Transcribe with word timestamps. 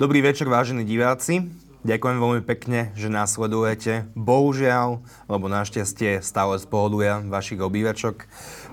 Dobrý 0.00 0.24
večer, 0.24 0.48
vážení 0.48 0.88
diváci. 0.88 1.52
Ďakujem 1.84 2.18
veľmi 2.24 2.40
pekne, 2.48 2.88
že 2.96 3.12
nás 3.12 3.36
sledujete. 3.36 4.08
Bohužiaľ, 4.16 5.04
lebo 5.28 5.52
našťastie 5.52 6.24
stále 6.24 6.56
spohodujem 6.56 7.28
vašich 7.28 7.60
obývačok. 7.60 8.24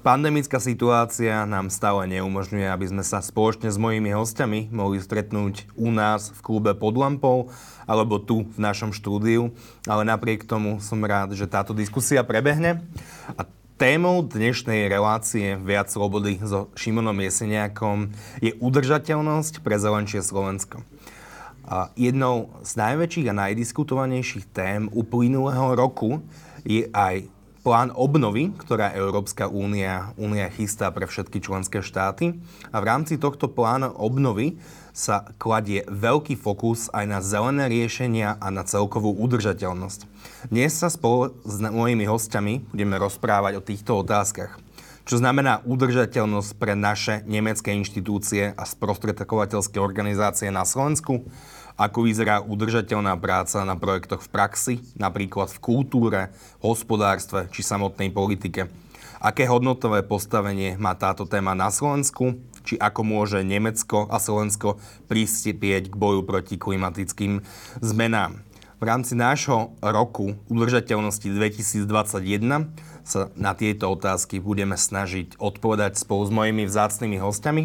Pandemická 0.07 0.63
situácia 0.63 1.43
nám 1.43 1.67
stále 1.67 2.07
neumožňuje, 2.15 2.71
aby 2.71 2.87
sme 2.87 3.03
sa 3.03 3.19
spoločne 3.19 3.67
s 3.67 3.75
mojimi 3.75 4.15
hostiami 4.15 4.71
mohli 4.71 5.03
stretnúť 5.03 5.67
u 5.75 5.91
nás 5.91 6.31
v 6.31 6.39
klube 6.39 6.71
pod 6.79 6.95
lampou 6.95 7.51
alebo 7.83 8.23
tu 8.23 8.47
v 8.47 8.59
našom 8.63 8.95
štúdiu, 8.95 9.51
ale 9.83 10.07
napriek 10.07 10.47
tomu 10.47 10.79
som 10.79 11.03
rád, 11.03 11.35
že 11.35 11.43
táto 11.43 11.75
diskusia 11.75 12.23
prebehne. 12.23 12.87
A 13.35 13.43
Témou 13.77 14.25
dnešnej 14.25 14.89
relácie 14.89 15.53
Viac 15.53 15.93
slobody 15.93 16.41
so 16.41 16.73
Šimonom 16.73 17.13
Jeseniakom 17.21 18.09
je 18.41 18.57
udržateľnosť 18.57 19.61
pre 19.61 19.77
zelenšie 19.77 20.25
Slovensko. 20.25 20.81
Jednou 21.99 22.47
z 22.63 22.71
najväčších 22.79 23.27
a 23.27 23.39
najdiskutovanejších 23.43 24.45
tém 24.55 24.87
uplynulého 24.87 25.75
roku 25.75 26.23
je 26.63 26.87
aj 26.95 27.27
plán 27.59 27.91
obnovy, 27.91 28.55
ktorá 28.55 28.95
Európska 28.95 29.51
únia, 29.51 30.15
únia 30.15 30.47
chystá 30.47 30.87
pre 30.95 31.03
všetky 31.03 31.43
členské 31.43 31.83
štáty. 31.83 32.39
A 32.71 32.79
v 32.79 32.87
rámci 32.87 33.19
tohto 33.19 33.51
plánu 33.51 33.91
obnovy 33.99 34.55
sa 34.95 35.27
kladie 35.35 35.83
veľký 35.91 36.39
fokus 36.39 36.87
aj 36.95 37.05
na 37.05 37.19
zelené 37.19 37.67
riešenia 37.67 38.39
a 38.39 38.47
na 38.47 38.63
celkovú 38.63 39.11
udržateľnosť. 39.19 40.07
Dnes 40.47 40.71
sa 40.71 40.87
spolu 40.87 41.35
s 41.43 41.59
mojimi 41.59 42.07
hostiami 42.07 42.71
budeme 42.71 42.95
rozprávať 42.95 43.59
o 43.59 43.65
týchto 43.67 43.99
otázkach. 43.99 44.55
Čo 45.07 45.23
znamená 45.23 45.63
udržateľnosť 45.63 46.51
pre 46.59 46.75
naše 46.75 47.23
nemecké 47.27 47.71
inštitúcie 47.75 48.51
a 48.51 48.63
sprostredkovateľské 48.67 49.79
organizácie 49.79 50.51
na 50.51 50.67
Slovensku? 50.67 51.23
Ako 51.77 52.09
vyzerá 52.09 52.41
udržateľná 52.41 53.13
práca 53.21 53.61
na 53.61 53.77
projektoch 53.77 54.25
v 54.25 54.33
praxi, 54.33 54.73
napríklad 54.97 55.53
v 55.53 55.61
kultúre, 55.61 56.21
hospodárstve 56.59 57.47
či 57.53 57.61
samotnej 57.61 58.09
politike? 58.09 58.65
Aké 59.21 59.45
hodnotové 59.45 60.01
postavenie 60.01 60.77
má 60.77 60.97
táto 60.97 61.29
téma 61.29 61.53
na 61.53 61.69
Slovensku? 61.69 62.37
či 62.67 62.75
ako 62.75 63.07
môže 63.07 63.39
Nemecko 63.47 64.11
a 64.11 64.19
Slovensko 64.19 64.75
prispieť 65.07 65.87
k 65.87 65.95
boju 65.95 66.27
proti 66.27 66.59
klimatickým 66.59 67.39
zmenám. 67.79 68.43
V 68.77 68.83
rámci 68.85 69.15
nášho 69.15 69.73
roku 69.79 70.35
udržateľnosti 70.51 71.31
2021 71.31 72.69
sa 73.07 73.31
na 73.39 73.55
tieto 73.55 73.89
otázky 73.89 74.43
budeme 74.43 74.75
snažiť 74.75 75.39
odpovedať 75.39 75.95
spolu 75.97 76.27
s 76.27 76.31
mojimi 76.35 76.67
vzácnými 76.67 77.17
hostiami. 77.17 77.63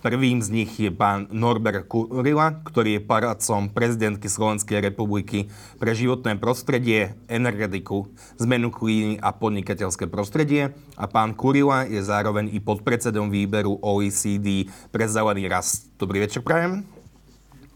Prvým 0.00 0.40
z 0.40 0.48
nich 0.48 0.72
je 0.80 0.88
pán 0.88 1.28
Norbert 1.28 1.84
Kurila, 1.84 2.64
ktorý 2.64 2.96
je 2.96 3.04
poradcom 3.04 3.68
prezidentky 3.68 4.32
Slovenskej 4.32 4.80
republiky 4.80 5.52
pre 5.76 5.92
životné 5.92 6.40
prostredie, 6.40 7.20
energetiku, 7.28 8.08
zmenu 8.40 8.72
klíny 8.72 9.20
a 9.20 9.28
podnikateľské 9.36 10.08
prostredie. 10.08 10.72
A 10.96 11.04
pán 11.04 11.36
Kurila 11.36 11.84
je 11.84 12.00
zároveň 12.00 12.48
i 12.48 12.64
podpredsedom 12.64 13.28
výberu 13.28 13.76
OECD 13.84 14.72
pre 14.88 15.04
zelený 15.04 15.52
rast. 15.52 15.92
Dobrý 16.00 16.24
večer, 16.24 16.40
prajem. 16.40 16.80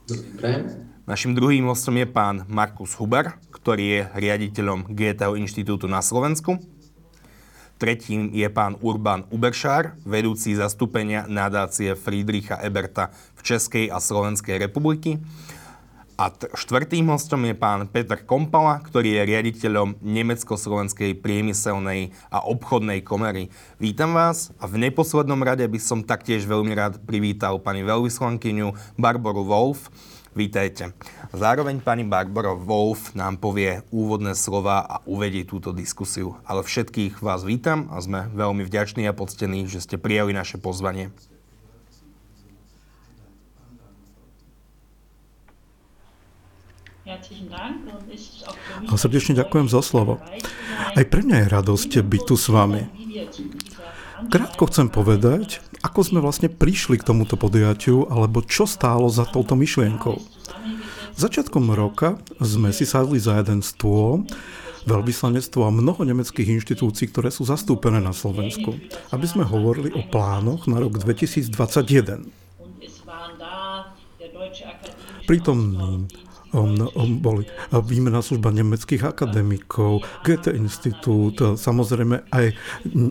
Dobrý 0.09 0.31
prajem. 0.41 0.65
Našim 1.05 1.37
druhým 1.37 1.69
hostom 1.69 2.01
je 2.01 2.09
pán 2.09 2.49
Markus 2.49 2.97
Huber, 2.97 3.37
ktorý 3.53 3.85
je 3.85 4.01
riaditeľom 4.17 4.89
GTO 4.89 5.37
inštitútu 5.37 5.85
na 5.93 6.01
Slovensku. 6.01 6.57
Tretím 7.75 8.31
je 8.31 8.47
pán 8.47 8.79
Urban 8.79 9.27
Uberšár, 9.35 9.99
vedúci 10.07 10.55
zastúpenia 10.55 11.27
nadácie 11.27 11.99
Friedricha 11.99 12.63
Eberta 12.63 13.11
v 13.35 13.41
Českej 13.43 13.91
a 13.91 13.99
Slovenskej 13.99 14.63
republiky. 14.63 15.19
A 16.15 16.31
t- 16.31 16.47
štvrtým 16.55 17.11
hostom 17.11 17.43
je 17.43 17.59
pán 17.59 17.91
Peter 17.91 18.23
Kompala, 18.23 18.79
ktorý 18.79 19.19
je 19.19 19.23
riaditeľom 19.27 19.99
Nemecko-Slovenskej 19.99 21.19
priemyselnej 21.19 22.15
a 22.31 22.47
obchodnej 22.47 23.03
komery. 23.03 23.51
Vítam 23.83 24.15
vás 24.15 24.55
a 24.63 24.71
v 24.71 24.79
neposlednom 24.79 25.43
rade 25.43 25.67
by 25.67 25.81
som 25.83 26.07
taktiež 26.07 26.47
veľmi 26.47 26.71
rád 26.79 27.03
privítal 27.03 27.59
pani 27.59 27.83
veľvyslankyňu 27.83 28.95
Barboru 28.95 29.43
Wolf, 29.43 29.91
Vítajte. 30.35 30.91
Zároveň 31.35 31.83
pani 31.83 32.07
Barbara 32.07 32.55
Wolf 32.55 33.11
nám 33.19 33.43
povie 33.43 33.83
úvodné 33.91 34.39
slova 34.39 34.87
a 34.87 35.03
uvedie 35.03 35.43
túto 35.43 35.75
diskusiu. 35.75 36.39
Ale 36.47 36.63
všetkých 36.63 37.19
vás 37.19 37.43
vítam 37.43 37.91
a 37.91 37.99
sme 37.99 38.31
veľmi 38.31 38.63
vďační 38.63 39.11
a 39.11 39.17
poctení, 39.19 39.67
že 39.67 39.83
ste 39.83 39.99
prijali 39.99 40.31
naše 40.31 40.63
pozvanie. 40.63 41.11
A 48.87 48.95
srdečne 48.95 49.35
ďakujem 49.35 49.67
za 49.67 49.83
slovo. 49.83 50.23
Aj 50.95 51.03
pre 51.03 51.27
mňa 51.27 51.37
je 51.45 51.47
radosť 51.51 51.91
byť 51.99 52.23
tu 52.31 52.39
s 52.39 52.47
vami. 52.47 52.87
Krátko 54.31 54.71
chcem 54.71 54.87
povedať, 54.87 55.59
ako 55.83 56.01
sme 56.01 56.23
vlastne 56.23 56.47
prišli 56.47 56.95
k 56.95 57.07
tomuto 57.11 57.35
podujatiu, 57.35 58.07
alebo 58.07 58.39
čo 58.41 58.71
stálo 58.71 59.11
za 59.11 59.27
touto 59.27 59.59
myšlienkou. 59.59 60.17
Začiatkom 61.15 61.71
roka 61.79 62.19
sme 62.43 62.75
si 62.75 62.83
sadli 62.83 63.23
za 63.23 63.39
jeden 63.39 63.63
stôl, 63.63 64.27
veľvyslanectvo 64.85 65.63
a 65.65 65.71
mnoho 65.71 66.03
nemeckých 66.03 66.61
inštitúcií, 66.61 67.09
ktoré 67.09 67.31
sú 67.31 67.47
zastúpené 67.47 68.03
na 68.03 68.11
Slovensku, 68.11 68.75
aby 69.15 69.27
sme 69.27 69.47
hovorili 69.47 69.95
o 69.95 70.03
plánoch 70.05 70.67
na 70.67 70.83
rok 70.83 70.99
2021. 70.99 72.29
Pritom 76.55 77.19
boli 77.19 77.51
výmena 77.75 78.23
služba 78.23 78.55
nemeckých 78.55 79.03
akademikov, 79.11 80.07
Goethe 80.23 80.55
Institút, 80.55 81.43
samozrejme 81.59 82.31
aj 82.31 82.55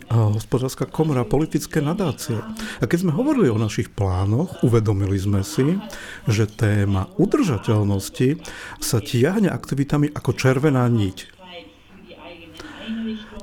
hospodárska 0.07 0.87
komora, 0.87 1.27
politické 1.27 1.83
nadácie. 1.83 2.39
A 2.79 2.87
keď 2.87 3.03
sme 3.03 3.11
hovorili 3.11 3.51
o 3.51 3.59
našich 3.59 3.91
plánoch, 3.91 4.63
uvedomili 4.63 5.19
sme 5.19 5.43
si, 5.43 5.75
že 6.23 6.47
téma 6.47 7.11
udržateľnosti 7.19 8.39
sa 8.79 9.03
tiahne 9.03 9.51
aktivitami 9.51 10.15
ako 10.15 10.31
červená 10.39 10.87
niť 10.87 11.43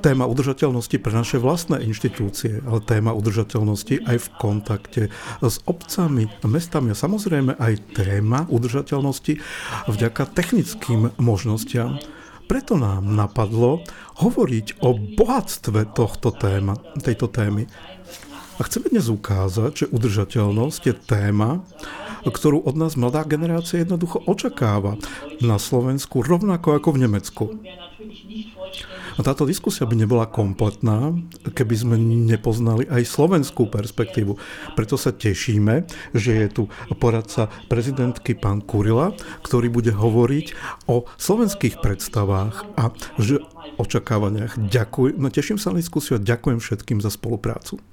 téma 0.01 0.25
udržateľnosti 0.25 0.97
pre 0.97 1.13
naše 1.13 1.37
vlastné 1.37 1.85
inštitúcie, 1.85 2.65
ale 2.65 2.81
téma 2.81 3.13
udržateľnosti 3.13 4.03
aj 4.09 4.17
v 4.17 4.27
kontakte 4.41 5.03
s 5.39 5.61
obcami, 5.69 6.27
mestami 6.41 6.91
a 6.91 6.97
samozrejme 6.97 7.55
aj 7.61 7.73
téma 7.93 8.49
udržateľnosti 8.49 9.37
vďaka 9.85 10.23
technickým 10.33 11.13
možnostiam. 11.21 12.01
Preto 12.49 12.75
nám 12.75 13.07
napadlo 13.07 13.85
hovoriť 14.19 14.83
o 14.83 14.97
bohatstve 14.97 15.95
tohto 15.95 16.35
téma, 16.35 16.75
tejto 16.99 17.31
témy. 17.31 17.69
A 18.59 18.67
chceme 18.67 18.91
dnes 18.91 19.07
ukázať, 19.07 19.71
že 19.85 19.91
udržateľnosť 19.93 20.81
je 20.83 20.93
téma, 20.93 21.63
ktorú 22.27 22.61
od 22.61 22.75
nás 22.77 22.93
mladá 22.99 23.25
generácia 23.25 23.81
jednoducho 23.81 24.21
očakáva 24.29 24.99
na 25.41 25.57
Slovensku 25.57 26.21
rovnako 26.21 26.77
ako 26.77 26.89
v 26.93 27.01
Nemecku. 27.07 27.43
A 29.17 29.21
táto 29.21 29.43
diskusia 29.43 29.83
by 29.83 29.95
nebola 29.99 30.25
kompletná, 30.25 31.11
keby 31.51 31.75
sme 31.75 31.95
nepoznali 31.99 32.87
aj 32.87 33.03
slovenskú 33.03 33.67
perspektívu. 33.67 34.39
Preto 34.79 34.95
sa 34.95 35.11
tešíme, 35.11 35.83
že 36.15 36.31
je 36.31 36.47
tu 36.47 36.63
poradca 36.97 37.51
prezidentky 37.67 38.33
pán 38.33 38.63
Kurila, 38.63 39.11
ktorý 39.43 39.67
bude 39.67 39.91
hovoriť 39.91 40.55
o 40.87 41.03
slovenských 41.19 41.83
predstavách 41.83 42.63
a 42.79 42.95
že 43.19 43.43
očakávaniach. 43.77 44.57
Ďakujem, 44.57 45.15
no 45.19 45.27
teším 45.27 45.59
sa 45.59 45.75
na 45.75 45.83
diskusiu 45.83 46.17
a 46.17 46.23
ďakujem 46.23 46.63
všetkým 46.63 47.03
za 47.03 47.11
spoluprácu. 47.11 47.90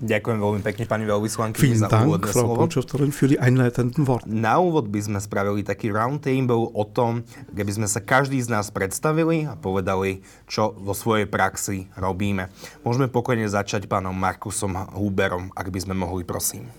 Ďakujem 0.00 0.38
veľmi 0.40 0.60
pekne, 0.64 0.88
pani 0.88 1.04
veľvyslanky, 1.04 1.60
za 1.76 1.92
Dank, 1.92 2.08
úvodné 2.08 2.32
Frau 2.32 2.56
slovo. 2.56 3.12
für 3.12 3.28
die 3.28 3.36
einleitenden 3.36 4.08
Worte. 4.08 4.24
Na 4.24 4.56
úvod 4.56 4.88
by 4.88 4.96
sme 4.96 5.20
spravili 5.20 5.60
taký 5.60 5.92
roundtable 5.92 6.72
o 6.72 6.84
tom, 6.88 7.20
keby 7.52 7.68
sme 7.76 7.84
sa 7.84 8.00
každý 8.00 8.40
z 8.40 8.48
nás 8.48 8.72
predstavili 8.72 9.44
a 9.44 9.60
povedali, 9.60 10.24
čo 10.48 10.72
vo 10.72 10.96
svojej 10.96 11.28
praxi 11.28 11.92
robíme. 12.00 12.48
Môžeme 12.80 13.12
pokojne 13.12 13.44
začať 13.44 13.92
pánom 13.92 14.16
Markusom 14.16 14.72
Huberom, 14.96 15.52
ak 15.52 15.68
by 15.68 15.78
sme 15.84 15.92
mohli, 15.92 16.24
prosím. 16.24 16.72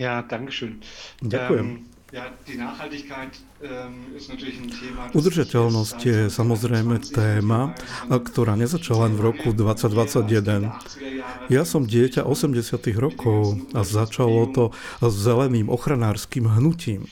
Ja, 0.00 0.26
danke 0.26 0.50
schön. 0.50 0.82
Ďakujem. 1.22 1.68
Ähm, 1.68 1.91
Udržateľnosť 5.16 5.98
je 6.04 6.18
samozrejme 6.28 7.00
téma, 7.08 7.72
ktorá 8.12 8.52
nezačala 8.52 9.08
len 9.08 9.16
v 9.16 9.32
roku 9.32 9.56
2021. 9.56 10.76
Ja 11.48 11.64
som 11.64 11.88
dieťa 11.88 12.28
80. 12.28 12.84
rokov 13.00 13.64
a 13.72 13.80
začalo 13.80 14.44
to 14.52 14.64
s 15.00 15.14
zeleným 15.24 15.72
ochranárským 15.72 16.52
hnutím. 16.52 17.08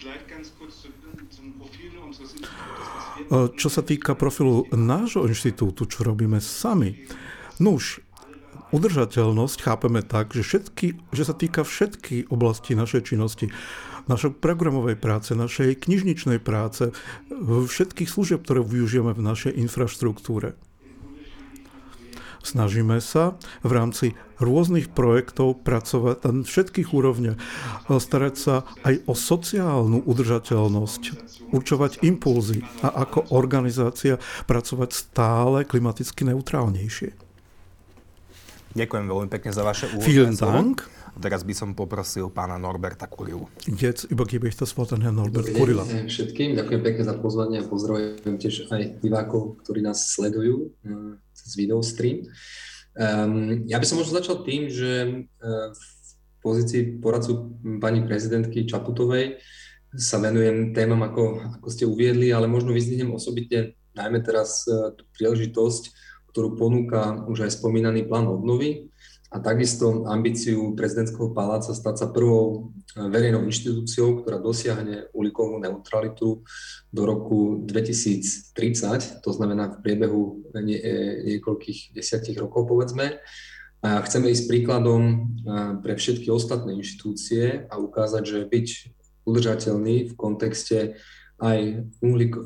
Čo 3.33 3.69
sa 3.73 3.81
týka 3.81 4.13
profilu 4.13 4.69
nášho 4.69 5.25
inštitútu, 5.25 5.89
čo 5.89 6.05
robíme 6.05 6.45
sami, 6.45 7.09
nuž, 7.57 8.05
udržateľnosť 8.77 9.59
chápeme 9.65 10.05
tak, 10.05 10.37
že, 10.37 10.45
všetky, 10.45 11.09
že 11.17 11.23
sa 11.25 11.33
týka 11.33 11.65
všetky 11.65 12.29
oblasti 12.29 12.77
našej 12.77 13.09
činnosti 13.09 13.49
našej 14.09 14.39
programovej 14.41 14.97
práce, 14.97 15.37
našej 15.37 15.85
knižničnej 15.85 16.41
práce, 16.41 16.95
všetkých 17.43 18.09
služieb, 18.09 18.47
ktoré 18.47 18.65
využijeme 18.65 19.13
v 19.13 19.21
našej 19.21 19.53
infraštruktúre. 19.59 20.57
Snažíme 22.41 23.05
sa 23.05 23.37
v 23.61 23.77
rámci 23.77 24.07
rôznych 24.41 24.89
projektov 24.97 25.61
pracovať 25.61 26.25
na 26.25 26.41
všetkých 26.41 26.89
úrovniach, 26.89 27.37
starať 27.93 28.35
sa 28.41 28.65
aj 28.81 29.05
o 29.05 29.13
sociálnu 29.13 30.01
udržateľnosť, 30.09 31.03
určovať 31.53 32.01
impulzy 32.01 32.65
a 32.81 33.05
ako 33.05 33.37
organizácia 33.37 34.17
pracovať 34.49 34.89
stále 34.89 35.69
klimaticky 35.69 36.25
neutrálnejšie. 36.33 37.30
Ďakujem 38.71 39.05
veľmi 39.11 39.29
pekne 39.35 39.51
za 39.51 39.67
vaše 39.67 39.91
úvodné 39.91 40.07
Vielen 40.07 40.35
Dank. 40.39 40.87
Teraz 41.19 41.43
by 41.43 41.55
som 41.59 41.75
poprosil 41.75 42.31
pána 42.31 42.55
Norberta 42.55 43.11
Kurilu. 43.11 43.51
Jetzt 43.67 44.07
übergebe 44.07 44.47
ich 44.47 44.55
das 44.55 44.79
Wort 44.79 44.95
an 44.95 45.03
Herrn 45.03 45.19
Norbert 45.19 45.51
Kurila. 45.51 45.83
Všetkým 45.83 46.55
ďakujem 46.55 46.83
pekne 46.87 47.03
za 47.03 47.19
pozvanie 47.19 47.59
a 47.61 47.67
pozdravujem 47.67 48.39
tiež 48.39 48.71
aj 48.71 49.03
divákov, 49.03 49.59
ktorí 49.67 49.83
nás 49.83 50.15
sledujú 50.15 50.71
eh, 50.87 51.19
cez 51.35 51.51
videostream. 51.59 52.31
Um, 52.95 53.67
ja 53.67 53.79
by 53.79 53.87
som 53.87 53.99
možno 53.99 54.19
začal 54.19 54.43
tým, 54.47 54.71
že 54.71 54.91
uh, 55.27 55.71
v 55.71 55.83
pozícii 56.43 56.99
poradcu 56.99 57.59
pani 57.79 58.03
prezidentky 58.03 58.67
Čaputovej 58.67 59.39
sa 59.95 60.23
venujem 60.23 60.75
témam, 60.75 61.03
ako, 61.07 61.55
ako 61.59 61.69
ste 61.71 61.87
uviedli, 61.87 62.31
ale 62.31 62.51
možno 62.51 62.75
vyzdvihnem 62.75 63.15
osobitne 63.15 63.79
najmä 63.95 64.23
teraz 64.27 64.67
uh, 64.67 64.95
tú 64.95 65.07
príležitosť, 65.15 65.83
ktorú 66.31 66.55
ponúka 66.55 67.27
už 67.27 67.51
aj 67.51 67.59
spomínaný 67.59 68.07
plán 68.07 68.31
obnovy, 68.31 68.91
a 69.31 69.39
takisto 69.39 70.11
ambíciu 70.11 70.75
prezidentského 70.75 71.31
paláca 71.31 71.71
stať 71.71 71.95
sa 72.03 72.07
prvou 72.11 72.75
eh, 72.99 73.07
verejnou 73.07 73.47
inštitúciou, 73.47 74.23
ktorá 74.23 74.43
dosiahne 74.43 75.07
uhlíkovú 75.15 75.63
neutralitu 75.63 76.43
do 76.91 77.03
roku 77.07 77.63
2030, 77.63 79.23
to 79.23 79.31
znamená 79.31 79.71
v 79.71 79.81
priebehu 79.87 80.23
nie, 80.59 80.79
eh, 80.83 81.39
niekoľkých 81.39 81.95
desiatich 81.95 82.37
rokov, 82.43 82.67
povedzme. 82.67 83.23
A 83.81 84.05
chceme 84.05 84.29
ísť 84.35 84.51
príkladom 84.51 85.03
eh, 85.07 85.19
pre 85.79 85.95
všetky 85.95 86.27
ostatné 86.35 86.75
inštitúcie 86.83 87.71
a 87.71 87.79
ukázať, 87.79 88.23
že 88.27 88.39
byť 88.51 88.69
udržateľný 89.31 90.11
v 90.11 90.13
kontexte 90.19 90.99
aj 91.41 91.89
uhlík, 92.05 92.37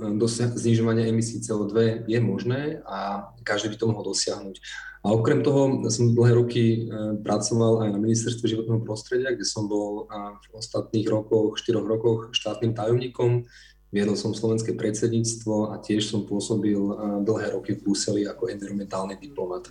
znižovania 0.54 1.10
emisí 1.10 1.42
CO2 1.42 2.06
je 2.06 2.18
možné 2.22 2.80
a 2.86 3.28
každý 3.42 3.74
by 3.74 3.76
to 3.76 3.90
mohol 3.90 4.04
dosiahnuť. 4.14 4.56
A 5.04 5.12
okrem 5.12 5.44
toho 5.44 5.84
som 5.92 6.16
dlhé 6.16 6.32
roky 6.32 6.64
e, 6.64 6.78
pracoval 7.20 7.84
aj 7.84 7.88
na 7.92 8.00
ministerstve 8.00 8.48
životného 8.48 8.80
prostredia, 8.80 9.36
kde 9.36 9.44
som 9.44 9.68
bol 9.68 10.08
v 10.08 10.46
ostatných 10.56 11.04
rokoch, 11.04 11.60
4 11.60 11.76
rokoch 11.84 12.32
štátnym 12.32 12.72
tajomníkom. 12.72 13.44
Viedol 13.92 14.16
som 14.16 14.32
slovenské 14.32 14.72
predsedníctvo 14.72 15.76
a 15.76 15.78
tiež 15.84 16.08
som 16.08 16.24
pôsobil 16.24 16.80
e, 16.80 16.94
dlhé 17.20 17.52
roky 17.52 17.76
v 17.76 17.84
Bruseli 17.84 18.24
ako 18.24 18.48
environmentálny 18.48 19.20
diplomat. 19.20 19.68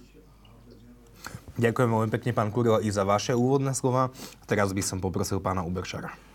Ďakujem 1.57 1.89
veľmi 1.89 2.09
pekne, 2.13 2.31
pán 2.33 2.53
Kurilo, 2.53 2.77
i 2.77 2.93
za 2.93 3.01
vaše 3.01 3.33
úvodné 3.33 3.73
slova. 3.73 4.13
Teraz 4.45 4.69
by 4.69 4.85
som 4.85 5.01
poprosil 5.01 5.41
pána 5.41 5.65
Uberšara. 5.65 6.32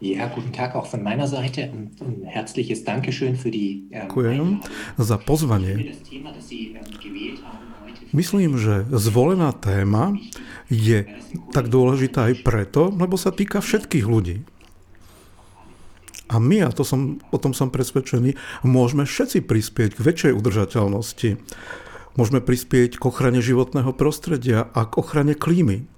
Ja, 0.00 0.28
guten 0.28 0.52
Tag 0.52 0.76
auch 0.76 0.84
von 0.84 1.02
meiner 1.02 1.26
Seite. 1.26 1.72
Ein, 1.72 1.90
ein 2.00 2.28
herzliches 2.28 2.84
Dankeschön 2.84 3.34
für 3.34 3.50
die 3.50 3.88
ähm, 3.90 4.12
Ďakujem 4.12 4.60
za 5.00 5.16
pozvanie. 5.16 5.96
Myslím, 8.12 8.60
že 8.60 8.84
zvolená 8.92 9.56
téma 9.56 10.12
je 10.68 11.08
tak 11.56 11.72
dôležitá 11.72 12.28
aj 12.28 12.44
preto, 12.44 12.92
lebo 12.92 13.16
sa 13.16 13.32
týka 13.32 13.64
všetkých 13.64 14.04
ľudí. 14.04 14.44
A 16.28 16.36
my, 16.44 16.68
a 16.68 16.70
to 16.76 16.84
som, 16.84 17.16
o 17.32 17.38
tom 17.40 17.56
som 17.56 17.72
presvedčený, 17.72 18.36
môžeme 18.68 19.08
všetci 19.08 19.48
prispieť 19.48 19.96
k 19.96 20.04
väčšej 20.04 20.32
udržateľnosti. 20.36 21.40
Môžeme 22.20 22.44
prispieť 22.44 23.00
k 23.00 23.02
ochrane 23.08 23.40
životného 23.40 23.96
prostredia 23.96 24.68
a 24.76 24.84
k 24.84 24.92
ochrane 25.00 25.32
klímy. 25.32 25.88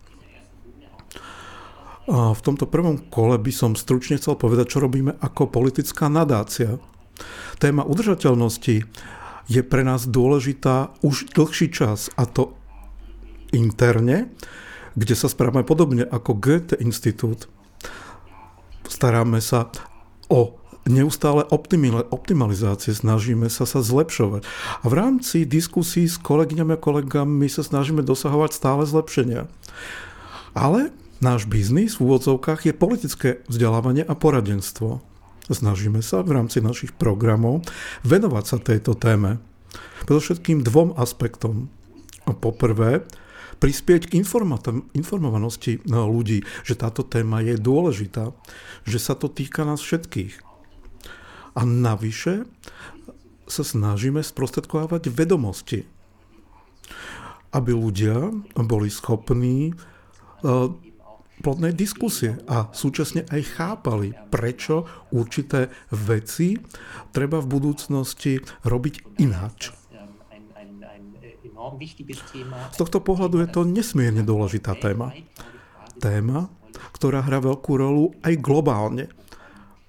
V 2.09 2.41
tomto 2.41 2.65
prvom 2.65 2.97
kole 3.13 3.37
by 3.37 3.53
som 3.53 3.77
stručne 3.77 4.17
chcel 4.17 4.41
povedať, 4.41 4.73
čo 4.73 4.81
robíme 4.81 5.21
ako 5.21 5.53
politická 5.53 6.09
nadácia. 6.09 6.81
Téma 7.61 7.85
udržateľnosti 7.85 8.89
je 9.49 9.61
pre 9.61 9.83
nás 9.85 10.09
dôležitá 10.09 10.97
už 11.05 11.29
dlhší 11.37 11.69
čas 11.69 12.09
a 12.17 12.25
to 12.25 12.57
interne, 13.53 14.33
kde 14.97 15.13
sa 15.13 15.29
správame 15.29 15.69
podobne 15.69 16.09
ako 16.09 16.33
Goethe 16.41 16.81
Institút. 16.81 17.49
Staráme 18.89 19.45
sa 19.45 19.69
o 20.33 20.57
neustále 20.89 21.45
optimalizácie, 22.09 22.97
snažíme 22.97 23.53
sa 23.53 23.69
sa 23.69 23.85
zlepšovať. 23.85 24.49
A 24.81 24.85
v 24.89 24.95
rámci 24.97 25.45
diskusí 25.45 26.09
s 26.09 26.17
kolegyňami 26.17 26.73
a 26.73 26.81
kolegami 26.81 27.53
sa 27.53 27.61
snažíme 27.61 28.01
dosahovať 28.01 28.57
stále 28.57 28.89
zlepšenia. 28.89 29.53
Ale 30.57 30.89
Náš 31.19 31.51
biznis 31.51 31.99
v 31.99 32.07
úvodzovkách 32.07 32.71
je 32.71 32.75
politické 32.79 33.43
vzdelávanie 33.51 34.07
a 34.07 34.15
poradenstvo. 34.15 35.03
Snažíme 35.51 35.99
sa 35.99 36.23
v 36.23 36.39
rámci 36.39 36.63
našich 36.63 36.95
programov 36.95 37.67
venovať 38.07 38.45
sa 38.47 38.57
tejto 38.63 38.95
téme. 38.95 39.43
Predovšetkým 40.07 40.63
dvom 40.63 40.95
aspektom. 40.95 41.75
Poprvé, 42.23 43.03
prispieť 43.59 44.15
k 44.15 44.23
informovanosti 44.95 45.83
ľudí, 45.91 46.47
že 46.63 46.79
táto 46.79 47.03
téma 47.03 47.43
je 47.43 47.59
dôležitá, 47.59 48.31
že 48.87 49.03
sa 49.03 49.19
to 49.19 49.27
týka 49.27 49.67
nás 49.67 49.83
všetkých. 49.83 50.39
A 51.59 51.67
navyše 51.67 52.47
sa 53.51 53.67
snažíme 53.67 54.23
sprostredkovávať 54.23 55.11
vedomosti, 55.11 55.83
aby 57.51 57.75
ľudia 57.75 58.31
boli 58.55 58.87
schopní 58.87 59.75
plodnej 61.41 61.73
diskusie 61.73 62.39
a 62.51 62.71
súčasne 62.75 63.25
aj 63.31 63.43
chápali, 63.59 64.15
prečo 64.29 64.87
určité 65.15 65.71
veci 65.95 66.59
treba 67.15 67.39
v 67.43 67.51
budúcnosti 67.51 68.43
robiť 68.67 69.19
ináč. 69.23 69.75
Z 72.73 72.77
tohto 72.79 72.99
pohľadu 73.03 73.45
je 73.45 73.49
to 73.51 73.67
nesmierne 73.67 74.23
dôležitá 74.25 74.79
téma. 74.79 75.13
Téma, 75.99 76.49
ktorá 76.95 77.27
hrá 77.27 77.43
veľkú 77.43 77.73
rolu 77.75 78.15
aj 78.23 78.35
globálne. 78.39 79.11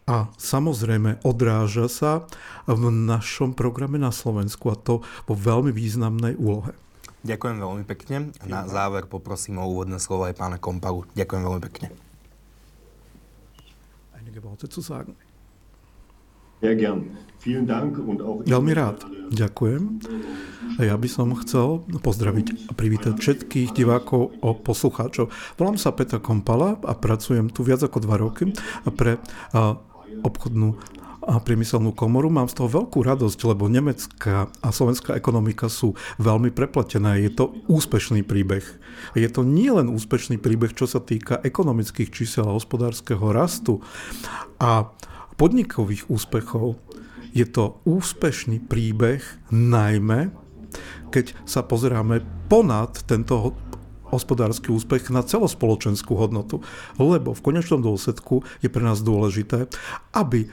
A 0.10 0.34
samozrejme 0.42 1.22
odráža 1.22 1.86
sa 1.86 2.26
v 2.66 2.90
našom 2.90 3.54
programe 3.54 4.02
na 4.02 4.10
Slovensku 4.10 4.74
a 4.74 4.76
to 4.76 5.06
vo 5.30 5.36
veľmi 5.38 5.70
významnej 5.70 6.34
úlohe. 6.34 6.74
Ďakujem 7.20 7.58
veľmi 7.60 7.84
pekne. 7.84 8.32
Na 8.48 8.64
záver 8.64 9.04
poprosím 9.04 9.60
o 9.60 9.68
úvodné 9.68 10.00
slovo 10.00 10.24
aj 10.28 10.40
pána 10.40 10.56
Kompalu. 10.56 11.04
Ďakujem 11.20 11.44
veľmi 11.44 11.62
pekne. 11.68 11.88
Veľmi 18.44 18.74
rád. 18.76 18.98
Ďakujem. 19.32 19.84
A 20.76 20.82
ja 20.84 20.96
by 20.96 21.10
som 21.12 21.32
chcel 21.44 21.88
pozdraviť 22.04 22.68
a 22.68 22.76
privítať 22.76 23.16
všetkých 23.20 23.76
divákov 23.76 24.36
a 24.44 24.56
poslucháčov. 24.56 25.32
Volám 25.60 25.80
sa 25.80 25.96
Petra 25.96 26.20
Kompala 26.20 26.80
a 26.84 26.94
pracujem 26.96 27.48
tu 27.52 27.64
viac 27.68 27.84
ako 27.84 28.04
dva 28.04 28.20
roky 28.20 28.52
pre 28.96 29.20
obchodnú 30.24 30.76
a 31.24 31.40
priemyselnú 31.40 31.92
komoru. 31.92 32.32
Mám 32.32 32.48
z 32.48 32.64
toho 32.64 32.84
veľkú 32.84 33.04
radosť, 33.04 33.40
lebo 33.48 33.68
nemecká 33.68 34.48
a 34.64 34.70
slovenská 34.72 35.16
ekonomika 35.16 35.68
sú 35.68 35.96
veľmi 36.18 36.52
prepletené. 36.56 37.24
Je 37.24 37.32
to 37.32 37.56
úspešný 37.68 38.24
príbeh. 38.24 38.64
Je 39.16 39.28
to 39.28 39.44
nielen 39.44 39.92
úspešný 39.92 40.40
príbeh, 40.40 40.72
čo 40.72 40.88
sa 40.88 41.04
týka 41.04 41.44
ekonomických 41.44 42.10
čísel 42.10 42.48
a 42.48 42.56
hospodárskeho 42.56 43.32
rastu 43.36 43.84
a 44.60 44.92
podnikových 45.36 46.08
úspechov. 46.12 46.80
Je 47.32 47.46
to 47.46 47.80
úspešný 47.86 48.66
príbeh 48.66 49.22
najmä, 49.54 50.34
keď 51.14 51.38
sa 51.46 51.62
pozeráme 51.62 52.26
ponad 52.50 53.06
tento 53.06 53.54
hospodársky 54.10 54.74
úspech 54.74 55.14
na 55.14 55.22
celospoločenskú 55.22 56.18
hodnotu. 56.18 56.62
Lebo 56.98 57.32
v 57.32 57.42
konečnom 57.46 57.80
dôsledku 57.80 58.42
je 58.60 58.70
pre 58.70 58.84
nás 58.84 59.00
dôležité, 59.06 59.70
aby 60.14 60.50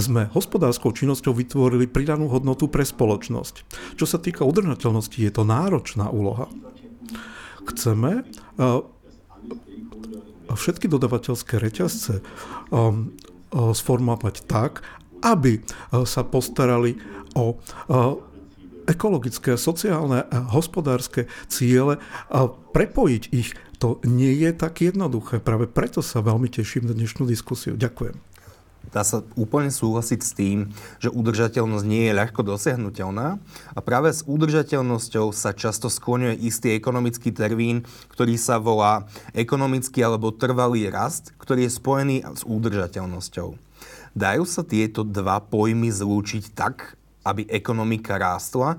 sme 0.00 0.28
hospodárskou 0.32 0.90
činnosťou 0.90 1.36
vytvorili 1.36 1.86
pridanú 1.86 2.26
hodnotu 2.32 2.66
pre 2.66 2.82
spoločnosť. 2.82 3.54
Čo 4.00 4.06
sa 4.08 4.18
týka 4.18 4.42
udržateľnosti, 4.42 5.18
je 5.20 5.32
to 5.32 5.44
náročná 5.46 6.10
úloha. 6.10 6.50
Chceme 7.64 8.24
uh, 8.24 8.84
všetky 10.52 10.88
dodavateľské 10.88 11.56
reťazce 11.56 12.20
um, 12.68 13.14
uh, 13.54 13.72
sformovať 13.72 14.44
tak, 14.44 14.84
aby 15.24 15.64
sa 16.04 16.20
postarali 16.20 17.00
o 17.32 17.56
ekologické, 18.86 19.56
sociálne 19.56 20.24
a 20.28 20.38
hospodárske 20.52 21.26
ciele 21.48 22.00
a 22.28 22.38
prepojiť 22.48 23.22
ich, 23.32 23.56
to 23.78 24.00
nie 24.06 24.32
je 24.40 24.50
tak 24.54 24.80
jednoduché. 24.80 25.40
Práve 25.40 25.68
preto 25.68 26.00
sa 26.00 26.24
veľmi 26.24 26.48
teším 26.48 26.88
na 26.88 26.94
dnešnú 26.96 27.28
diskusiu. 27.28 27.76
Ďakujem. 27.76 28.16
Dá 28.92 29.00
sa 29.02 29.24
úplne 29.34 29.72
súhlasiť 29.72 30.20
s 30.20 30.32
tým, 30.36 30.58
že 31.00 31.08
udržateľnosť 31.08 31.86
nie 31.88 32.06
je 32.06 32.18
ľahko 32.20 32.44
dosiahnutelná 32.44 33.40
a 33.72 33.78
práve 33.80 34.12
s 34.12 34.22
udržateľnosťou 34.28 35.32
sa 35.32 35.56
často 35.56 35.88
skloňuje 35.88 36.38
istý 36.44 36.76
ekonomický 36.76 37.32
termín, 37.32 37.88
ktorý 38.12 38.36
sa 38.36 38.60
volá 38.60 39.08
ekonomický 39.32 40.04
alebo 40.04 40.30
trvalý 40.30 40.92
rast, 40.92 41.32
ktorý 41.40 41.66
je 41.66 41.72
spojený 41.74 42.16
s 42.22 42.44
udržateľnosťou. 42.44 43.56
Dajú 44.14 44.44
sa 44.46 44.62
tieto 44.62 45.02
dva 45.02 45.42
pojmy 45.42 45.90
zlúčiť 45.90 46.54
tak, 46.54 46.94
aby 47.24 47.48
ekonomika 47.48 48.20
rástla, 48.20 48.78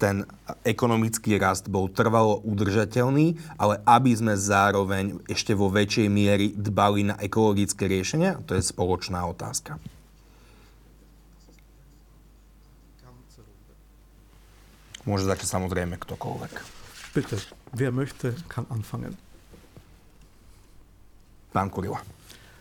ten 0.00 0.24
ekonomický 0.64 1.36
rast 1.36 1.68
bol 1.68 1.92
trvalo 1.92 2.40
udržateľný, 2.40 3.36
ale 3.60 3.84
aby 3.84 4.16
sme 4.16 4.32
zároveň 4.32 5.20
ešte 5.28 5.52
vo 5.52 5.68
väčšej 5.68 6.08
miery 6.08 6.56
dbali 6.56 7.12
na 7.12 7.20
ekologické 7.20 7.84
riešenia? 7.84 8.40
To 8.48 8.56
je 8.56 8.64
spoločná 8.64 9.20
otázka. 9.28 9.76
Môže 15.04 15.28
začať 15.28 15.52
samozrejme 15.52 16.00
ktokoľvek. 16.00 16.52
Bitte, 17.12 17.36
wer 17.76 17.92
möchte, 17.92 18.32
kann 18.48 18.64
anfangen. 18.72 19.16
Pán 21.50 21.68
Kurila. 21.68 21.98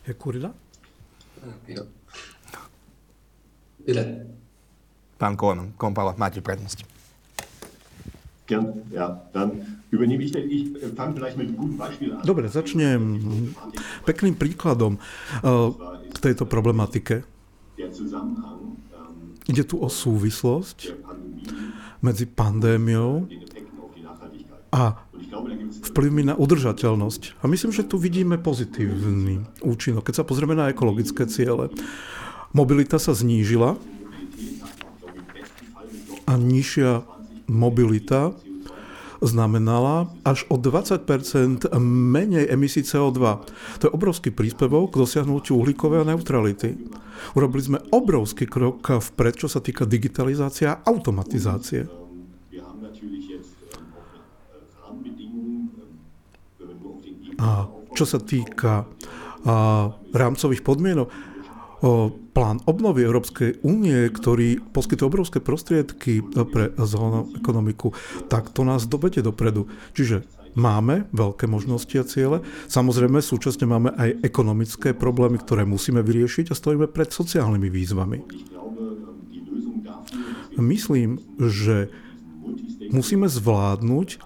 Herr 0.04 0.18
Kurila? 0.18 0.52
Ja. 1.70 1.84
Bitte. 3.86 4.39
Pán 5.20 5.36
Koleman, 5.36 5.76
Kompala, 5.76 6.16
máte 6.16 6.40
prednosť. 6.40 6.88
Gern, 8.48 8.88
ja. 8.90 9.20
Dann 9.36 9.84
übernehme 9.92 10.24
ich, 10.24 10.34
ich 10.34 10.74
fange 10.96 11.14
vielleicht 11.14 11.38
mit 11.38 11.52
einem 11.52 11.58
guten 11.60 11.78
Beispiel 11.78 12.16
an. 12.16 12.24
Dobre, 12.26 12.50
začnem 12.50 13.22
pekným 14.08 14.34
príkladom 14.40 14.98
uh, 14.98 15.70
k 16.10 16.18
tejto 16.18 16.50
problematike. 16.50 17.28
Ähm, 17.78 18.80
Ide 19.46 19.64
tu 19.68 19.78
o 19.78 19.86
súvislosť 19.92 20.98
medzi 22.02 22.26
pandémiou 22.26 23.28
a 24.72 24.98
vplyvmi 25.90 26.32
na 26.32 26.36
udržateľnosť. 26.38 27.42
A 27.42 27.50
myslím, 27.50 27.70
že 27.74 27.86
tu 27.86 28.02
vidíme 28.02 28.38
pozitívny 28.42 29.46
účinok. 29.62 30.10
Keď 30.10 30.22
sa 30.22 30.26
pozrieme 30.26 30.58
na 30.58 30.70
ekologické 30.70 31.26
ciele, 31.30 31.70
mobilita 32.54 32.98
sa 32.98 33.14
znížila 33.14 33.78
a 36.30 36.38
nižšia 36.38 37.02
mobilita 37.50 38.38
znamenala 39.20 40.14
až 40.24 40.46
o 40.48 40.56
20% 40.56 41.68
menej 41.82 42.48
emisí 42.54 42.86
CO2. 42.86 43.20
To 43.82 43.84
je 43.90 43.92
obrovský 43.92 44.30
príspevok 44.32 44.96
k 44.96 45.00
dosiahnutiu 45.04 45.60
uhlíkovej 45.60 46.08
neutrality. 46.08 46.78
Urobili 47.36 47.64
sme 47.66 47.84
obrovský 47.92 48.48
krok 48.48 48.80
vpred, 48.86 49.36
čo 49.36 49.52
sa 49.52 49.60
týka 49.60 49.84
digitalizácie 49.84 50.72
a 50.72 50.80
automatizácie. 50.88 51.90
A 57.40 57.72
čo 57.96 58.06
sa 58.08 58.20
týka 58.20 58.84
a, 58.84 59.92
rámcových 60.12 60.64
podmienok, 60.64 61.08
plán 62.36 62.60
obnovy 62.68 63.08
Európskej 63.08 63.64
únie, 63.64 64.12
ktorý 64.12 64.60
poskytuje 64.76 65.08
obrovské 65.08 65.40
prostriedky 65.40 66.20
pre 66.52 66.76
zelenou 66.76 67.32
ekonomiku, 67.40 67.96
tak 68.28 68.52
to 68.52 68.68
nás 68.68 68.88
dovedie 68.88 69.24
dopredu. 69.24 69.72
Čiže 69.96 70.28
máme 70.60 71.08
veľké 71.16 71.46
možnosti 71.48 71.94
a 71.96 72.04
ciele. 72.04 72.38
Samozrejme, 72.68 73.24
súčasne 73.24 73.70
máme 73.70 73.94
aj 73.96 74.24
ekonomické 74.26 74.92
problémy, 74.92 75.40
ktoré 75.40 75.64
musíme 75.64 76.04
vyriešiť 76.04 76.52
a 76.52 76.58
stojíme 76.58 76.92
pred 76.92 77.10
sociálnymi 77.14 77.70
výzvami. 77.70 78.18
Myslím, 80.60 81.24
že 81.40 81.88
musíme 82.92 83.32
zvládnuť 83.32 84.10
e, 84.12 84.18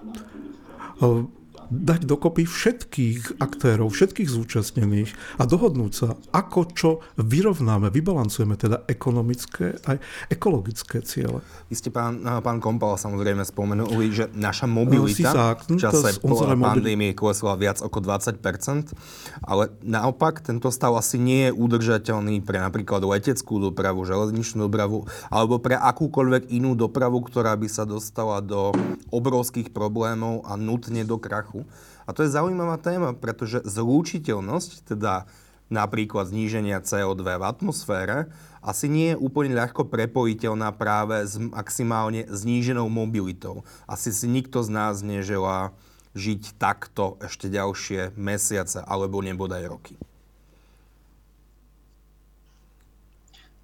dať 1.82 2.06
dokopy 2.06 2.46
všetkých 2.46 3.42
aktérov, 3.42 3.90
všetkých 3.90 4.28
zúčastnených 4.30 5.10
a 5.40 5.48
dohodnúť 5.48 5.92
sa, 5.92 6.08
ako 6.30 6.60
čo 6.70 6.90
vyrovnáme, 7.18 7.90
vybalancujeme 7.90 8.54
teda 8.54 8.86
ekonomické 8.86 9.74
aj 9.82 9.98
ekologické 10.30 11.02
ciele. 11.02 11.42
Vy 11.66 11.74
ste, 11.74 11.90
pán, 11.90 12.22
pán 12.22 12.62
Kompal, 12.62 12.94
samozrejme 12.94 13.42
spomenuli, 13.42 14.14
že 14.14 14.24
naša 14.36 14.70
mobilita 14.70 15.58
v 15.66 15.80
čase 15.80 16.22
pandémie 16.22 17.16
klesla 17.16 17.58
viac 17.58 17.82
ako 17.82 17.98
20%, 17.98 18.94
ale 19.42 19.74
naopak 19.82 20.44
tento 20.44 20.70
stav 20.70 20.94
asi 20.94 21.18
nie 21.18 21.50
je 21.50 21.56
udržateľný 21.56 22.44
pre 22.46 22.62
napríklad 22.62 23.02
leteckú 23.02 23.58
dopravu, 23.58 24.06
železničnú 24.06 24.70
dopravu 24.70 25.08
alebo 25.32 25.58
pre 25.58 25.74
akúkoľvek 25.74 26.52
inú 26.52 26.76
dopravu, 26.76 27.24
ktorá 27.24 27.56
by 27.58 27.68
sa 27.68 27.88
dostala 27.88 28.38
do 28.44 28.70
obrovských 29.10 29.72
problémov 29.72 30.44
a 30.44 30.54
nutne 30.54 31.02
do 31.02 31.16
krachu. 31.16 31.63
A 32.04 32.12
to 32.12 32.22
je 32.24 32.34
zaujímavá 32.34 32.76
téma, 32.76 33.16
pretože 33.16 33.64
zlúčiteľnosť, 33.64 34.92
teda 34.92 35.24
napríklad 35.72 36.28
zníženia 36.28 36.84
CO2 36.84 37.24
v 37.24 37.44
atmosfére, 37.44 38.18
asi 38.64 38.88
nie 38.88 39.12
je 39.12 39.20
úplne 39.20 39.56
ľahko 39.56 39.88
prepojiteľná 39.88 40.72
práve 40.76 41.24
s 41.24 41.36
maximálne 41.36 42.24
zníženou 42.28 42.88
mobilitou. 42.88 43.64
Asi 43.84 44.12
si 44.12 44.28
nikto 44.28 44.64
z 44.64 44.70
nás 44.72 45.04
neželá 45.04 45.72
žiť 46.16 46.56
takto 46.56 47.18
ešte 47.20 47.50
ďalšie 47.50 48.14
mesiace 48.14 48.80
alebo 48.80 49.20
nebodaj 49.20 49.64
roky. 49.66 49.94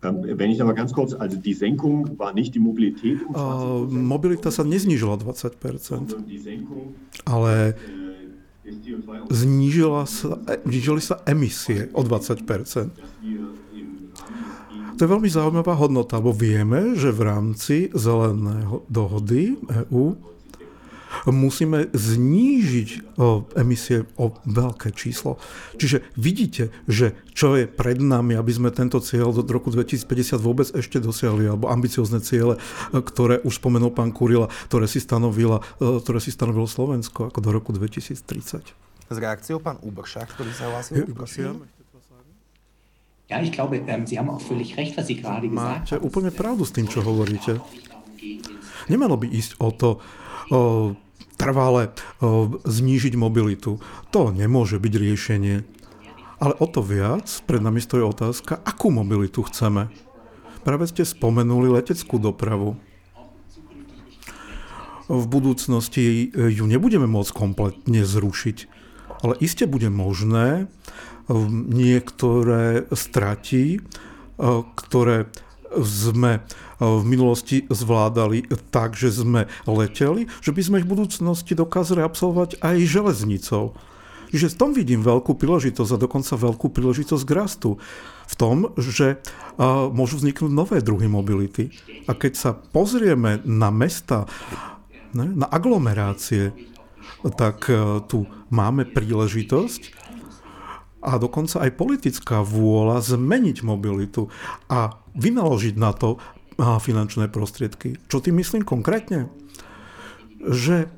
Wenn 0.00 0.50
ich 0.50 0.62
aber 0.62 0.72
ganz 0.72 0.92
kurz, 0.92 1.12
also 1.12 1.36
die 1.36 1.52
Senkung 1.52 2.18
war 2.18 2.32
nicht 2.32 2.54
die 2.54 2.58
Mobilität 2.58 3.20
um 3.20 3.36
A 3.36 3.84
20%, 3.84 3.92
mobilita 3.92 4.48
sa 4.48 4.64
neznížila 4.64 5.20
20%, 5.20 5.60
sondern 5.76 6.24
die 6.24 6.40
Senkung 6.40 6.96
ale 7.28 7.76
äh, 7.76 8.00
des 8.64 8.80
CO2 8.80 9.28
znížila 9.28 10.08
sa, 10.08 10.40
e, 10.48 10.56
znížili 10.64 11.00
sa 11.04 11.20
emisie 11.28 11.92
o 11.92 12.00
20%. 12.00 12.48
To 14.96 15.08
je 15.08 15.08
veľmi 15.08 15.32
zaujímavá 15.32 15.76
hodnota, 15.80 16.20
lebo 16.20 16.36
vieme, 16.36 16.92
že 16.92 17.08
v 17.08 17.20
rámci 17.24 17.76
zeleného 17.92 18.84
dohody 18.88 19.56
EU 19.88 20.12
musíme 21.28 21.92
znížiť 21.92 23.20
o, 23.20 23.44
emisie 23.60 24.08
o 24.16 24.32
veľké 24.48 24.96
číslo. 24.96 25.36
Čiže 25.76 26.00
vidíte, 26.16 26.72
že 26.88 27.12
čo 27.36 27.60
je 27.60 27.68
pred 27.68 28.00
nami, 28.00 28.36
aby 28.36 28.52
sme 28.52 28.72
tento 28.72 29.00
cieľ 29.04 29.36
do 29.36 29.44
roku 29.44 29.68
2050 29.68 30.40
vôbec 30.40 30.72
ešte 30.72 30.96
dosiahli, 30.96 31.44
alebo 31.50 31.68
ambiciozne 31.68 32.24
ciele, 32.24 32.56
e, 32.56 33.00
ktoré 33.04 33.44
už 33.44 33.60
spomenul 33.60 33.92
pán 33.92 34.16
Kurila, 34.16 34.48
ktoré 34.72 34.88
si, 34.88 35.02
stanovila, 35.02 35.60
e, 35.76 36.00
ktoré 36.00 36.24
si 36.24 36.32
stanovilo 36.32 36.64
Slovensko 36.64 37.28
ako 37.28 37.38
do 37.44 37.50
roku 37.52 37.70
2030. 37.76 38.64
S 39.10 39.16
reakciou 39.18 39.58
pán 39.58 39.76
Ubršák, 39.82 40.38
ktorý 40.38 40.54
sa 40.54 40.70
hlásil, 40.70 41.04
prosím. 41.12 41.66
Ja, 43.30 43.38
ich 43.38 43.54
glaube, 43.54 43.78
ähm, 43.86 44.10
Sie 44.10 44.18
haben 44.18 44.26
auch 44.26 44.42
völlig 44.42 44.74
recht, 44.74 44.98
was 44.98 45.06
Sie 45.06 45.14
gerade 45.14 45.46
gesagt 45.46 45.86
Máte 45.86 45.94
haben. 45.94 46.02
úplne 46.02 46.34
pravdu 46.34 46.66
s 46.66 46.74
tým, 46.74 46.90
čo 46.90 46.98
hovoríte. 46.98 47.62
Nemalo 48.90 49.14
by 49.14 49.30
ísť 49.30 49.54
o 49.62 49.70
to 49.70 49.90
o, 50.50 50.98
trvale 51.40 51.96
o, 52.20 52.60
znížiť 52.68 53.16
mobilitu. 53.16 53.80
To 54.12 54.28
nemôže 54.28 54.76
byť 54.76 54.92
riešenie. 54.92 55.64
Ale 56.36 56.52
o 56.60 56.66
to 56.68 56.84
viac 56.84 57.24
pred 57.48 57.64
nami 57.64 57.80
stojí 57.80 58.04
otázka, 58.04 58.60
akú 58.60 58.92
mobilitu 58.92 59.40
chceme. 59.48 59.88
Práve 60.60 60.84
ste 60.92 61.08
spomenuli 61.08 61.72
leteckú 61.72 62.20
dopravu. 62.20 62.76
V 65.10 65.24
budúcnosti 65.26 66.28
ju 66.30 66.64
nebudeme 66.68 67.08
môcť 67.08 67.32
kompletne 67.34 68.04
zrušiť, 68.04 68.56
ale 69.26 69.34
iste 69.42 69.66
bude 69.66 69.90
možné 69.90 70.70
um, 71.26 71.66
niektoré 71.66 72.86
strati, 72.94 73.80
uh, 73.80 74.62
ktoré 74.78 75.28
sme 75.78 76.38
uh, 76.38 76.42
v 76.80 77.04
minulosti 77.06 77.66
zvládali 77.70 78.50
tak, 78.74 78.98
že 78.98 79.14
sme 79.14 79.46
leteli, 79.64 80.26
že 80.42 80.50
by 80.50 80.60
sme 80.60 80.76
ich 80.82 80.86
v 80.86 80.92
budúcnosti 80.98 81.54
dokázali 81.54 82.02
absolvovať 82.02 82.58
aj 82.58 82.76
železnicou. 82.86 83.78
Čiže 84.30 84.54
v 84.54 84.58
tom 84.62 84.70
vidím 84.70 85.02
veľkú 85.02 85.34
príležitosť 85.34 85.90
a 85.98 86.02
dokonca 86.06 86.38
veľkú 86.38 86.70
príležitosť 86.70 87.24
k 87.26 87.34
rastu. 87.34 87.70
V 88.30 88.34
tom, 88.38 88.70
že 88.78 89.18
uh, 89.18 89.90
môžu 89.90 90.22
vzniknúť 90.22 90.50
nové 90.54 90.78
druhy 90.78 91.10
mobility. 91.10 91.74
A 92.06 92.14
keď 92.14 92.32
sa 92.38 92.50
pozrieme 92.54 93.42
na 93.42 93.74
mesta, 93.74 94.30
na 95.10 95.46
aglomerácie, 95.50 96.54
tak 97.34 97.66
uh, 97.66 97.98
tu 98.06 98.30
máme 98.54 98.86
príležitosť 98.86 99.99
a 101.00 101.16
dokonca 101.16 101.64
aj 101.64 101.80
politická 101.80 102.44
vôľa 102.44 103.00
zmeniť 103.00 103.64
mobilitu 103.64 104.28
a 104.68 105.00
vynaložiť 105.16 105.74
na 105.80 105.96
to 105.96 106.20
finančné 106.60 107.32
prostriedky. 107.32 107.96
Čo 108.12 108.20
tým 108.20 108.36
myslím 108.36 108.68
konkrétne? 108.68 109.32
Že 110.44 110.92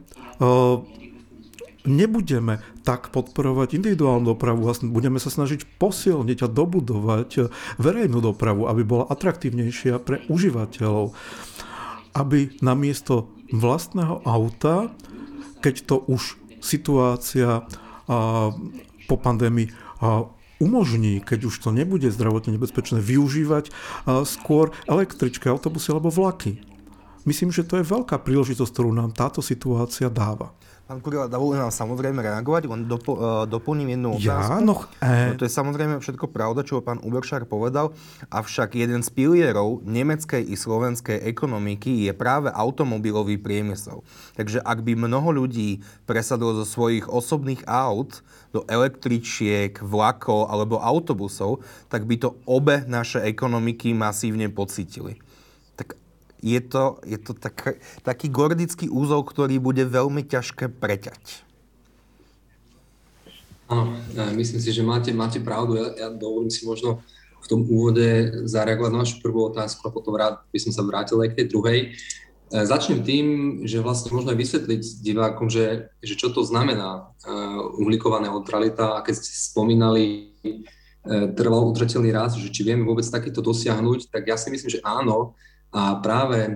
nebudeme 1.87 2.63
tak 2.83 3.15
podporovať 3.15 3.79
individuálnu 3.79 4.35
dopravu 4.35 4.67
a 4.67 4.75
budeme 4.91 5.23
sa 5.23 5.31
snažiť 5.31 5.79
posilniť 5.79 6.39
a 6.43 6.51
dobudovať 6.51 7.47
verejnú 7.79 8.19
dopravu, 8.19 8.67
aby 8.67 8.83
bola 8.83 9.07
atraktívnejšia 9.07 10.03
pre 10.03 10.27
užívateľov. 10.27 11.15
Aby 12.19 12.59
namiesto 12.59 13.31
vlastného 13.55 14.27
auta, 14.27 14.91
keď 15.63 15.75
to 15.87 15.97
už 16.11 16.39
situácia 16.59 17.63
po 19.07 19.17
pandémii 19.19 19.71
umožní, 20.59 21.23
keď 21.23 21.51
už 21.51 21.59
to 21.59 21.71
nebude 21.75 22.07
zdravotne 22.11 22.55
nebezpečné, 22.55 23.03
využívať 23.03 23.71
skôr 24.27 24.71
električké 24.87 25.51
autobusy 25.51 25.91
alebo 25.91 26.11
vlaky. 26.11 26.63
Myslím, 27.23 27.55
že 27.55 27.63
to 27.63 27.79
je 27.79 27.87
veľká 27.87 28.19
príležitosť, 28.19 28.71
ktorú 28.75 28.91
nám 28.91 29.15
táto 29.15 29.39
situácia 29.39 30.11
dáva. 30.11 30.51
Pán 30.83 30.99
Kurila, 30.99 31.31
dovolím 31.31 31.63
vám 31.63 31.71
samozrejme 31.71 32.19
reagovať, 32.19 32.67
len 32.67 32.91
dopo, 32.91 33.15
uh, 33.15 33.47
doplním 33.47 33.95
jednu 33.95 34.19
otázku. 34.19 34.27
Ja, 34.27 34.59
no, 34.59 34.83
e... 34.99 35.31
no, 35.31 35.39
to 35.39 35.47
je 35.47 35.53
samozrejme 35.55 36.03
všetko 36.03 36.27
pravda, 36.35 36.67
čo 36.67 36.83
pán 36.83 36.99
Uberšár 37.01 37.47
povedal, 37.47 37.95
avšak 38.29 38.75
jeden 38.75 39.07
z 39.07 39.09
pilierov 39.15 39.87
nemeckej 39.87 40.43
i 40.43 40.59
slovenskej 40.59 41.23
ekonomiky 41.23 42.11
je 42.11 42.13
práve 42.13 42.51
automobilový 42.51 43.39
priemysel. 43.39 44.03
Takže 44.35 44.59
ak 44.59 44.83
by 44.83 44.99
mnoho 44.99 45.47
ľudí 45.47 45.87
presadilo 46.05 46.59
zo 46.59 46.67
svojich 46.67 47.07
osobných 47.07 47.63
aut 47.71 48.21
do 48.53 48.63
električiek, 48.69 49.81
vlakov 49.81 50.53
alebo 50.53 50.77
autobusov, 50.79 51.65
tak 51.89 52.05
by 52.05 52.21
to 52.21 52.37
obe 52.45 52.85
naše 52.85 53.25
ekonomiky 53.25 53.97
masívne 53.97 54.53
pocítili 54.53 55.17
je 56.43 56.61
to, 56.61 56.99
je 57.07 57.19
to 57.23 57.33
tak, 57.39 57.79
taký 58.03 58.27
gordický 58.27 58.91
úzol, 58.91 59.23
ktorý 59.23 59.63
bude 59.63 59.87
veľmi 59.87 60.27
ťažké 60.27 60.75
preťať. 60.75 61.47
Áno, 63.71 63.95
myslím 64.37 64.61
si, 64.61 64.71
že 64.75 64.83
máte, 64.83 65.15
máte 65.15 65.39
pravdu. 65.39 65.79
Ja, 65.79 65.87
ja 65.97 66.09
dovolím 66.11 66.51
si 66.51 66.67
možno 66.67 67.01
v 67.41 67.47
tom 67.47 67.65
úvode 67.65 68.43
zareagovať 68.45 68.91
na 68.91 69.01
vašu 69.07 69.17
prvú 69.23 69.49
otázku 69.49 69.87
a 69.87 69.95
potom 69.95 70.19
rád 70.19 70.43
by 70.51 70.59
som 70.61 70.75
sa 70.75 70.83
vrátil 70.85 71.17
aj 71.23 71.33
k 71.33 71.39
tej 71.41 71.47
druhej. 71.49 71.79
E, 72.53 72.67
začnem 72.69 73.01
tým, 73.01 73.27
že 73.65 73.81
vlastne 73.81 74.13
možno 74.13 74.37
vysvetliť 74.37 75.01
divákom, 75.01 75.49
že, 75.49 75.89
že 76.05 76.15
čo 76.21 76.29
to 76.29 76.45
znamená 76.45 77.09
uh, 77.09 77.81
uhlíková 77.81 78.21
neutralita 78.21 79.01
a 79.01 79.03
keď 79.03 79.25
ste 79.25 79.33
spomínali 79.33 80.37
uh, 80.45 81.33
trvalo 81.33 81.73
udržateľný 81.73 82.13
rast, 82.13 82.37
že 82.37 82.53
či 82.53 82.61
vieme 82.61 82.85
vôbec 82.85 83.09
takýto 83.09 83.41
dosiahnuť, 83.41 84.13
tak 84.13 84.29
ja 84.29 84.37
si 84.37 84.53
myslím, 84.53 84.69
že 84.69 84.85
áno, 84.85 85.33
a 85.73 85.97
práve 86.05 86.39
e, 86.45 86.53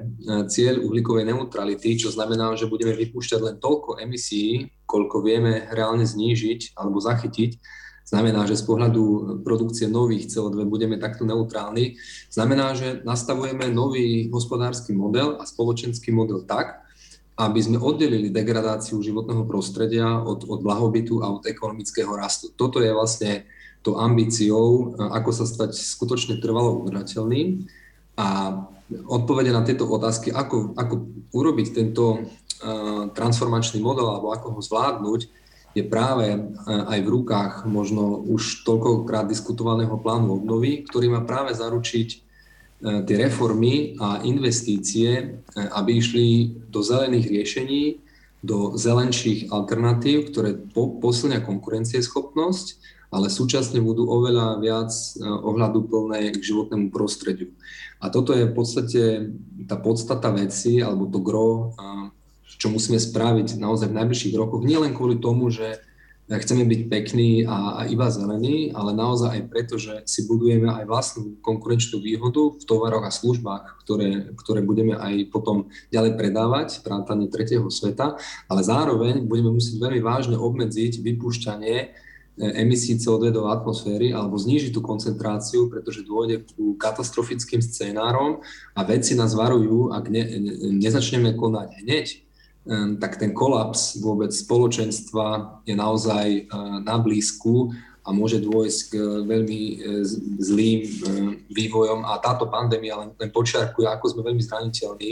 cieľ 0.53 0.85
uhlíkovej 0.85 1.25
neutrality, 1.25 1.97
čo 1.97 2.13
znamená, 2.13 2.53
že 2.53 2.69
budeme 2.69 2.93
vypúšťať 2.93 3.41
len 3.41 3.57
toľko 3.57 3.97
emisí, 3.97 4.69
koľko 4.85 5.25
vieme 5.25 5.65
reálne 5.73 6.05
znížiť 6.05 6.77
alebo 6.77 7.01
zachytiť, 7.01 7.57
znamená, 8.07 8.47
že 8.47 8.55
z 8.55 8.65
pohľadu 8.65 9.03
produkcie 9.43 9.91
nových 9.91 10.31
CO2 10.31 10.63
budeme 10.65 10.97
takto 10.97 11.27
neutrálni, 11.27 11.99
znamená, 12.31 12.79
že 12.79 13.03
nastavujeme 13.03 13.67
nový 13.75 14.31
hospodársky 14.31 14.95
model 14.95 15.43
a 15.43 15.45
spoločenský 15.45 16.15
model 16.15 16.47
tak, 16.47 16.87
aby 17.37 17.61
sme 17.61 17.77
oddelili 17.77 18.33
degradáciu 18.33 19.03
životného 19.05 19.45
prostredia 19.45 20.25
od, 20.25 20.49
od 20.49 20.65
blahobytu 20.65 21.21
a 21.21 21.37
od 21.37 21.45
ekonomického 21.45 22.09
rastu. 22.17 22.49
Toto 22.57 22.81
je 22.81 22.89
vlastne 22.89 23.45
to 23.85 24.01
ambíciou, 24.01 24.97
e, 24.97 25.05
ako 25.13 25.31
sa 25.37 25.45
stať 25.45 25.77
skutočne 25.77 26.41
trvalo 26.41 26.81
udržateľným. 26.81 27.69
A 28.17 28.57
odpovede 28.89 29.53
na 29.53 29.61
tieto 29.67 29.85
otázky, 29.85 30.33
ako, 30.33 30.73
ako 30.79 30.95
urobiť 31.35 31.67
tento 31.75 32.17
uh, 32.17 33.11
transformačný 33.13 33.83
model 33.83 34.09
alebo 34.09 34.31
ako 34.31 34.57
ho 34.57 34.61
zvládnuť, 34.63 35.21
je 35.77 35.85
práve 35.85 36.33
uh, 36.33 36.41
aj 36.89 36.99
v 37.05 37.13
rukách 37.13 37.55
možno 37.69 38.17
už 38.25 38.65
toľkokrát 38.65 39.29
diskutovaného 39.29 40.01
plánu 40.01 40.41
obnovy, 40.41 40.89
ktorý 40.89 41.13
má 41.13 41.21
práve 41.29 41.53
zaručiť 41.53 42.09
uh, 42.17 43.05
tie 43.05 43.17
reformy 43.21 44.01
a 44.01 44.25
investície, 44.25 45.39
aby 45.53 46.01
išli 46.01 46.57
do 46.73 46.81
zelených 46.81 47.29
riešení, 47.29 47.83
do 48.41 48.73
zelenších 48.75 49.53
alternatív, 49.53 50.33
ktoré 50.33 50.57
po, 50.57 50.97
posilnia 50.97 51.45
konkurencieschopnosť 51.45 52.97
ale 53.17 53.31
súčasne 53.31 53.79
budú 53.79 54.11
oveľa 54.11 54.59
viac 54.59 54.91
e, 54.91 55.23
ohľadu 55.25 55.87
plné 55.87 56.35
k 56.35 56.43
životnému 56.43 56.91
prostrediu. 56.91 57.55
A 58.03 58.11
toto 58.11 58.35
je 58.35 58.45
v 58.45 58.55
podstate 58.55 59.03
tá 59.65 59.79
podstata 59.79 60.29
veci, 60.35 60.83
alebo 60.83 61.09
to 61.09 61.23
gro, 61.23 61.73
čo 62.47 62.71
musíme 62.71 62.97
spraviť 62.97 63.59
naozaj 63.59 63.91
v 63.91 63.99
najbližších 63.99 64.35
rokoch, 64.39 64.63
nie 64.63 64.79
len 64.79 64.95
kvôli 64.95 65.19
tomu, 65.19 65.51
že 65.51 65.83
chceme 66.27 66.67
byť 66.67 66.81
pekní 66.91 67.47
a, 67.47 67.79
a 67.79 67.81
iba 67.87 68.11
zelení, 68.11 68.75
ale 68.75 68.91
naozaj 68.91 69.31
aj 69.31 69.43
preto, 69.47 69.79
že 69.79 70.03
si 70.11 70.27
budujeme 70.27 70.67
aj 70.67 70.85
vlastnú 70.91 71.39
konkurenčnú 71.39 72.03
výhodu 72.03 72.59
v 72.59 72.65
tovaroch 72.67 73.07
a 73.07 73.15
službách, 73.15 73.87
ktoré, 73.87 74.35
ktoré 74.35 74.61
budeme 74.67 74.99
aj 74.99 75.31
potom 75.31 75.71
ďalej 75.95 76.19
predávať, 76.19 76.83
vrátane 76.83 77.31
tretieho 77.31 77.71
sveta, 77.71 78.19
ale 78.51 78.61
zároveň 78.67 79.23
budeme 79.23 79.55
musieť 79.55 79.79
veľmi 79.79 80.03
vážne 80.03 80.35
obmedziť 80.35 80.99
vypúšťanie 80.99 82.07
emisí 82.37 82.99
CO2 83.01 83.33
do 83.33 83.49
atmosféry 83.49 84.13
alebo 84.13 84.37
znížiť 84.37 84.75
tú 84.75 84.85
koncentráciu, 84.85 85.73
pretože 85.73 86.05
dôjde 86.05 86.45
ku 86.53 86.77
katastrofickým 86.77 87.65
scénárom 87.65 88.45
a 88.77 88.81
vedci 88.85 89.17
nás 89.17 89.33
varujú, 89.33 89.95
ak 89.95 90.05
ne, 90.13 90.23
nezačneme 90.77 91.33
konať 91.33 91.69
hneď, 91.81 92.26
tak 92.99 93.23
ten 93.23 93.31
kolaps 93.31 94.03
vôbec 94.03 94.35
spoločenstva 94.35 95.63
je 95.63 95.75
naozaj 95.79 96.27
e, 96.27 96.41
na 96.83 96.99
blízku 96.99 97.71
a 98.07 98.11
môže 98.11 98.43
dôjsť 98.43 98.81
k 98.91 98.95
veľmi 99.23 99.63
e, 99.63 99.75
zlým 100.43 100.83
vývojom 101.47 102.03
a 102.03 102.19
táto 102.19 102.51
pandémia 102.51 102.99
len, 102.99 103.11
len 103.19 103.31
počiarkuje, 103.31 103.87
ako 103.87 104.07
sme 104.11 104.27
veľmi 104.27 104.43
zraniteľní. 104.43 105.11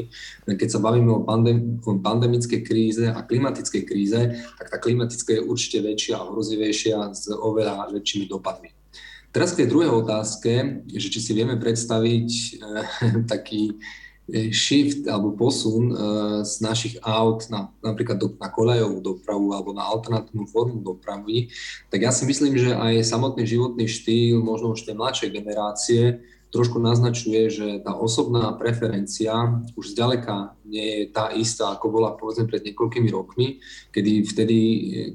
Keď 0.51 0.69
sa 0.71 0.83
bavíme 0.83 1.11
o, 1.15 1.23
pandém, 1.23 1.79
o 1.79 1.95
pandemickej 1.95 2.67
kríze 2.67 3.07
a 3.07 3.23
klimatickej 3.23 3.83
kríze, 3.87 4.21
tak 4.59 4.67
tá 4.75 4.77
klimatická 4.83 5.39
je 5.39 5.47
určite 5.47 5.79
väčšia 5.79 6.19
a 6.19 6.27
hrozivejšia 6.27 6.99
s 7.15 7.31
oveľa 7.31 7.95
väčšími 7.95 8.27
dopadmi. 8.27 8.75
Teraz 9.35 9.55
k 9.55 9.67
tej 9.67 9.71
druhej 9.71 9.91
otázke, 9.91 10.83
že 10.91 11.07
či 11.11 11.19
si 11.19 11.35
vieme 11.35 11.55
predstaviť 11.59 12.29
e, 12.31 12.47
taký 13.33 13.79
shift 14.33 15.05
alebo 15.05 15.37
posun 15.37 15.93
e, 15.93 15.97
z 16.45 16.65
našich 16.65 16.97
aut 17.05 17.45
na, 17.53 17.69
napríklad 17.85 18.17
do, 18.17 18.33
na 18.41 18.49
kolejovú 18.49 19.05
dopravu 19.05 19.53
alebo 19.53 19.77
na 19.77 19.85
alternatívnu 19.85 20.49
formu 20.49 20.81
dopravy, 20.81 21.53
tak 21.93 22.09
ja 22.09 22.13
si 22.13 22.25
myslím, 22.25 22.57
že 22.57 22.73
aj 22.73 23.05
samotný 23.05 23.45
životný 23.45 23.85
štýl, 23.85 24.41
možno 24.41 24.73
už 24.73 24.89
tie 24.89 24.97
mladšie 24.97 25.29
generácie, 25.29 26.25
trošku 26.49 26.81
naznačuje, 26.81 27.51
že 27.51 27.67
tá 27.83 27.99
osobná 27.99 28.55
preferencia 28.57 29.61
už 29.75 29.93
zďaleka 29.93 30.55
nie 30.65 30.87
je 30.87 31.01
tá 31.11 31.35
istá, 31.35 31.75
ako 31.75 31.93
bola 31.93 32.17
povedzme 32.17 32.49
pred 32.49 32.65
niekoľkými 32.65 33.11
rokmi, 33.13 33.61
kedy 33.93 34.25
vtedy 34.25 34.59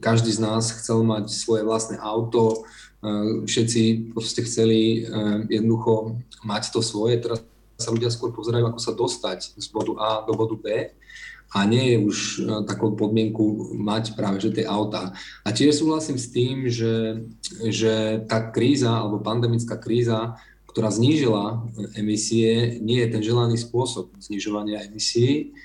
každý 0.03 0.35
z 0.35 0.43
nás 0.43 0.69
chcel 0.69 1.01
mať 1.01 1.33
svoje 1.33 1.65
vlastné 1.65 1.97
auto, 1.97 2.61
e, 3.01 3.47
všetci 3.49 4.13
proste 4.13 4.45
chceli 4.45 5.09
jednoducho 5.49 6.21
mať 6.45 6.69
to 6.69 6.85
svoje. 6.85 7.17
Teraz 7.17 7.41
sa 7.79 7.95
ľudia 7.95 8.11
skôr 8.11 8.35
pozerajú, 8.35 8.67
ako 8.67 8.79
sa 8.83 8.91
dostať 8.91 9.55
z 9.55 9.67
bodu 9.71 9.95
A 9.97 10.09
do 10.27 10.35
bodu 10.35 10.59
B 10.59 10.91
a 11.49 11.65
nie 11.65 11.95
je 11.95 11.97
už 11.97 12.17
e, 12.17 12.41
takou 12.69 12.93
podmienku 12.93 13.73
mať 13.73 14.13
práve 14.13 14.37
že 14.37 14.53
tie 14.53 14.65
autá. 14.69 15.17
A 15.41 15.49
tiež 15.49 15.81
súhlasím 15.81 16.19
s 16.19 16.29
tým, 16.29 16.69
že, 16.69 17.25
že 17.65 18.21
tá 18.29 18.51
kríza 18.53 18.91
alebo 18.93 19.23
pandemická 19.23 19.79
kríza, 19.81 20.37
ktorá 20.69 20.93
znížila 20.93 21.65
emisie, 21.97 22.77
nie 22.85 23.01
je 23.01 23.09
ten 23.09 23.21
želaný 23.25 23.57
spôsob 23.57 24.13
znižovania 24.21 24.85
emisí, 24.85 25.57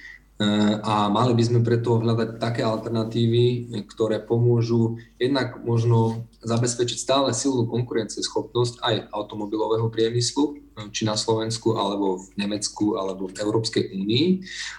a 0.82 1.06
mali 1.14 1.30
by 1.30 1.42
sme 1.46 1.60
preto 1.62 2.02
hľadať 2.02 2.42
také 2.42 2.66
alternatívy, 2.66 3.70
ktoré 3.86 4.18
pomôžu 4.18 4.98
jednak 5.14 5.62
možno 5.62 6.26
zabezpečiť 6.44 6.98
stále 7.00 7.32
silnú 7.32 7.64
konkurencieschopnosť 7.66 8.84
aj 8.84 8.94
automobilového 9.10 9.88
priemyslu, 9.88 10.60
či 10.92 11.08
na 11.08 11.16
Slovensku, 11.16 11.74
alebo 11.74 12.20
v 12.20 12.26
Nemecku, 12.36 13.00
alebo 13.00 13.26
v 13.30 13.36
Európskej 13.40 13.94
únii, 13.96 14.26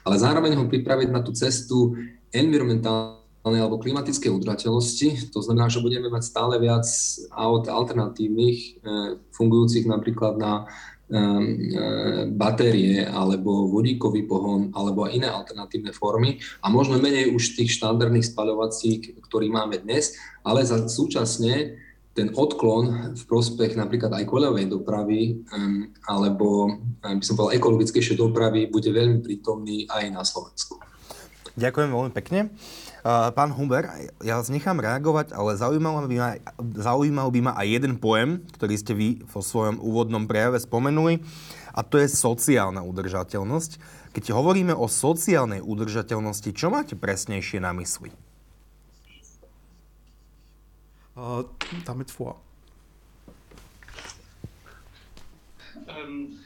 ale 0.05 0.15
zároveň 0.21 0.55
ho 0.55 0.65
pripraviť 0.69 1.09
na 1.09 1.21
tú 1.25 1.33
cestu 1.33 1.97
environmentálnej 2.35 3.61
alebo 3.61 3.77
klimatickej 3.77 4.33
udržateľnosti. 4.33 5.29
To 5.31 5.39
znamená, 5.39 5.69
že 5.69 5.83
budeme 5.83 6.09
mať 6.09 6.23
stále 6.25 6.57
viac 6.57 6.85
aut 7.31 7.69
alternatívnych, 7.69 8.59
eh, 8.59 9.21
fungujúcich 9.33 9.85
napríklad 9.85 10.41
na 10.41 10.65
batérie 12.33 13.05
alebo 13.05 13.69
vodíkový 13.69 14.25
pohon 14.25 14.73
alebo 14.73 15.05
iné 15.05 15.29
alternatívne 15.29 15.93
formy 15.93 16.41
a 16.65 16.73
možno 16.73 16.97
menej 16.97 17.29
už 17.29 17.53
tých 17.53 17.77
štandardných 17.77 18.25
spaľovacích, 18.33 19.21
ktorý 19.21 19.53
máme 19.53 19.85
dnes, 19.85 20.17
ale 20.41 20.65
za, 20.65 20.89
súčasne 20.89 21.77
ten 22.15 22.31
odklon 22.33 23.13
v 23.13 23.23
prospech 23.27 23.75
napríklad 23.75 24.17
aj 24.17 24.25
koľovej 24.25 24.65
dopravy 24.71 25.45
alebo 26.09 26.73
by 27.03 27.21
som 27.21 27.37
povedal 27.37 27.59
ekologickejšej 27.59 28.17
dopravy 28.17 28.71
bude 28.71 28.87
veľmi 28.87 29.21
prítomný 29.21 29.85
aj 29.91 30.09
na 30.09 30.23
Slovensku. 30.25 30.81
Ďakujem 31.53 31.89
veľmi 31.91 32.11
pekne. 32.15 32.49
Pán 33.05 33.53
Huber, 33.53 33.85
ja 34.25 34.41
vás 34.41 34.49
nechám 34.49 34.81
reagovať, 34.81 35.29
ale 35.37 35.53
zaujímal 35.53 36.09
by, 36.09 36.17
ma, 36.17 36.29
zaujímal 36.57 37.29
by 37.29 37.39
ma 37.45 37.53
aj 37.53 37.67
jeden 37.77 38.01
pojem, 38.01 38.41
ktorý 38.57 38.73
ste 38.81 38.97
vy 38.97 39.21
vo 39.29 39.45
svojom 39.45 39.77
úvodnom 39.77 40.25
prejave 40.25 40.57
spomenuli, 40.57 41.21
a 41.77 41.85
to 41.85 42.01
je 42.01 42.09
sociálna 42.09 42.81
udržateľnosť. 42.81 43.71
Keď 44.09 44.33
hovoríme 44.33 44.73
o 44.73 44.89
sociálnej 44.89 45.61
udržateľnosti, 45.61 46.49
čo 46.57 46.73
máte 46.73 46.97
presnejšie 46.97 47.61
na 47.61 47.77
mysli? 47.77 48.09
Uh, 51.13 51.45
damit 51.85 52.09
vor. 52.09 52.41
Ähm, 55.85 56.41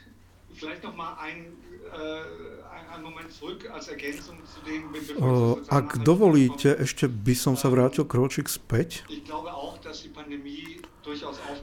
vielleicht 0.52 0.84
noch 0.84 0.92
mal 0.92 1.16
ein, 1.24 1.56
dem... 4.66 4.82
Uh, 5.18 5.58
ak 5.70 6.02
dovolíte, 6.02 6.74
ešte 6.78 7.06
by 7.06 7.34
som 7.34 7.54
sa 7.54 7.70
vrátil 7.70 8.04
kročík 8.06 8.50
späť. 8.50 9.06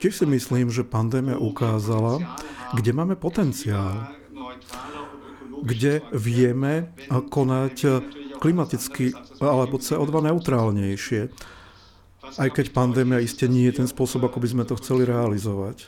Tiež 0.02 0.14
si 0.14 0.26
myslím, 0.28 0.68
že 0.74 0.84
pandémia 0.88 1.40
ukázala, 1.40 2.20
kde 2.76 2.92
máme 2.92 3.16
potenciál, 3.16 4.12
kde 5.64 6.04
vieme 6.12 6.92
konať 7.10 8.04
klimaticky 8.38 9.14
alebo 9.42 9.80
CO2 9.82 10.14
neutrálnejšie 10.34 11.32
aj 12.36 12.50
keď 12.52 12.76
pandémia 12.76 13.24
iste 13.24 13.48
nie 13.48 13.72
je 13.72 13.80
ten 13.80 13.88
spôsob, 13.88 14.28
ako 14.28 14.44
by 14.44 14.48
sme 14.52 14.64
to 14.68 14.76
chceli 14.76 15.08
realizovať. 15.08 15.88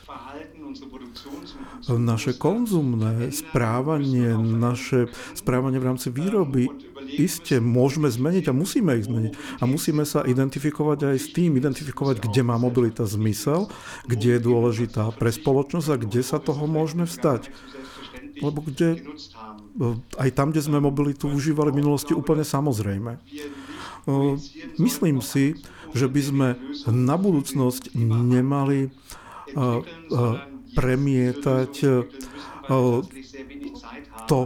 Naše 1.90 2.38
konzumné 2.38 3.34
správanie, 3.34 4.38
naše 4.38 5.10
správanie 5.34 5.82
v 5.82 5.88
rámci 5.90 6.14
výroby 6.14 6.70
iste 7.18 7.58
môžeme 7.58 8.06
zmeniť 8.06 8.46
a 8.46 8.54
musíme 8.54 8.94
ich 8.94 9.10
zmeniť. 9.10 9.32
A 9.58 9.66
musíme 9.66 10.06
sa 10.06 10.22
identifikovať 10.22 11.10
aj 11.10 11.16
s 11.18 11.28
tým, 11.34 11.58
identifikovať, 11.58 12.22
kde 12.22 12.46
má 12.46 12.54
mobilita 12.62 13.02
zmysel, 13.10 13.66
kde 14.06 14.38
je 14.38 14.46
dôležitá 14.46 15.10
pre 15.18 15.34
spoločnosť 15.34 15.88
a 15.90 15.96
kde 15.98 16.22
sa 16.22 16.38
toho 16.38 16.70
môžeme 16.70 17.10
vstať. 17.10 17.50
Lebo 18.38 18.62
kde, 18.62 19.02
aj 20.14 20.30
tam, 20.30 20.54
kde 20.54 20.62
sme 20.62 20.78
mobilitu 20.78 21.26
užívali 21.26 21.74
v 21.74 21.82
minulosti 21.82 22.14
úplne 22.14 22.46
samozrejme. 22.46 23.18
Myslím 24.78 25.18
si, 25.20 25.58
že 25.90 26.06
by 26.06 26.20
sme 26.22 26.48
na 26.86 27.18
budúcnosť 27.18 27.98
nemali 27.98 28.94
premietať 30.72 31.72
to, 34.30 34.40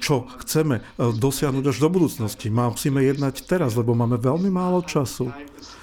čo 0.00 0.24
chceme 0.40 0.80
dosiahnuť 0.96 1.64
až 1.68 1.76
do 1.84 1.88
budúcnosti. 1.92 2.48
Musíme 2.48 3.04
jednať 3.04 3.44
teraz, 3.44 3.76
lebo 3.76 3.92
máme 3.92 4.16
veľmi 4.16 4.48
málo 4.48 4.80
času. 4.80 5.28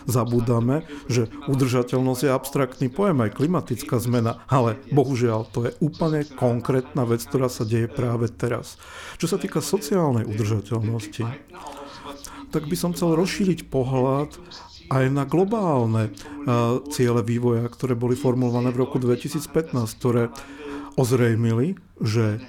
Zabúdame, 0.06 0.86
že 1.10 1.30
udržateľnosť 1.50 2.22
je 2.26 2.30
abstraktný 2.30 2.88
pojem, 2.94 3.26
aj 3.26 3.42
klimatická 3.42 3.98
zmena, 3.98 4.38
ale 4.46 4.78
bohužiaľ 4.94 5.50
to 5.50 5.66
je 5.66 5.74
úplne 5.82 6.22
konkrétna 6.38 7.10
vec, 7.10 7.26
ktorá 7.26 7.50
sa 7.50 7.66
deje 7.66 7.90
práve 7.90 8.30
teraz. 8.30 8.78
Čo 9.18 9.34
sa 9.34 9.38
týka 9.42 9.66
sociálnej 9.66 10.30
udržateľnosti, 10.30 11.26
tak 12.54 12.64
by 12.70 12.76
som 12.78 12.94
chcel 12.94 13.18
rozšíriť 13.18 13.66
pohľad 13.66 14.38
aj 14.90 15.06
na 15.10 15.24
globálne 15.26 16.14
ciele 16.94 17.22
vývoja, 17.26 17.66
ktoré 17.70 17.98
boli 17.98 18.14
formulované 18.14 18.70
v 18.70 18.86
roku 18.86 19.02
2015, 19.02 19.74
ktoré 19.98 20.30
ozrejmili, 20.96 21.76
že 22.00 22.40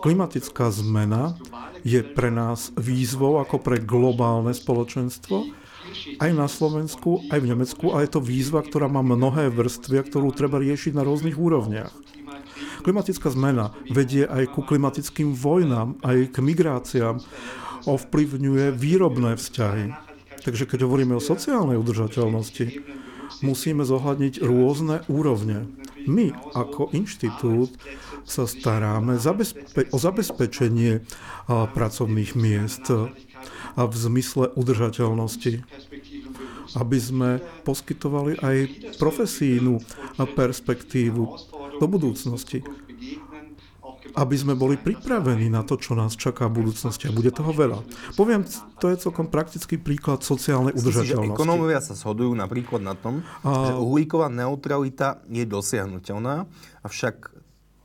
klimatická 0.00 0.72
zmena 0.72 1.36
je 1.84 2.00
pre 2.04 2.32
nás 2.32 2.72
výzvou 2.76 3.40
ako 3.40 3.60
pre 3.60 3.80
globálne 3.80 4.52
spoločenstvo, 4.52 5.48
aj 6.22 6.30
na 6.32 6.46
Slovensku, 6.46 7.26
aj 7.34 7.38
v 7.42 7.50
Nemecku 7.50 7.90
a 7.90 8.04
je 8.04 8.14
to 8.14 8.20
výzva, 8.22 8.62
ktorá 8.62 8.86
má 8.86 9.02
mnohé 9.02 9.50
vrstvy 9.50 10.00
a 10.00 10.06
ktorú 10.06 10.30
treba 10.30 10.62
riešiť 10.62 10.94
na 10.94 11.02
rôznych 11.02 11.34
úrovniach. 11.34 11.90
Klimatická 12.80 13.28
zmena 13.28 13.74
vedie 13.92 14.24
aj 14.24 14.54
ku 14.56 14.64
klimatickým 14.64 15.36
vojnám, 15.36 16.00
aj 16.00 16.32
k 16.32 16.36
migráciám, 16.40 17.20
ovplyvňuje 17.84 18.72
výrobné 18.76 19.36
vzťahy, 19.36 20.09
Takže 20.40 20.64
keď 20.64 20.88
hovoríme 20.88 21.16
o 21.16 21.22
sociálnej 21.22 21.76
udržateľnosti, 21.76 22.80
musíme 23.44 23.84
zohľadniť 23.84 24.40
rôzne 24.40 25.04
úrovne. 25.06 25.68
My 26.08 26.32
ako 26.56 26.90
inštitút 26.96 27.76
sa 28.24 28.48
staráme 28.48 29.20
o 29.90 29.98
zabezpečenie 30.00 31.04
pracovných 31.48 32.32
miest 32.36 32.88
a 33.76 33.82
v 33.84 33.94
zmysle 33.94 34.52
udržateľnosti 34.56 35.64
aby 36.78 36.98
sme 37.02 37.42
poskytovali 37.66 38.38
aj 38.38 38.56
profesijnú 39.02 39.82
perspektívu 40.22 41.22
do 41.82 41.86
budúcnosti 41.90 42.62
aby 44.14 44.36
sme 44.36 44.54
boli 44.58 44.76
pripravení 44.78 45.50
na 45.50 45.62
to, 45.62 45.78
čo 45.78 45.98
nás 45.98 46.14
čaká 46.14 46.46
v 46.46 46.64
budúcnosti 46.64 47.08
a 47.08 47.14
bude 47.14 47.30
toho 47.34 47.50
veľa. 47.50 47.80
Poviem, 48.14 48.46
to 48.78 48.90
je 48.90 48.96
celkom 48.98 49.30
praktický 49.30 49.78
príklad 49.80 50.22
sociálnej 50.22 50.74
udržateľnosti. 50.74 51.36
Ekonómovia 51.36 51.80
sa 51.82 51.94
shodujú 51.98 52.32
napríklad 52.34 52.82
na 52.82 52.94
tom, 52.94 53.26
a... 53.42 53.70
že 53.70 53.72
uhlíková 53.76 54.30
neutralita 54.30 55.22
je 55.30 55.44
dosiahnutelná, 55.46 56.46
avšak 56.84 57.39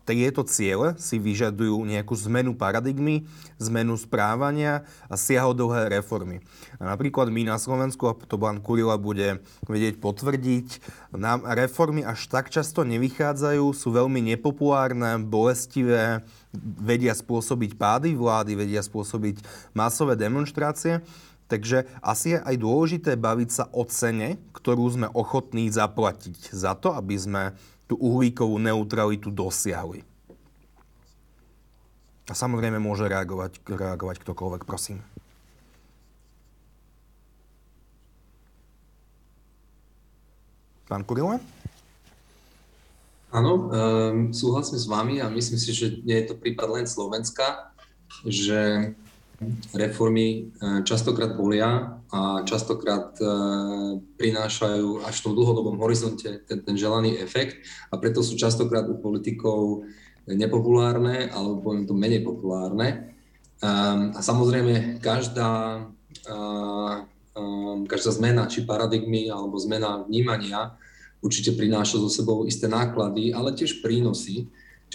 tieto 0.06 0.46
ciele 0.46 0.94
si 1.02 1.18
vyžadujú 1.18 1.82
nejakú 1.82 2.14
zmenu 2.30 2.54
paradigmy, 2.54 3.26
zmenu 3.58 3.98
správania 3.98 4.86
a 5.10 5.18
siahodlhé 5.18 5.90
reformy. 5.90 6.46
A 6.78 6.94
napríklad 6.94 7.34
my 7.34 7.50
na 7.50 7.58
Slovensku, 7.58 8.06
a 8.06 8.14
to 8.14 8.38
pán 8.38 8.62
Kurila 8.62 9.02
bude 9.02 9.42
vedieť 9.66 9.98
potvrdiť, 9.98 10.68
nám 11.18 11.42
reformy 11.50 12.06
až 12.06 12.30
tak 12.30 12.54
často 12.54 12.86
nevychádzajú, 12.86 13.66
sú 13.74 13.90
veľmi 13.90 14.22
nepopulárne, 14.38 15.26
bolestivé, 15.26 16.22
vedia 16.80 17.18
spôsobiť 17.18 17.74
pády 17.74 18.14
vlády, 18.14 18.54
vedia 18.54 18.86
spôsobiť 18.86 19.42
masové 19.74 20.14
demonstrácie. 20.14 21.02
Takže 21.46 21.86
asi 22.02 22.34
je 22.34 22.40
aj 22.42 22.56
dôležité 22.58 23.12
baviť 23.22 23.50
sa 23.54 23.66
o 23.70 23.86
cene, 23.86 24.42
ktorú 24.50 24.90
sme 24.90 25.08
ochotní 25.14 25.70
zaplatiť 25.70 26.50
za 26.50 26.74
to, 26.74 26.90
aby 26.98 27.14
sme 27.22 27.54
tú 27.86 27.98
uhlíkovú 28.02 28.58
neutralitu 28.58 29.30
dosiahli. 29.30 30.02
A 32.26 32.34
samozrejme 32.34 32.82
môže 32.82 33.06
reagovať, 33.06 33.62
reagovať 33.62 34.18
ktokoľvek, 34.26 34.66
prosím. 34.66 35.06
Pán 40.90 41.06
Kurila? 41.06 41.38
Áno, 43.34 43.68
um, 43.68 44.32
súhlasím 44.32 44.80
s 44.80 44.88
vami 44.88 45.20
a 45.22 45.30
myslím 45.30 45.60
si, 45.60 45.74
že 45.74 46.00
nie 46.06 46.24
je 46.24 46.34
to 46.34 46.40
prípad 46.40 46.72
len 46.72 46.86
Slovenska, 46.88 47.74
že 48.24 48.94
reformy 49.76 50.28
e, 50.28 50.42
častokrát 50.84 51.36
bolia 51.36 52.00
a 52.12 52.42
častokrát 52.48 53.16
e, 53.20 53.26
prinášajú 54.16 55.04
až 55.04 55.16
v 55.20 55.24
tom 55.24 55.34
dlhodobom 55.36 55.76
horizonte 55.80 56.44
ten, 56.48 56.60
ten 56.64 56.76
želaný 56.78 57.20
efekt 57.20 57.60
a 57.92 58.00
preto 58.00 58.24
sú 58.24 58.40
častokrát 58.40 58.88
u 58.88 58.96
politikov 59.00 59.84
nepopulárne 60.26 61.30
alebo 61.30 61.62
poviem 61.62 61.86
to 61.86 61.94
menej 61.94 62.26
populárne. 62.26 63.14
A 63.62 64.20
samozrejme 64.20 64.98
každá, 64.98 65.86
každá 67.88 68.10
zmena 68.10 68.50
či 68.50 68.66
paradigmy 68.66 69.30
alebo 69.30 69.62
zmena 69.62 70.02
vnímania 70.02 70.74
určite 71.26 71.58
prináša 71.58 71.98
so 71.98 72.10
sebou 72.10 72.46
isté 72.46 72.70
náklady, 72.70 73.34
ale 73.34 73.58
tiež 73.58 73.82
prínosy. 73.82 74.46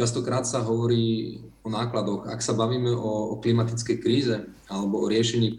Častokrát 0.00 0.48
sa 0.48 0.64
hovorí 0.64 1.36
o 1.60 1.68
nákladoch. 1.68 2.24
Ak 2.32 2.40
sa 2.40 2.56
bavíme 2.56 2.88
o, 2.88 3.36
o 3.36 3.40
klimatickej 3.44 3.96
kríze 4.00 4.48
alebo 4.72 5.04
o 5.04 5.12
riešení 5.12 5.48
e, 5.52 5.56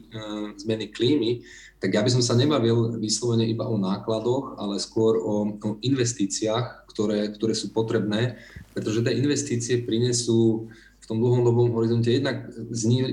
zmeny 0.57 0.89
klímy, 0.89 1.45
tak 1.77 1.93
ja 1.93 2.01
by 2.01 2.09
som 2.09 2.25
sa 2.25 2.33
nebavil 2.33 2.97
vyslovene 2.97 3.45
iba 3.45 3.69
o 3.69 3.77
nákladoch, 3.77 4.57
ale 4.57 4.81
skôr 4.81 5.21
o, 5.21 5.45
o 5.61 5.69
investíciách, 5.85 6.89
ktoré, 6.89 7.29
ktoré 7.37 7.53
sú 7.53 7.69
potrebné, 7.69 8.41
pretože 8.73 9.05
tie 9.05 9.13
investície 9.13 9.85
prinesú 9.85 10.73
v 10.73 11.05
tom 11.05 11.21
dlhodobom 11.21 11.77
horizonte 11.77 12.09
jednak 12.09 12.49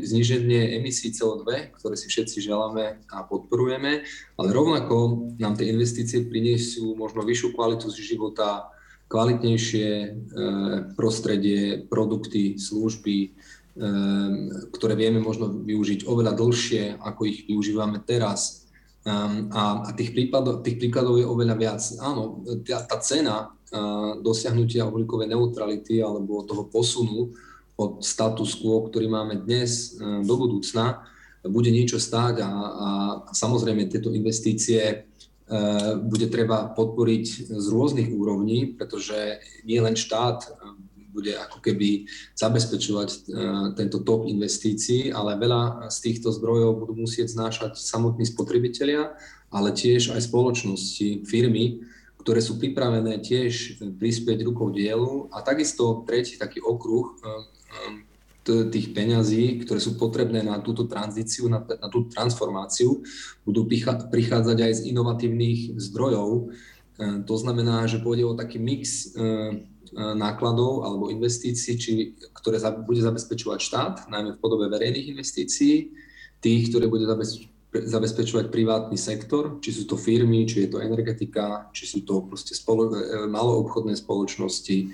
zníženie 0.00 0.80
emisí 0.80 1.12
CO2, 1.12 1.76
ktoré 1.76 1.92
si 2.00 2.08
všetci 2.08 2.40
želáme 2.40 3.04
a 3.12 3.20
podporujeme, 3.28 4.00
ale 4.40 4.48
rovnako 4.48 5.28
nám 5.36 5.60
tie 5.60 5.76
investície 5.76 6.24
prinesú 6.24 6.96
možno 6.96 7.20
vyššiu 7.20 7.52
kvalitu 7.52 7.92
života, 7.92 8.72
kvalitnejšie 9.08 9.88
e, 9.88 10.08
prostredie, 10.92 11.88
produkty, 11.88 12.60
služby, 12.60 13.16
e, 13.24 13.28
ktoré 14.76 14.94
vieme 14.94 15.18
možno 15.24 15.48
využiť 15.48 16.04
oveľa 16.04 16.36
dlhšie, 16.36 17.00
ako 17.00 17.20
ich 17.24 17.48
využívame 17.48 18.04
teraz. 18.04 18.68
Um, 19.08 19.48
a, 19.56 19.88
tých, 19.96 20.12
prípadov, 20.12 20.60
tých 20.60 20.76
príkladov 20.76 21.16
je 21.16 21.24
oveľa 21.24 21.56
viac. 21.56 21.80
Áno, 22.04 22.44
tá, 22.60 22.84
tá 22.84 23.00
cena 23.00 23.48
uh, 23.48 24.20
dosiahnutia 24.20 24.84
uhlíkovej 24.84 25.32
neutrality 25.32 26.04
alebo 26.04 26.44
toho 26.44 26.68
posunu 26.68 27.32
od 27.78 28.04
status 28.04 28.58
quo, 28.60 28.84
ktorý 28.84 29.08
máme 29.08 29.48
dnes 29.48 29.96
do 30.02 30.34
budúcna, 30.36 31.08
bude 31.46 31.70
niečo 31.70 31.96
stáť 31.96 32.42
a, 32.42 32.50
a, 32.50 32.88
samozrejme 33.30 33.86
tieto 33.86 34.10
investície 34.10 35.07
bude 36.04 36.28
treba 36.28 36.68
podporiť 36.76 37.24
z 37.48 37.66
rôznych 37.72 38.12
úrovní, 38.12 38.76
pretože 38.76 39.40
nie 39.64 39.80
len 39.80 39.96
štát 39.96 40.44
bude 41.18 41.34
ako 41.34 41.58
keby 41.58 42.06
zabezpečovať 42.38 43.08
e, 43.10 43.18
tento 43.74 44.06
top 44.06 44.30
investícií, 44.30 45.10
ale 45.10 45.40
veľa 45.40 45.90
z 45.90 45.98
týchto 46.04 46.30
zdrojov 46.30 46.78
budú 46.84 46.94
musieť 46.94 47.34
znášať 47.34 47.74
samotní 47.74 48.22
spotrebitelia, 48.22 49.18
ale 49.50 49.74
tiež 49.74 50.14
aj 50.14 50.28
spoločnosti, 50.28 51.26
firmy, 51.26 51.82
ktoré 52.22 52.38
sú 52.44 52.60
pripravené 52.60 53.18
tiež 53.24 53.82
prispieť 53.98 54.46
rukou 54.46 54.70
dielu. 54.70 55.32
A 55.32 55.40
takisto 55.40 56.04
tretí 56.04 56.36
taký 56.36 56.60
okruh 56.60 57.16
tých 58.72 58.96
peňazí, 58.96 59.62
ktoré 59.62 59.78
sú 59.78 60.00
potrebné 60.00 60.40
na 60.42 60.58
túto 60.64 60.88
tranzíciu, 60.88 61.46
na, 61.46 61.60
na 61.60 61.88
tú 61.92 62.08
transformáciu, 62.08 63.04
budú 63.44 63.68
prichádzať 64.10 64.58
aj 64.58 64.72
z 64.72 64.80
inovatívnych 64.90 65.76
zdrojov. 65.76 66.50
To 66.98 67.34
znamená, 67.38 67.86
že 67.86 68.02
pôjde 68.02 68.26
o 68.26 68.34
taký 68.34 68.58
mix 68.58 69.14
E, 69.88 70.14
nákladov 70.14 70.84
alebo 70.84 71.08
investícií, 71.08 71.74
či, 71.80 71.92
ktoré 72.36 72.60
bude 72.84 73.00
zabezpečovať 73.00 73.58
štát, 73.58 73.94
najmä 74.12 74.36
v 74.36 74.42
podobe 74.42 74.68
verejných 74.68 75.16
investícií, 75.16 75.96
tých, 76.44 76.68
ktoré 76.68 76.92
bude 76.92 77.08
zabezpečovať 77.72 78.52
privátny 78.52 79.00
sektor, 79.00 79.56
či 79.64 79.72
sú 79.72 79.88
to 79.88 79.96
firmy, 79.96 80.44
či 80.44 80.68
je 80.68 80.76
to 80.76 80.84
energetika, 80.84 81.72
či 81.72 81.88
sú 81.88 82.04
to 82.04 82.20
proste 82.28 82.52
spolo, 82.52 82.92
e, 82.92 83.24
maloobchodné 83.32 83.96
spoločnosti, 83.96 84.76
e, 84.76 84.86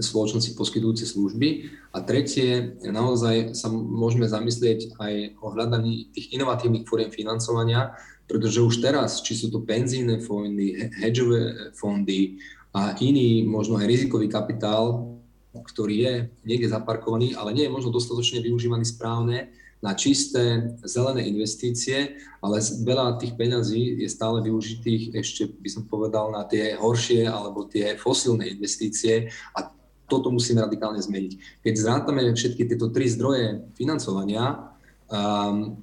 spoločnosti 0.00 0.56
poskytujúce 0.56 1.04
služby. 1.04 1.68
A 1.92 2.00
tretie, 2.00 2.80
naozaj 2.80 3.52
sa 3.52 3.68
môžeme 3.72 4.24
zamyslieť 4.24 4.96
aj 4.96 5.14
o 5.44 5.52
hľadaní 5.52 6.08
tých 6.12 6.32
inovatívnych 6.32 6.88
fóriem 6.88 7.12
financovania, 7.12 7.92
pretože 8.28 8.64
už 8.64 8.80
teraz, 8.80 9.20
či 9.24 9.36
sú 9.36 9.48
to 9.48 9.64
penzíne 9.64 10.20
fondy, 10.20 10.92
hedžové 11.00 11.72
fondy, 11.76 12.40
a 12.76 12.94
iný, 13.00 13.48
možno 13.48 13.80
aj 13.80 13.88
rizikový 13.88 14.28
kapitál, 14.28 15.16
ktorý 15.56 15.96
je 15.96 16.14
niekde 16.44 16.68
zaparkovaný, 16.68 17.32
ale 17.34 17.56
nie 17.56 17.64
je 17.66 17.72
možno 17.72 17.90
dostatočne 17.90 18.44
využívaný 18.44 18.84
správne 18.84 19.48
na 19.78 19.94
čisté 19.94 20.74
zelené 20.82 21.22
investície, 21.30 22.18
ale 22.42 22.58
veľa 22.58 23.18
tých 23.22 23.38
peňazí 23.38 24.02
je 24.02 24.08
stále 24.10 24.42
využitých 24.42 25.14
ešte, 25.14 25.46
by 25.54 25.70
som 25.70 25.86
povedal, 25.86 26.34
na 26.34 26.42
tie 26.42 26.74
horšie 26.74 27.30
alebo 27.30 27.66
tie 27.70 27.94
fosílne 27.94 28.42
investície 28.42 29.30
a 29.54 29.70
toto 30.08 30.32
musíme 30.32 30.64
radikálne 30.64 30.98
zmeniť. 30.98 31.62
Keď 31.62 31.74
zrátame 31.76 32.24
všetky 32.32 32.64
tieto 32.64 32.88
tri 32.88 33.06
zdroje 33.06 33.70
financovania, 33.76 34.72
um, 35.12 35.78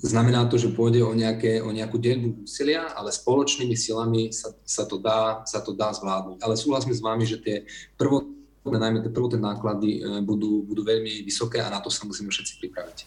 znamená 0.00 0.44
to, 0.44 0.60
že 0.60 0.76
pôjde 0.76 1.00
o, 1.00 1.12
nejaké, 1.16 1.64
o 1.64 1.72
nejakú 1.72 1.96
deľbu 1.96 2.44
úsilia, 2.44 2.92
ale 2.92 3.08
spoločnými 3.08 3.72
silami 3.72 4.28
sa, 4.28 4.52
sa, 4.60 4.84
to 4.84 5.00
dá, 5.00 5.40
sa 5.48 5.64
to 5.64 5.72
dá 5.72 5.88
zvládnuť. 5.92 6.44
Ale 6.44 6.60
súhlasím 6.60 6.92
s 6.92 7.00
vami, 7.00 7.24
že 7.24 7.40
tie 7.40 7.56
prvotné, 7.96 8.41
najmä 8.70 9.02
tie 9.02 9.10
prvotné 9.10 9.42
náklady 9.42 9.98
e, 9.98 10.22
budú, 10.22 10.62
budú 10.62 10.86
veľmi 10.86 11.26
vysoké 11.26 11.58
a 11.58 11.72
na 11.72 11.82
to 11.82 11.90
sa 11.90 12.06
musíme 12.06 12.30
všetci 12.30 12.62
pripraviť. 12.62 12.98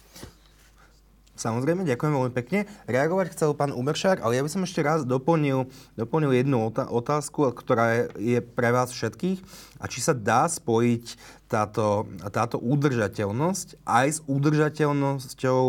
Samozrejme, 1.36 1.84
ďakujem 1.84 2.12
veľmi 2.16 2.32
pekne. 2.32 2.64
Reagovať 2.88 3.36
chcel 3.36 3.52
pán 3.52 3.68
Umeršák, 3.68 4.24
ale 4.24 4.40
ja 4.40 4.42
by 4.44 4.48
som 4.48 4.64
ešte 4.64 4.80
raz 4.80 5.04
doplnil, 5.04 5.68
doplnil 5.92 6.32
jednu 6.32 6.72
otázku, 6.72 7.52
ktorá 7.52 8.08
je 8.16 8.40
pre 8.40 8.72
vás 8.72 8.88
všetkých. 8.88 9.44
A 9.76 9.84
či 9.84 10.00
sa 10.00 10.16
dá 10.16 10.48
spojiť 10.48 11.20
táto, 11.44 12.08
táto 12.32 12.56
udržateľnosť 12.56 13.84
aj 13.84 14.06
s 14.08 14.18
udržateľnosťou 14.24 15.60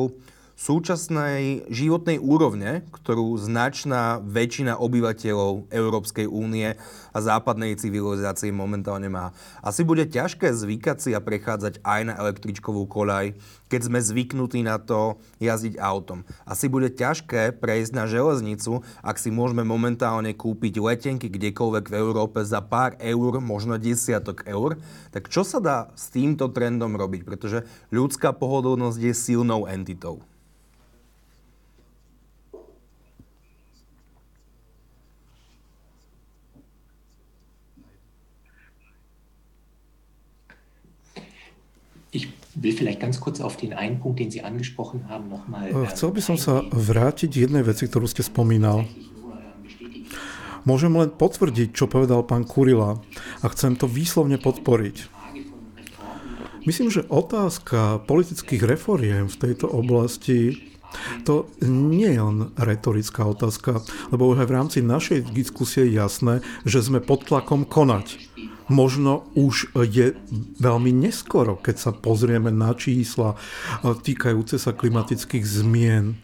súčasnej 0.58 1.70
životnej 1.70 2.18
úrovne, 2.18 2.82
ktorú 2.90 3.38
značná 3.38 4.18
väčšina 4.26 4.82
obyvateľov 4.82 5.70
Európskej 5.70 6.26
únie 6.26 6.74
a 7.14 7.18
západnej 7.22 7.78
civilizácie 7.78 8.50
momentálne 8.50 9.06
má. 9.06 9.38
Asi 9.62 9.86
bude 9.86 10.10
ťažké 10.10 10.50
zvykať 10.50 10.98
si 10.98 11.10
a 11.14 11.22
prechádzať 11.22 11.86
aj 11.86 12.02
na 12.10 12.14
električkovú 12.18 12.90
koľaj, 12.90 13.38
keď 13.70 13.82
sme 13.86 14.02
zvyknutí 14.02 14.66
na 14.66 14.82
to 14.82 15.22
jazdiť 15.38 15.78
autom. 15.78 16.26
Asi 16.50 16.66
bude 16.66 16.90
ťažké 16.90 17.54
prejsť 17.62 17.94
na 17.94 18.10
železnicu, 18.10 18.82
ak 19.06 19.22
si 19.22 19.30
môžeme 19.30 19.62
momentálne 19.62 20.34
kúpiť 20.34 20.82
letenky 20.82 21.30
kdekoľvek 21.30 21.86
v 21.86 21.98
Európe 22.02 22.42
za 22.42 22.66
pár 22.66 22.98
eur, 22.98 23.38
možno 23.38 23.78
desiatok 23.78 24.42
eur. 24.50 24.82
Tak 25.14 25.30
čo 25.30 25.46
sa 25.46 25.62
dá 25.62 25.78
s 25.94 26.10
týmto 26.10 26.50
trendom 26.50 26.98
robiť? 26.98 27.22
Pretože 27.30 27.62
ľudská 27.94 28.34
pohodlnosť 28.34 29.00
je 29.06 29.14
silnou 29.14 29.70
entitou. 29.70 30.26
Ich 42.16 42.47
will 42.58 42.74
vielleicht 42.74 43.00
ganz 43.00 43.20
kurz 43.20 43.40
auf 43.40 43.58
den 43.58 43.74
einen 43.74 44.00
Punkt, 44.00 44.20
den 44.20 44.32
Sie 44.32 44.42
angesprochen 44.42 45.06
haben, 45.08 45.30
nochmal... 45.30 45.70
Äh, 45.70 45.88
chcel 45.94 46.12
by 46.12 46.22
som 46.22 46.38
sa 46.38 46.66
vrátiť 46.74 47.30
jednej 47.30 47.62
veci, 47.62 47.86
ktorú 47.86 48.10
ste 48.10 48.26
spomínal. 48.26 48.90
Môžem 50.68 50.92
len 51.00 51.14
potvrdiť, 51.14 51.72
čo 51.72 51.88
povedal 51.88 52.28
pán 52.28 52.44
Kurila 52.44 53.00
a 53.40 53.46
chcem 53.54 53.80
to 53.80 53.88
výslovne 53.88 54.36
podporiť. 54.36 55.16
Myslím, 56.68 56.92
že 56.92 57.08
otázka 57.08 58.04
politických 58.04 58.68
reforiem 58.68 59.32
v 59.32 59.40
tejto 59.40 59.72
oblasti 59.72 60.60
to 61.24 61.48
nie 61.64 62.12
je 62.12 62.20
len 62.20 62.52
retorická 62.60 63.24
otázka, 63.24 63.80
lebo 64.12 64.28
už 64.28 64.44
aj 64.44 64.48
v 64.52 64.56
rámci 64.56 64.78
našej 64.84 65.32
diskusie 65.32 65.88
je 65.88 65.96
jasné, 65.96 66.44
že 66.68 66.84
sme 66.84 67.00
pod 67.00 67.24
tlakom 67.24 67.64
konať 67.64 68.20
možno 68.68 69.28
už 69.36 69.72
je 69.88 70.16
veľmi 70.60 70.92
neskoro, 70.92 71.56
keď 71.56 71.76
sa 71.80 71.92
pozrieme 71.96 72.52
na 72.52 72.76
čísla 72.76 73.40
týkajúce 73.84 74.60
sa 74.60 74.76
klimatických 74.76 75.44
zmien. 75.44 76.20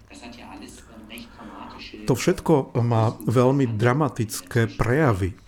To 2.04 2.20
všetko 2.20 2.76
má 2.84 3.16
veľmi 3.24 3.80
dramatické 3.80 4.76
prejavy. 4.76 5.40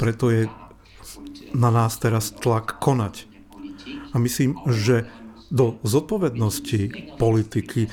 Preto 0.00 0.32
je 0.32 0.48
na 1.52 1.68
nás 1.68 1.98
teraz 2.00 2.32
tlak 2.32 2.80
konať. 2.80 3.28
A 4.10 4.18
myslím, 4.22 4.56
že 4.70 5.04
do 5.50 5.76
zodpovednosti 5.82 7.14
politiky 7.18 7.90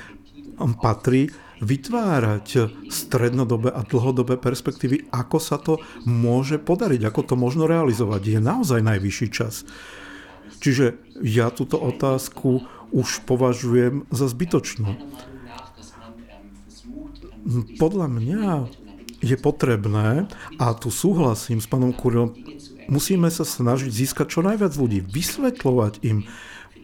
patrí 0.79 1.33
vytvárať 1.61 2.71
strednodobé 2.91 3.73
a 3.73 3.81
dlhodobé 3.81 4.37
perspektívy, 4.37 5.09
ako 5.09 5.37
sa 5.41 5.57
to 5.57 5.81
môže 6.05 6.61
podariť, 6.61 7.01
ako 7.07 7.21
to 7.23 7.35
možno 7.37 7.65
realizovať. 7.65 8.37
Je 8.37 8.39
naozaj 8.41 8.81
najvyšší 8.85 9.27
čas. 9.33 9.65
Čiže 10.57 10.97
ja 11.21 11.53
túto 11.53 11.77
otázku 11.77 12.65
už 12.93 13.27
považujem 13.29 14.09
za 14.09 14.25
zbytočnú. 14.31 14.95
Podľa 17.79 18.07
mňa 18.11 18.43
je 19.23 19.37
potrebné, 19.39 20.27
a 20.59 20.65
tu 20.77 20.93
súhlasím 20.93 21.63
s 21.63 21.67
pánom 21.69 21.95
Kurilom, 21.95 22.35
musíme 22.91 23.31
sa 23.31 23.47
snažiť 23.47 23.89
získať 23.89 24.27
čo 24.29 24.41
najviac 24.43 24.73
ľudí, 24.75 24.99
vysvetľovať 25.01 25.93
im, 26.05 26.27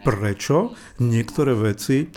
prečo 0.04 0.76
niektoré 1.00 1.56
veci 1.56 2.12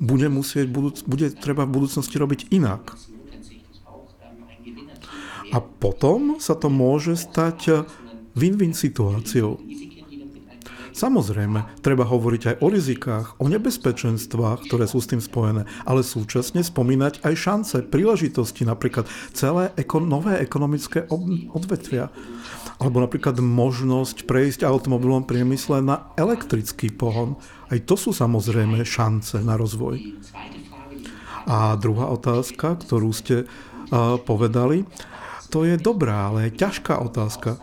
bude, 0.00 0.28
musieť, 0.32 0.66
bude 1.04 1.28
treba 1.36 1.68
v 1.68 1.74
budúcnosti 1.78 2.16
robiť 2.16 2.40
inak. 2.50 2.96
A 5.48 5.64
potom 5.64 6.36
sa 6.40 6.52
to 6.52 6.68
môže 6.68 7.16
stať 7.16 7.88
win-win 8.36 8.76
situáciou. 8.76 9.56
Samozrejme, 10.98 11.78
treba 11.78 12.02
hovoriť 12.02 12.42
aj 12.42 12.56
o 12.58 12.66
rizikách, 12.74 13.26
o 13.38 13.46
nebezpečenstvách, 13.46 14.66
ktoré 14.66 14.90
sú 14.90 14.98
s 14.98 15.06
tým 15.06 15.22
spojené, 15.22 15.62
ale 15.86 16.02
súčasne 16.02 16.58
spomínať 16.58 17.22
aj 17.22 17.34
šance, 17.38 17.76
príležitosti, 17.86 18.66
napríklad 18.66 19.06
celé 19.30 19.70
eko- 19.78 20.02
nové 20.02 20.42
ekonomické 20.42 21.06
odvetvia. 21.54 22.10
Alebo 22.78 23.02
napríklad 23.02 23.42
možnosť 23.42 24.22
prejsť 24.22 24.62
automobilom 24.62 25.26
priemysle 25.26 25.82
na 25.82 26.14
elektrický 26.14 26.94
pohon. 26.94 27.34
Aj 27.68 27.78
to 27.82 27.98
sú 27.98 28.14
samozrejme 28.14 28.80
šance 28.86 29.42
na 29.42 29.58
rozvoj. 29.58 29.98
A 31.50 31.74
druhá 31.74 32.06
otázka, 32.14 32.78
ktorú 32.78 33.10
ste 33.10 33.44
uh, 33.44 34.16
povedali, 34.22 34.86
to 35.48 35.64
je 35.64 35.80
dobrá, 35.80 36.28
ale 36.28 36.52
ťažká 36.52 37.00
otázka. 37.00 37.56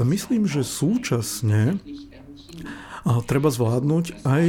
Myslím, 0.00 0.48
že 0.48 0.64
súčasne 0.64 1.76
treba 3.28 3.52
zvládnuť 3.52 4.24
aj 4.24 4.44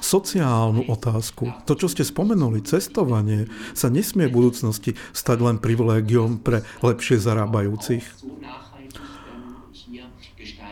sociálnu 0.00 0.88
otázku. 0.88 1.52
To, 1.68 1.72
čo 1.76 1.92
ste 1.92 2.00
spomenuli, 2.00 2.64
cestovanie, 2.64 3.48
sa 3.76 3.92
nesmie 3.92 4.28
v 4.28 4.36
budúcnosti 4.40 4.96
stať 5.12 5.38
len 5.44 5.56
privilégiom 5.60 6.40
pre 6.40 6.64
lepšie 6.80 7.20
zarábajúcich. 7.20 8.04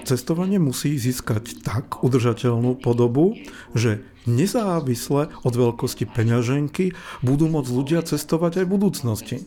Cestovanie 0.03 0.59
musí 0.59 0.99
získať 0.99 1.63
tak 1.63 2.03
udržateľnú 2.03 2.83
podobu, 2.83 3.39
že 3.71 4.03
nezávisle 4.27 5.31
od 5.47 5.55
veľkosti 5.55 6.11
peňaženky 6.11 6.95
budú 7.23 7.47
môcť 7.47 7.71
ľudia 7.71 8.01
cestovať 8.03 8.63
aj 8.63 8.65
v 8.67 8.73
budúcnosti. 8.75 9.39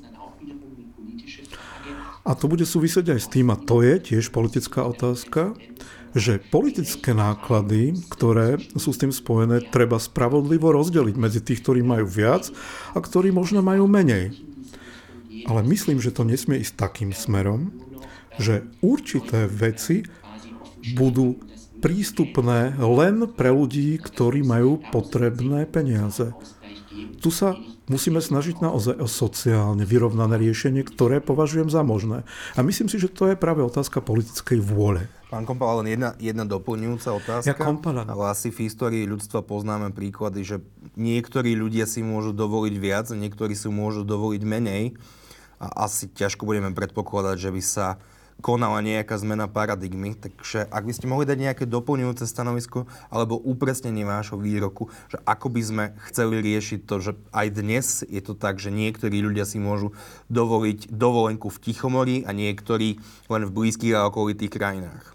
A 2.26 2.34
to 2.34 2.50
bude 2.50 2.66
súvisieť 2.66 3.14
aj 3.14 3.20
s 3.22 3.30
tým, 3.30 3.54
a 3.54 3.60
to 3.60 3.86
je 3.86 4.02
tiež 4.02 4.34
politická 4.34 4.82
otázka, 4.82 5.54
že 6.16 6.40
politické 6.40 7.12
náklady, 7.12 8.00
ktoré 8.08 8.58
sú 8.80 8.96
s 8.96 9.02
tým 9.04 9.12
spojené, 9.12 9.62
treba 9.70 10.00
spravodlivo 10.00 10.72
rozdeliť 10.72 11.16
medzi 11.20 11.44
tých, 11.44 11.62
ktorí 11.62 11.84
majú 11.84 12.08
viac 12.08 12.50
a 12.96 13.04
ktorí 13.04 13.36
možno 13.36 13.60
majú 13.60 13.86
menej. 13.86 14.32
Ale 15.46 15.62
myslím, 15.68 16.02
že 16.02 16.16
to 16.16 16.26
nesmie 16.26 16.64
ísť 16.64 16.80
takým 16.80 17.12
smerom, 17.12 17.76
že 18.40 18.66
určité 18.80 19.46
veci 19.46 20.08
budú 20.94 21.42
prístupné 21.82 22.78
len 22.78 23.26
pre 23.34 23.50
ľudí, 23.50 23.98
ktorí 23.98 24.46
majú 24.46 24.82
potrebné 24.94 25.66
peniaze. 25.66 26.32
Tu 27.20 27.30
sa 27.34 27.58
musíme 27.92 28.22
snažiť 28.24 28.64
naozaj 28.64 28.96
o 29.02 29.08
sociálne 29.10 29.84
vyrovnané 29.84 30.40
riešenie, 30.40 30.82
ktoré 30.86 31.22
považujem 31.22 31.70
za 31.70 31.86
možné. 31.86 32.24
A 32.56 32.66
myslím 32.66 32.88
si, 32.90 32.98
že 32.98 33.12
to 33.12 33.30
je 33.30 33.36
práve 33.38 33.62
otázka 33.62 34.02
politickej 34.02 34.62
vôle. 34.62 35.06
Pán 35.30 35.44
Kompala, 35.44 35.84
len 35.84 35.98
jedna, 35.98 36.16
jedna 36.22 36.46
doplňujúca 36.48 37.10
otázka. 37.18 37.50
Ja 37.50 37.58
Kompala. 37.58 38.08
Ale 38.08 38.32
asi 38.32 38.54
v 38.54 38.70
histórii 38.70 39.04
ľudstva 39.04 39.44
poznáme 39.44 39.92
príklady, 39.92 40.46
že 40.46 40.58
niektorí 40.96 41.58
ľudia 41.58 41.90
si 41.90 42.06
môžu 42.06 42.32
dovoliť 42.32 42.76
viac, 42.78 43.12
niektorí 43.12 43.58
si 43.58 43.68
môžu 43.68 44.06
dovoliť 44.08 44.42
menej. 44.46 44.96
A 45.60 45.88
asi 45.88 46.08
ťažko 46.12 46.46
budeme 46.46 46.72
predpokladať, 46.72 47.36
že 47.42 47.50
by 47.52 47.62
sa 47.64 47.88
konala 48.44 48.84
nejaká 48.84 49.16
zmena 49.18 49.48
paradigmy. 49.48 50.14
Takže 50.14 50.68
ak 50.68 50.84
by 50.84 50.94
ste 50.94 51.10
mohli 51.10 51.26
dať 51.26 51.38
nejaké 51.40 51.64
doplňujúce 51.66 52.28
stanovisko 52.28 52.86
alebo 53.10 53.40
upresnenie 53.40 54.04
vášho 54.04 54.38
výroku, 54.38 54.92
že 55.10 55.18
ako 55.24 55.48
by 55.50 55.62
sme 55.64 55.86
chceli 56.12 56.44
riešiť 56.44 56.80
to, 56.84 56.96
že 57.00 57.12
aj 57.32 57.48
dnes 57.56 57.86
je 58.06 58.22
to 58.22 58.36
tak, 58.36 58.60
že 58.60 58.70
niektorí 58.70 59.24
ľudia 59.24 59.48
si 59.48 59.58
môžu 59.58 59.96
dovoliť 60.28 60.92
dovolenku 60.92 61.48
v 61.48 61.62
Tichomorí 61.64 62.18
a 62.28 62.36
niektorí 62.36 63.00
len 63.32 63.44
v 63.48 63.52
blízkych 63.56 63.96
a 63.96 64.12
okolitých 64.12 64.52
krajinách. 64.52 65.15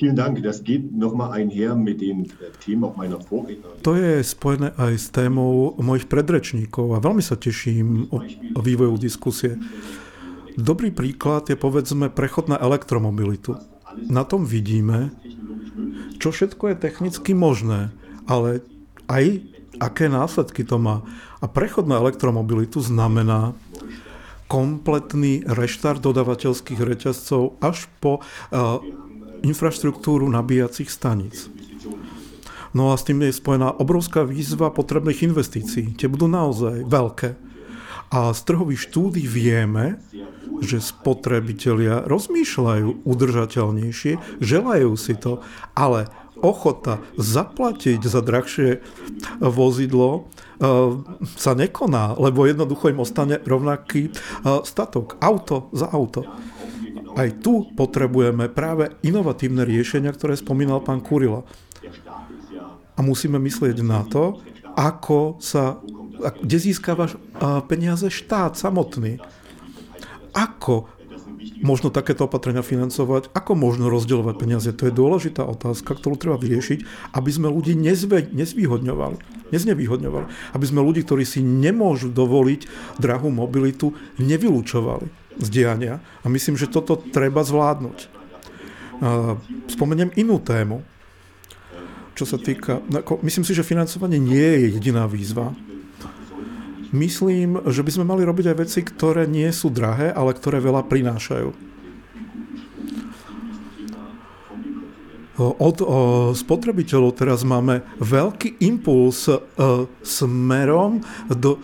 Vielen 0.00 0.16
Dank. 0.16 0.40
Das 0.40 0.64
geht 0.64 0.96
nochmal 0.96 1.32
einher 1.32 1.76
mit 1.76 2.00
den 2.00 2.24
äh, 2.24 2.48
Themen 2.64 2.84
auch 2.88 2.96
meiner 2.96 3.20
Vorredner. 3.20 3.68
To 3.84 3.92
je 3.92 4.24
spojené 4.24 4.72
aj 4.80 4.96
s 4.96 5.12
témou 5.12 5.76
mojich 5.76 6.08
predrečníkov 6.08 6.96
a 6.96 7.04
veľmi 7.04 7.20
sa 7.20 7.36
teším 7.36 8.08
o, 8.08 8.24
o 8.56 8.60
vývoju 8.64 8.96
diskusie. 8.96 9.60
Dobrý 10.56 10.88
príklad 10.88 11.52
je 11.52 11.56
povedzme 11.60 12.08
prechod 12.08 12.48
na 12.48 12.56
elektromobilitu. 12.56 13.60
Na 14.08 14.24
tom 14.24 14.48
vidíme, 14.48 15.12
čo 16.16 16.32
všetko 16.32 16.72
je 16.72 16.76
technicky 16.80 17.36
možné, 17.36 17.92
ale 18.24 18.64
aj 19.04 19.44
aké 19.84 20.08
následky 20.08 20.64
to 20.64 20.80
má. 20.80 21.04
A 21.40 21.46
prechod 21.48 21.84
na 21.84 22.00
elektromobilitu 22.00 22.80
znamená 22.80 23.52
kompletný 24.48 25.44
reštart 25.44 26.00
dodavateľských 26.00 26.80
reťazcov 26.80 27.60
až 27.60 27.86
po 28.00 28.18
uh, 28.50 28.82
infraštruktúru 29.42 30.28
nabíjacích 30.28 30.90
staníc. 30.90 31.50
No 32.70 32.94
a 32.94 32.98
s 32.98 33.02
tým 33.02 33.26
je 33.26 33.34
spojená 33.34 33.74
obrovská 33.82 34.22
výzva 34.22 34.70
potrebných 34.70 35.26
investícií. 35.26 35.98
Tie 35.98 36.06
budú 36.06 36.30
naozaj 36.30 36.86
veľké. 36.86 37.30
A 38.10 38.34
z 38.34 38.40
trhových 38.42 38.90
štúdí 38.90 39.22
vieme, 39.26 40.02
že 40.62 40.82
spotrebitelia 40.82 42.06
rozmýšľajú 42.10 43.06
udržateľnejšie, 43.06 44.42
želajú 44.42 44.90
si 44.98 45.14
to, 45.14 45.42
ale 45.78 46.10
ochota 46.42 46.98
zaplatiť 47.20 48.00
za 48.02 48.20
drahšie 48.24 48.82
vozidlo 49.38 50.08
eh, 50.18 50.96
sa 51.36 51.52
nekoná, 51.54 52.16
lebo 52.18 52.48
jednoducho 52.48 52.90
im 52.90 53.02
ostane 53.02 53.38
rovnaký 53.40 54.10
eh, 54.10 54.14
statok. 54.66 55.20
Auto 55.22 55.70
za 55.70 55.86
auto. 55.90 56.26
Aj 57.16 57.28
tu 57.42 57.66
potrebujeme 57.74 58.46
práve 58.50 58.94
inovatívne 59.02 59.66
riešenia, 59.66 60.14
ktoré 60.14 60.38
spomínal 60.38 60.82
pán 60.84 61.02
Kurila. 61.02 61.42
A 62.94 63.00
musíme 63.00 63.40
myslieť 63.40 63.80
na 63.80 64.04
to, 64.04 64.38
ako 64.76 65.40
sa, 65.40 65.80
kde 66.44 66.56
získava 66.60 67.10
peniaze 67.66 68.06
štát 68.12 68.54
samotný. 68.54 69.18
Ako 70.30 70.86
možno 71.60 71.92
takéto 71.92 72.24
opatrenia 72.28 72.64
financovať, 72.64 73.32
ako 73.32 73.52
možno 73.56 73.92
rozdeľovať 73.92 74.34
peniaze. 74.36 74.70
To 74.72 74.88
je 74.88 74.94
dôležitá 74.94 75.44
otázka, 75.44 75.96
ktorú 75.96 76.16
treba 76.16 76.36
vyriešiť, 76.40 77.12
aby 77.16 77.30
sme 77.32 77.48
ľudí 77.52 77.76
nezve, 77.76 78.28
nezvýhodňovali. 78.32 79.50
Neznevýhodňovali. 79.50 80.26
Aby 80.56 80.64
sme 80.64 80.84
ľudí, 80.84 81.02
ktorí 81.04 81.24
si 81.26 81.42
nemôžu 81.42 82.12
dovoliť 82.12 82.60
drahú 83.00 83.28
mobilitu, 83.32 83.92
nevylúčovali 84.20 85.19
z. 85.38 85.54
A 86.00 86.26
myslím, 86.26 86.56
že 86.58 86.66
toto 86.66 86.98
treba 86.98 87.44
zvládnuť. 87.44 88.10
Spomeniem 89.70 90.12
inú 90.18 90.42
tému, 90.42 90.82
čo 92.18 92.28
sa 92.28 92.36
týka... 92.36 92.84
Myslím 93.24 93.46
si, 93.46 93.56
že 93.56 93.64
financovanie 93.64 94.20
nie 94.20 94.44
je 94.44 94.58
jediná 94.76 95.08
výzva. 95.08 95.56
Myslím, 96.90 97.62
že 97.70 97.86
by 97.86 97.90
sme 97.94 98.04
mali 98.04 98.26
robiť 98.26 98.50
aj 98.50 98.56
veci, 98.58 98.80
ktoré 98.82 99.24
nie 99.24 99.46
sú 99.54 99.70
drahé, 99.70 100.10
ale 100.10 100.34
ktoré 100.34 100.58
veľa 100.58 100.84
prinášajú. 100.90 101.70
Od 105.40 105.76
spotrebiteľov 106.36 107.16
teraz 107.16 107.48
máme 107.48 107.80
veľký 107.96 108.60
impuls 108.60 109.24
e, 109.24 109.40
smerom 110.04 111.00
do 111.32 111.56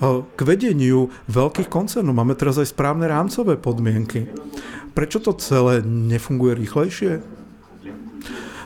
k 0.00 0.40
vedeniu 0.40 1.12
veľkých 1.28 1.68
koncernov. 1.68 2.16
Máme 2.16 2.32
teraz 2.32 2.56
aj 2.56 2.72
správne 2.72 3.04
rámcové 3.06 3.60
podmienky. 3.60 4.32
Prečo 4.96 5.20
to 5.20 5.36
celé 5.36 5.84
nefunguje 5.84 6.56
rýchlejšie? 6.56 7.20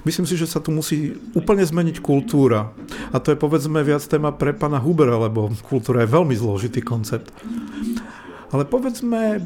Myslím 0.05 0.29
si, 0.29 0.37
že 0.37 0.44
sa 0.44 0.61
tu 0.61 0.68
musí 0.68 1.16
úplne 1.33 1.64
zmeniť 1.64 2.05
kultúra. 2.05 2.77
A 3.09 3.18
to 3.18 3.33
je 3.33 3.40
povedzme 3.40 3.81
viac 3.81 4.05
téma 4.05 4.37
pre 4.37 4.53
pána 4.53 4.77
Hubera, 4.77 5.16
lebo 5.16 5.49
kultúra 5.64 6.05
je 6.05 6.12
veľmi 6.12 6.37
zložitý 6.37 6.85
koncept. 6.85 7.33
Ale 8.53 8.68
povedzme, 8.68 9.40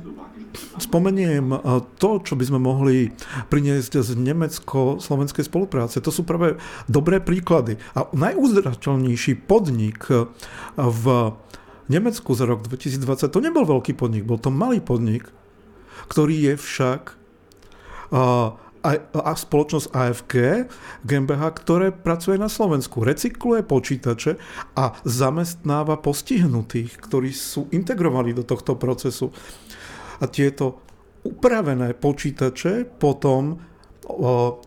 spomeniem 0.83 1.55
to, 2.03 2.11
čo 2.27 2.35
by 2.35 2.45
sme 2.45 2.59
mohli 2.59 3.15
priniesť 3.49 4.03
z 4.03 4.19
nemecko-slovenskej 4.19 5.47
spolupráce. 5.47 6.03
To 6.03 6.11
sú 6.11 6.27
práve 6.27 6.59
dobré 6.91 7.23
príklady. 7.23 7.79
A 7.95 8.11
najúzrateľnejší 8.11 9.47
podnik 9.47 10.11
v 10.75 11.05
Nemecku 11.89 12.37
za 12.37 12.45
rok 12.45 12.69
2020 12.69 13.33
to 13.33 13.41
nebol 13.41 13.65
veľký 13.65 13.97
podnik, 13.97 14.29
bol 14.29 14.37
to 14.37 14.53
malý 14.53 14.85
podnik, 14.85 15.29
ktorý 16.09 16.53
je 16.53 16.55
však 16.61 17.03
a, 18.13 18.55
a, 18.85 18.91
a 19.03 19.33
spoločnosť 19.37 19.89
AFG 19.93 20.35
GmbH, 21.05 21.43
ktoré 21.59 21.93
pracuje 21.93 22.37
na 22.37 22.49
Slovensku, 22.49 23.05
recykluje 23.05 23.65
počítače 23.65 24.37
a 24.77 24.97
zamestnáva 25.05 26.01
postihnutých, 26.01 26.97
ktorí 27.01 27.33
sú 27.33 27.69
integrovaní 27.73 28.33
do 28.33 28.45
tohto 28.45 28.77
procesu. 28.77 29.33
A 30.21 30.25
tieto 30.29 30.85
upravené 31.27 31.93
počítače 31.99 32.87
potom 32.87 33.59
o, 34.09 34.61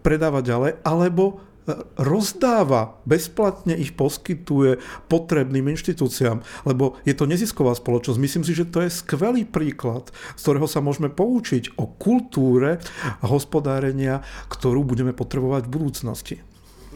predáva 0.00 0.40
ďalej, 0.40 0.80
alebo 0.86 1.47
rozdáva, 2.00 2.98
bezplatne 3.04 3.76
ich 3.76 3.92
poskytuje 3.92 4.80
potrebným 5.06 5.72
inštitúciám, 5.76 6.40
lebo 6.64 6.96
je 7.04 7.12
to 7.12 7.28
nezisková 7.28 7.76
spoločnosť. 7.76 8.18
Myslím 8.18 8.44
si, 8.44 8.56
že 8.56 8.68
to 8.68 8.84
je 8.84 8.90
skvelý 8.90 9.44
príklad, 9.44 10.08
z 10.36 10.40
ktorého 10.40 10.68
sa 10.70 10.80
môžeme 10.80 11.12
poučiť 11.12 11.76
o 11.76 11.84
kultúre 11.86 12.80
hospodárenia, 13.20 14.24
ktorú 14.48 14.84
budeme 14.84 15.12
potrebovať 15.12 15.68
v 15.68 15.72
budúcnosti. 15.72 16.36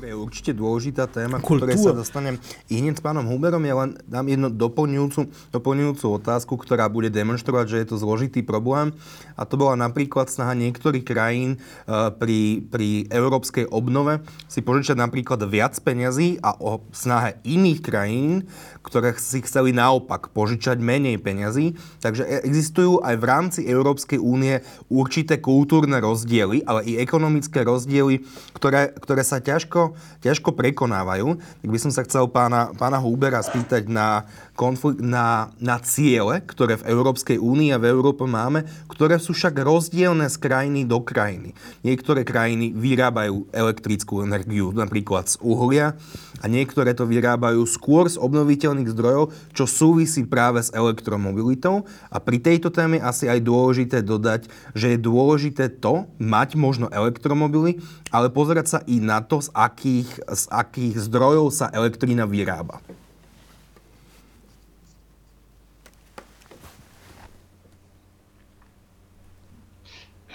Je 0.03 0.18
určite 0.18 0.50
dôležitá 0.50 1.07
téma, 1.07 1.38
k 1.38 1.46
ktorej 1.46 1.78
sa 1.78 1.94
dostanem 1.94 2.34
i 2.66 2.82
hneď 2.82 2.98
s 2.98 3.03
pánom 3.03 3.22
Huberom. 3.22 3.62
Ja 3.62 3.78
len 3.78 3.94
dám 4.11 4.26
jednu 4.26 4.50
doplňujúcu, 4.50 5.30
doplňujúcu 5.55 6.05
otázku, 6.18 6.59
ktorá 6.59 6.90
bude 6.90 7.07
demonstrovať, 7.07 7.66
že 7.70 7.80
je 7.82 7.86
to 7.94 7.96
zložitý 8.03 8.42
problém. 8.42 8.90
A 9.38 9.46
to 9.46 9.55
bola 9.55 9.78
napríklad 9.78 10.26
snaha 10.26 10.59
niektorých 10.59 11.07
krajín 11.07 11.62
uh, 11.86 12.11
pri, 12.11 12.66
pri 12.66 13.07
európskej 13.14 13.70
obnove 13.70 14.20
si 14.50 14.61
požičať 14.61 14.98
napríklad 14.98 15.38
viac 15.46 15.78
peňazí 15.78 16.42
a 16.42 16.59
o 16.59 16.82
snahe 16.90 17.38
iných 17.46 17.80
krajín, 17.80 18.50
ktoré 18.82 19.14
si 19.16 19.38
chceli 19.46 19.70
naopak 19.70 20.34
požičať 20.34 20.82
menej 20.82 21.22
peňazí. 21.22 21.78
Takže 22.03 22.26
e, 22.26 22.42
existujú 22.42 23.00
aj 23.00 23.14
v 23.16 23.24
rámci 23.24 23.61
Európskej 23.64 24.18
únie 24.18 24.59
určité 24.90 25.38
kultúrne 25.38 26.03
rozdiely, 26.03 26.66
ale 26.66 26.82
i 26.90 26.98
ekonomické 26.98 27.62
rozdiely, 27.62 28.26
ktoré, 28.53 28.90
ktoré 28.98 29.22
sa 29.22 29.38
ťažko, 29.38 29.91
ťažko 30.20 30.55
prekonávajú. 30.55 31.36
Tak 31.38 31.68
by 31.70 31.78
som 31.80 31.93
sa 31.95 32.05
chcel 32.07 32.28
pána, 32.28 32.72
pána 32.76 32.99
Hubera 33.01 33.40
spýtať 33.40 33.88
na, 33.88 34.26
konflikt, 34.62 35.02
na, 35.02 35.50
na 35.58 35.82
ciele, 35.82 36.38
ktoré 36.46 36.78
v 36.78 36.86
Európskej 36.94 37.42
únii 37.42 37.74
a 37.74 37.82
v 37.82 37.90
Európe 37.90 38.22
máme, 38.22 38.62
ktoré 38.86 39.18
sú 39.18 39.34
však 39.34 39.58
rozdielne 39.58 40.30
z 40.30 40.38
krajiny 40.38 40.86
do 40.86 41.02
krajiny. 41.02 41.58
Niektoré 41.82 42.22
krajiny 42.22 42.70
vyrábajú 42.70 43.50
elektrickú 43.50 44.22
energiu 44.22 44.70
napríklad 44.70 45.26
z 45.26 45.42
uhlia 45.42 45.98
a 46.38 46.46
niektoré 46.46 46.94
to 46.94 47.02
vyrábajú 47.02 47.66
skôr 47.66 48.06
z 48.06 48.22
obnoviteľných 48.22 48.94
zdrojov, 48.94 49.34
čo 49.50 49.66
súvisí 49.66 50.22
práve 50.22 50.62
s 50.62 50.70
elektromobilitou. 50.70 51.82
A 52.06 52.22
pri 52.22 52.38
tejto 52.38 52.70
téme 52.70 53.02
asi 53.02 53.26
aj 53.26 53.42
dôležité 53.42 53.98
dodať, 54.06 54.46
že 54.78 54.94
je 54.94 54.98
dôležité 55.02 55.74
to, 55.82 56.06
mať 56.22 56.54
možno 56.54 56.86
elektromobily, 56.94 57.82
ale 58.14 58.30
pozerať 58.30 58.66
sa 58.68 58.78
i 58.86 59.02
na 59.02 59.18
to, 59.26 59.42
z 59.42 59.50
akých, 59.50 60.22
z 60.22 60.44
akých 60.54 60.94
zdrojov 61.10 61.50
sa 61.50 61.66
elektrina 61.74 62.28
vyrába. 62.28 62.78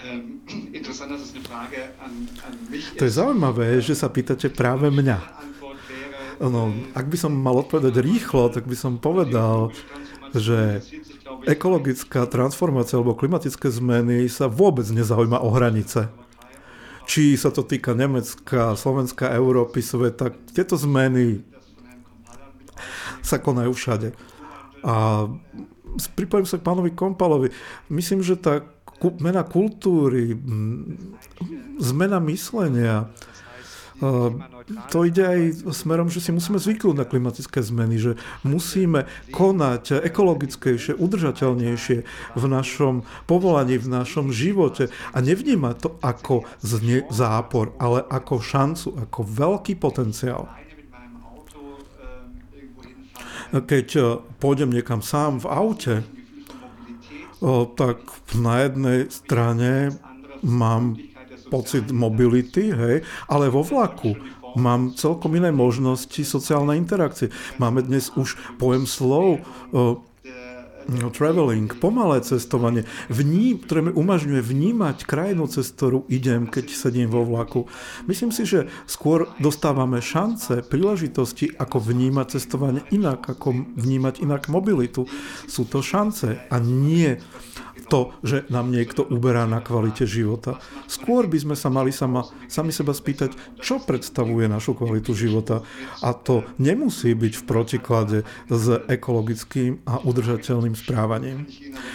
to 2.98 3.02
je 3.04 3.12
zaujímavé, 3.12 3.80
že 3.80 3.94
sa 3.94 4.08
pýtate 4.08 4.48
práve 4.52 4.88
mňa. 4.88 5.18
No, 6.38 6.70
ak 6.94 7.10
by 7.10 7.16
som 7.18 7.34
mal 7.34 7.58
odpovedať 7.58 7.98
rýchlo, 7.98 8.46
tak 8.54 8.70
by 8.70 8.76
som 8.78 9.02
povedal, 9.02 9.74
že 10.30 10.86
ekologická 11.50 12.30
transformácia 12.30 12.94
alebo 12.94 13.18
klimatické 13.18 13.66
zmeny 13.72 14.30
sa 14.30 14.46
vôbec 14.46 14.86
nezaujíma 14.86 15.42
o 15.42 15.50
hranice. 15.50 16.06
Či 17.08 17.40
sa 17.40 17.48
to 17.48 17.64
týka 17.64 17.96
Nemecka, 17.96 18.76
Slovenska, 18.76 19.32
Európy, 19.32 19.80
sveta, 19.80 20.28
tieto 20.52 20.76
zmeny 20.76 21.40
sa 23.24 23.40
konajú 23.40 23.72
všade. 23.74 24.14
A 24.84 25.26
pripojím 26.14 26.46
sa 26.46 26.60
k 26.60 26.66
pánovi 26.68 26.94
Kompalovi. 26.94 27.50
Myslím, 27.88 28.22
že 28.22 28.38
tá 28.38 28.62
mena 29.18 29.42
kultúry, 29.46 30.34
zmena 31.78 32.18
myslenia, 32.22 33.10
to 34.94 35.02
ide 35.02 35.26
aj 35.26 35.40
smerom, 35.74 36.06
že 36.06 36.22
si 36.22 36.30
musíme 36.30 36.54
zvyknúť 36.62 36.94
na 36.94 37.02
klimatické 37.02 37.58
zmeny, 37.58 37.98
že 37.98 38.12
musíme 38.46 39.10
konať 39.34 40.06
ekologickejšie, 40.06 40.94
udržateľnejšie 40.94 41.98
v 42.38 42.44
našom 42.46 43.02
povolaní, 43.26 43.74
v 43.74 43.90
našom 43.90 44.30
živote 44.30 44.94
a 45.10 45.18
nevnímať 45.18 45.74
to 45.82 45.88
ako 45.98 46.46
zápor, 47.10 47.74
ale 47.82 48.06
ako 48.06 48.38
šancu, 48.38 48.88
ako 49.02 49.20
veľký 49.26 49.74
potenciál. 49.82 50.46
Keď 53.50 53.86
pôjdem 54.38 54.70
niekam 54.70 55.02
sám 55.02 55.42
v 55.42 55.46
aute, 55.50 55.94
tak 57.78 57.98
na 58.34 58.66
jednej 58.66 58.98
strane 59.10 59.94
mám 60.42 60.98
pocit 61.48 61.88
mobility, 61.90 62.70
hej, 62.74 62.96
ale 63.30 63.48
vo 63.48 63.64
vlaku 63.64 64.14
mám 64.56 64.92
celkom 64.96 65.36
iné 65.38 65.52
možnosti 65.54 66.18
sociálnej 66.24 66.80
interakcie. 66.80 67.30
Máme 67.62 67.84
dnes 67.84 68.10
už 68.16 68.36
pojem 68.58 68.84
slov, 68.84 69.44
no, 70.88 71.12
traveling, 71.12 71.68
pomalé 71.76 72.24
cestovanie, 72.24 72.88
vním, 73.12 73.60
ktoré 73.60 73.80
mi 73.88 73.92
umožňuje 73.92 74.40
vnímať 74.40 75.04
krajinu, 75.04 75.44
cez 75.46 75.68
ktorú 75.76 76.08
idem, 76.08 76.48
keď 76.48 76.72
sedím 76.72 77.12
vo 77.12 77.22
vlaku. 77.28 77.68
Myslím 78.08 78.32
si, 78.32 78.48
že 78.48 78.72
skôr 78.88 79.28
dostávame 79.36 80.00
šance, 80.00 80.64
príležitosti, 80.64 81.52
ako 81.52 81.84
vnímať 81.84 82.26
cestovanie 82.40 82.82
inak, 82.88 83.20
ako 83.28 83.52
vnímať 83.76 84.24
inak 84.24 84.48
mobilitu. 84.48 85.04
Sú 85.44 85.68
to 85.68 85.84
šance 85.84 86.40
a 86.48 86.56
nie 86.58 87.20
to, 87.86 88.10
že 88.26 88.50
nám 88.50 88.74
niekto 88.74 89.06
uberá 89.06 89.46
na 89.46 89.62
kvalite 89.62 90.02
života. 90.04 90.58
Skôr 90.90 91.30
by 91.30 91.38
sme 91.38 91.56
sa 91.56 91.70
mali 91.70 91.94
sama, 91.94 92.26
sami 92.50 92.74
seba 92.74 92.90
spýtať, 92.90 93.60
čo 93.62 93.78
predstavuje 93.78 94.50
našu 94.50 94.74
kvalitu 94.74 95.14
života. 95.14 95.62
A 96.02 96.10
to 96.16 96.42
nemusí 96.58 97.14
byť 97.14 97.32
v 97.38 97.46
protiklade 97.46 98.18
s 98.50 98.66
ekologickým 98.90 99.86
a 99.86 100.02
udržateľným 100.02 100.74
správaním. 100.74 101.46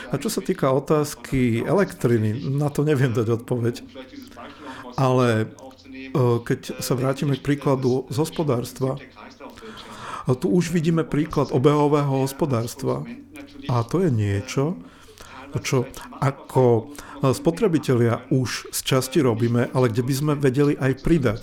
A 0.10 0.18
čo 0.18 0.32
sa 0.32 0.40
týka 0.40 0.72
otázky 0.72 1.68
elektriny, 1.68 2.48
na 2.48 2.72
to 2.72 2.88
neviem 2.88 3.12
dať 3.12 3.44
odpoveď. 3.44 3.76
Ale 4.94 5.28
e, 5.42 5.46
keď 6.46 6.78
sa 6.80 6.94
vrátime 6.94 7.34
k 7.36 7.46
príkladu 7.46 8.06
z 8.14 8.16
hospodárstva, 8.22 9.02
tu 10.40 10.48
už 10.48 10.72
vidíme 10.72 11.04
príklad 11.04 11.52
obehového 11.52 12.24
hospodárstva. 12.24 13.04
A 13.68 13.84
to 13.84 14.04
je 14.04 14.12
niečo, 14.12 14.80
čo 15.60 15.86
ako 16.22 16.64
e, 16.66 16.82
spotrebitelia 17.36 18.26
už 18.32 18.72
z 18.72 18.80
časti 18.82 19.20
robíme, 19.22 19.70
ale 19.76 19.92
kde 19.92 20.04
by 20.06 20.14
sme 20.14 20.34
vedeli 20.40 20.74
aj 20.80 21.04
pridať. 21.04 21.42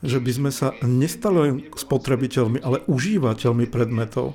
Že 0.00 0.18
by 0.24 0.30
sme 0.32 0.50
sa 0.50 0.72
nestali 0.80 1.38
len 1.38 1.56
spotrebiteľmi, 1.76 2.64
ale 2.64 2.80
užívateľmi 2.88 3.68
predmetov. 3.68 4.34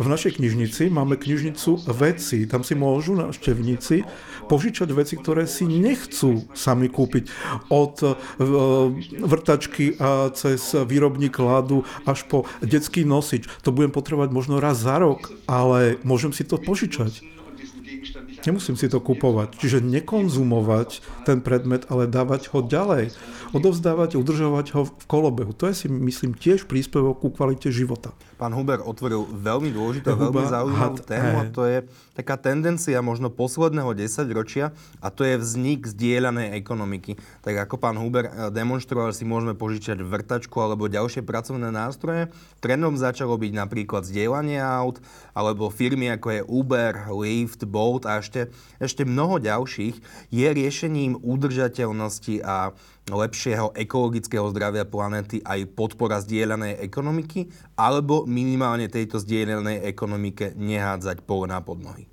V 0.00 0.08
našej 0.08 0.40
knižnici 0.40 0.88
máme 0.88 1.20
knižnicu 1.20 1.84
veci. 1.92 2.48
Tam 2.48 2.64
si 2.64 2.72
môžu 2.72 3.12
návštevníci 3.20 4.08
požičať 4.48 4.88
veci, 4.96 5.20
ktoré 5.20 5.44
si 5.44 5.68
nechcú 5.68 6.48
sami 6.56 6.88
kúpiť. 6.88 7.28
Od 7.68 7.94
e, 8.00 8.08
vrtačky 9.20 10.00
a 10.00 10.32
cez 10.32 10.72
výrobník 10.72 11.36
ľadu 11.36 11.84
až 12.08 12.24
po 12.24 12.48
detský 12.64 13.04
nosič. 13.04 13.44
To 13.60 13.76
budem 13.76 13.92
potrebovať 13.92 14.32
možno 14.32 14.56
raz 14.56 14.80
za 14.80 14.96
rok, 14.96 15.28
ale 15.44 16.00
môžem 16.00 16.32
si 16.32 16.48
to 16.48 16.56
požičať. 16.56 17.39
Nemusím 18.48 18.76
si 18.76 18.88
to 18.88 19.02
kupovať. 19.04 19.60
Čiže 19.60 19.84
nekonzumovať 19.84 21.04
ten 21.28 21.44
predmet, 21.44 21.84
ale 21.92 22.08
dávať 22.08 22.48
ho 22.56 22.64
ďalej. 22.64 23.12
Odovzdávať, 23.52 24.16
udržovať 24.16 24.66
ho 24.78 24.82
v 24.88 25.04
kolobehu. 25.04 25.52
To 25.56 25.68
je 25.68 25.84
si 25.84 25.86
myslím 25.90 26.32
tiež 26.32 26.64
príspevok 26.64 27.20
ku 27.20 27.28
kvalite 27.28 27.68
života. 27.68 28.16
Pán 28.40 28.56
Huber 28.56 28.80
otvoril 28.80 29.28
veľmi 29.28 29.68
dôležitú 29.68 30.08
a 30.08 30.16
veľmi 30.16 30.48
zaujímavú 30.48 30.96
tému 31.04 31.34
a 31.36 31.44
to 31.52 31.68
je 31.68 31.84
taká 32.16 32.40
tendencia 32.40 32.96
možno 33.04 33.28
posledného 33.28 33.92
desaťročia 33.92 34.72
a 35.04 35.12
to 35.12 35.28
je 35.28 35.36
vznik 35.36 35.84
zdieľanej 35.84 36.56
ekonomiky. 36.56 37.20
Tak 37.44 37.68
ako 37.68 37.76
pán 37.76 38.00
Huber 38.00 38.32
eh, 38.32 38.48
demonstroval, 38.48 39.12
si 39.12 39.28
môžeme 39.28 39.52
požičať 39.52 40.00
vrtačku 40.00 40.56
alebo 40.56 40.88
ďalšie 40.88 41.20
pracovné 41.20 41.68
nástroje. 41.68 42.32
Trendom 42.64 42.96
začalo 42.96 43.36
byť 43.36 43.52
napríklad 43.52 44.08
zdieľanie 44.08 44.56
aut 44.56 45.04
alebo 45.36 45.68
firmy 45.68 46.08
ako 46.08 46.28
je 46.32 46.40
Uber, 46.48 47.12
Lyft, 47.12 47.68
Bolt 47.68 48.08
a 48.08 48.24
ešte, 48.24 48.48
ešte 48.80 49.04
mnoho 49.04 49.36
ďalších 49.36 50.00
je 50.32 50.48
riešením 50.48 51.20
udržateľnosti 51.20 52.40
a 52.40 52.72
lepšieho 53.10 53.74
ekologického 53.74 54.46
zdravia 54.54 54.86
planety 54.86 55.42
aj 55.42 55.66
podpora 55.74 56.22
zdieľanej 56.22 56.78
ekonomiky, 56.80 57.50
alebo 57.74 58.24
minimálne 58.24 58.86
tejto 58.86 59.18
zdieľanej 59.18 59.84
ekonomike 59.86 60.54
nehádzať 60.54 61.26
pole 61.26 61.50
na 61.50 61.58
podnohy? 61.58 62.06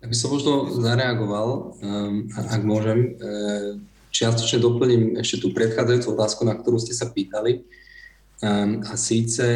Ja 0.00 0.12
by 0.12 0.16
som 0.16 0.36
možno 0.36 0.68
zareagoval, 0.68 1.48
um, 1.80 2.28
ak 2.32 2.60
môžem. 2.60 3.16
Uh, 3.16 3.80
čiastočne 4.14 4.62
doplním 4.62 5.18
ešte 5.18 5.42
tú 5.42 5.50
predchádzajúcu 5.50 6.08
otázku, 6.14 6.46
na 6.46 6.54
ktorú 6.54 6.78
ste 6.78 6.94
sa 6.94 7.10
pýtali. 7.10 7.66
Um, 8.42 8.82
a 8.90 8.98
síce, 8.98 9.46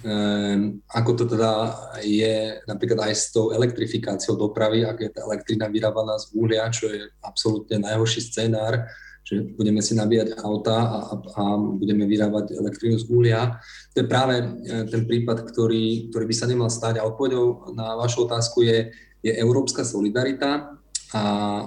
um, 0.00 0.80
ako 0.90 1.10
to 1.12 1.24
teda 1.36 1.76
je 2.00 2.56
napríklad 2.64 3.06
aj 3.06 3.14
s 3.14 3.24
tou 3.30 3.52
elektrifikáciou 3.52 4.34
dopravy, 4.40 4.82
ak 4.82 4.96
je 4.96 5.10
tá 5.12 5.20
elektrina 5.28 5.68
vyrábaná 5.68 6.16
z 6.16 6.32
uhlia, 6.32 6.72
čo 6.72 6.88
je 6.88 7.04
absolútne 7.20 7.84
najhorší 7.84 8.24
scenár, 8.24 8.88
že 9.24 9.40
budeme 9.56 9.80
si 9.80 9.96
nabíjať 9.96 10.36
auta 10.40 10.76
a, 10.76 10.98
a, 11.00 11.14
a 11.16 11.42
budeme 11.56 12.04
vyrábať 12.04 12.56
elektrínu 12.60 13.00
z 13.00 13.08
uhlia. 13.08 13.56
To 13.96 14.04
je 14.04 14.06
práve 14.08 14.36
e, 14.36 14.44
ten 14.84 15.08
prípad, 15.08 15.48
ktorý, 15.48 16.12
ktorý 16.12 16.24
by 16.28 16.34
sa 16.36 16.44
nemal 16.44 16.68
stať. 16.68 17.00
A 17.00 17.08
odpovedou 17.08 17.72
na 17.72 17.96
vašu 17.96 18.28
otázku 18.28 18.60
je, 18.68 18.92
je 19.24 19.32
európska 19.40 19.80
solidarita 19.80 20.76
a 21.16 21.22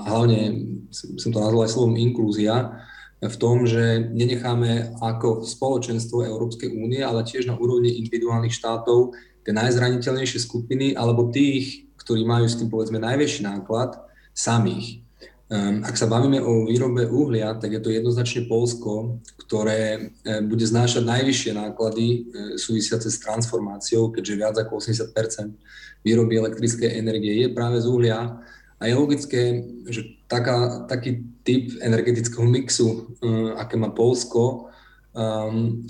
hlavne 0.05 0.69
som 0.93 1.33
to 1.33 1.41
nazval 1.41 1.65
aj 1.65 1.73
slovom 1.73 1.97
inklúzia, 1.97 2.77
v 3.17 3.35
tom, 3.41 3.65
že 3.65 4.13
nenecháme 4.13 4.97
ako 5.01 5.41
spoločenstvo 5.41 6.21
Európskej 6.21 6.69
únie, 6.69 7.01
ale 7.01 7.25
tiež 7.25 7.49
na 7.49 7.57
úrovni 7.57 7.97
individuálnych 7.97 8.53
štátov 8.53 9.17
tie 9.41 9.53
najzraniteľnejšie 9.57 10.39
skupiny 10.43 10.93
alebo 10.93 11.33
tých, 11.33 11.89
ktorí 11.97 12.21
majú 12.27 12.45
s 12.45 12.59
tým 12.61 12.69
povedzme 12.69 13.01
najväčší 13.01 13.41
náklad, 13.47 13.97
samých. 14.37 15.01
Ehm, 15.49 15.81
ak 15.81 15.95
sa 15.97 16.05
bavíme 16.05 16.43
o 16.43 16.67
výrobe 16.67 17.07
uhlia, 17.07 17.55
tak 17.57 17.73
je 17.73 17.81
to 17.81 17.89
jednoznačne 17.89 18.45
Polsko, 18.45 19.23
ktoré 19.47 20.11
e, 20.21 20.43
bude 20.43 20.67
znášať 20.67 21.07
najvyššie 21.07 21.51
náklady 21.55 22.05
e, 22.05 22.17
súvisiace 22.59 23.07
s 23.07 23.23
transformáciou, 23.23 24.11
keďže 24.11 24.37
viac 24.37 24.55
ako 24.59 24.83
80% 24.83 25.55
výroby 26.03 26.37
elektrickej 26.37 26.99
energie 26.99 27.33
je 27.41 27.47
práve 27.49 27.79
z 27.79 27.87
uhlia. 27.87 28.43
A 28.77 28.83
je 28.85 28.93
logické, 28.93 29.65
že 29.87 30.16
taká, 30.27 30.85
taký 30.85 31.23
typ 31.43 31.71
energetického 31.81 32.43
mixu, 32.45 33.17
uh, 33.23 33.57
aké 33.59 33.79
má 33.79 33.89
Polsko, 33.89 34.69
um, 35.17 35.81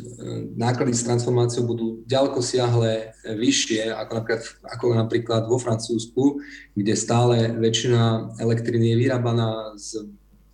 náklady 0.55 0.95
s 0.95 1.03
transformáciou 1.03 1.67
budú 1.67 1.87
ďaleko 2.07 2.39
siahle 2.39 3.11
vyššie, 3.27 3.91
ako 3.91 4.11
napríklad, 4.15 4.41
ako 4.63 4.85
napríklad 4.95 5.43
vo 5.51 5.59
Francúzsku, 5.59 6.39
kde 6.73 6.93
stále 6.95 7.51
väčšina 7.51 8.37
elektriny 8.39 8.95
je 8.95 9.01
vyrábaná 9.03 9.75
z 9.75 10.07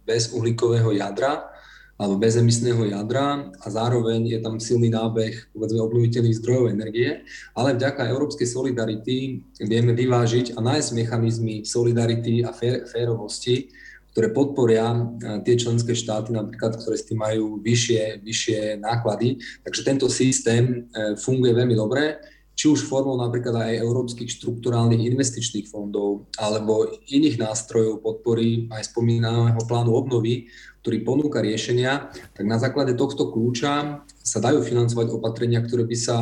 bezuhlíkového 0.04 0.92
jadra 0.98 1.53
alebo 1.94 2.18
bezemisného 2.18 2.90
jadra 2.90 3.54
a 3.54 3.68
zároveň 3.70 4.26
je 4.26 4.40
tam 4.42 4.58
silný 4.58 4.90
nábeh 4.90 5.54
povedzme 5.54 5.80
obnoviteľných 5.86 6.40
zdrojov 6.42 6.74
energie, 6.74 7.22
ale 7.54 7.78
vďaka 7.78 8.10
európskej 8.10 8.50
solidarity 8.50 9.46
vieme 9.62 9.94
vyvážiť 9.94 10.58
a 10.58 10.60
nájsť 10.60 10.90
mechanizmy 10.98 11.56
solidarity 11.62 12.42
a 12.42 12.50
fér, 12.50 12.90
férovosti, 12.90 13.70
ktoré 14.14 14.30
podporia 14.30 14.94
tie 15.42 15.58
členské 15.58 15.98
štáty, 15.98 16.34
napríklad, 16.34 16.78
ktoré 16.78 16.96
s 16.98 17.10
tým 17.10 17.18
majú 17.18 17.58
vyššie, 17.62 18.22
vyššie 18.22 18.60
náklady. 18.78 19.42
Takže 19.66 19.82
tento 19.82 20.06
systém 20.06 20.86
e, 20.94 21.18
funguje 21.18 21.50
veľmi 21.50 21.74
dobre, 21.74 22.22
či 22.54 22.70
už 22.70 22.86
formou 22.86 23.18
napríklad 23.18 23.58
aj 23.58 23.82
európskych 23.82 24.30
štruktúrálnych 24.30 25.10
investičných 25.10 25.66
fondov 25.66 26.30
alebo 26.38 26.86
iných 27.10 27.42
nástrojov 27.42 28.06
podpory 28.06 28.70
aj 28.70 28.94
spomínaného 28.94 29.58
plánu 29.66 29.98
obnovy, 29.98 30.46
ktorý 30.84 31.00
ponúka 31.08 31.40
riešenia, 31.40 32.12
tak 32.36 32.44
na 32.44 32.60
základe 32.60 32.92
tohto 33.00 33.32
kľúča 33.32 34.04
sa 34.20 34.40
dajú 34.44 34.60
financovať 34.60 35.16
opatrenia, 35.16 35.64
ktoré 35.64 35.88
by 35.88 35.96
sa 35.96 36.18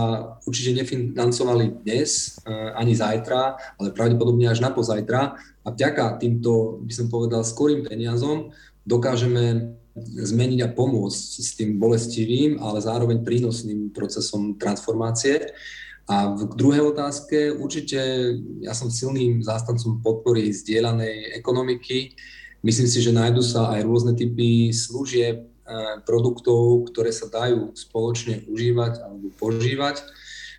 určite 0.45 0.77
nefinancovali 0.77 1.81
dnes 1.81 2.37
eh, 2.45 2.77
ani 2.77 2.93
zajtra, 2.93 3.57
ale 3.81 3.89
pravdepodobne 3.89 4.45
až 4.45 4.61
na 4.61 4.69
pozajtra. 4.69 5.33
A 5.65 5.67
vďaka 5.73 6.21
týmto, 6.21 6.77
by 6.85 6.93
som 6.93 7.09
povedal, 7.09 7.41
skorým 7.41 7.89
peniazom 7.89 8.53
dokážeme 8.85 9.73
zmeniť 9.97 10.59
a 10.63 10.71
pomôcť 10.71 11.29
s 11.41 11.57
tým 11.57 11.81
bolestivým, 11.81 12.61
ale 12.61 12.85
zároveň 12.85 13.25
prínosným 13.25 13.89
procesom 13.89 14.61
transformácie. 14.61 15.51
A 16.05 16.31
v 16.31 16.47
druhej 16.53 16.91
otázke 16.91 17.49
určite 17.55 17.99
ja 18.61 18.77
som 18.77 18.93
silným 18.93 19.41
zástancom 19.41 20.05
podpory 20.05 20.53
zdieľanej 20.53 21.37
ekonomiky, 21.39 22.15
Myslím 22.61 22.87
si, 22.87 23.01
že 23.01 23.09
nájdu 23.09 23.41
sa 23.41 23.73
aj 23.73 23.81
rôzne 23.85 24.13
typy 24.13 24.69
služieb, 24.69 25.41
eh, 25.41 25.97
produktov, 26.05 26.85
ktoré 26.93 27.09
sa 27.09 27.25
dajú 27.25 27.73
spoločne 27.73 28.45
užívať 28.45 29.01
alebo 29.01 29.33
požívať. 29.41 30.05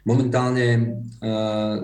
Momentálne 0.03 0.99
eh, 1.23 1.77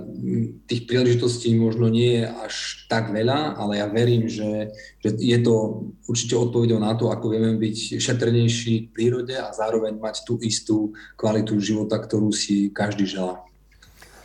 tých 0.66 0.90
príležitostí 0.90 1.54
možno 1.54 1.86
nie 1.86 2.18
je 2.18 2.24
až 2.26 2.54
tak 2.90 3.14
veľa, 3.14 3.54
ale 3.54 3.78
ja 3.78 3.86
verím, 3.86 4.26
že, 4.26 4.74
že 4.98 5.14
je 5.22 5.38
to 5.38 5.86
určite 6.10 6.34
odpovedou 6.34 6.82
na 6.82 6.98
to, 6.98 7.14
ako 7.14 7.30
vieme 7.30 7.54
byť 7.54 8.02
šetrnejší 8.02 8.90
v 8.90 8.92
prírode 8.92 9.38
a 9.38 9.54
zároveň 9.54 10.02
mať 10.02 10.26
tú 10.26 10.34
istú 10.42 10.98
kvalitu 11.14 11.62
života, 11.62 11.94
ktorú 11.94 12.34
si 12.34 12.74
každý 12.74 13.06
želá. 13.06 13.47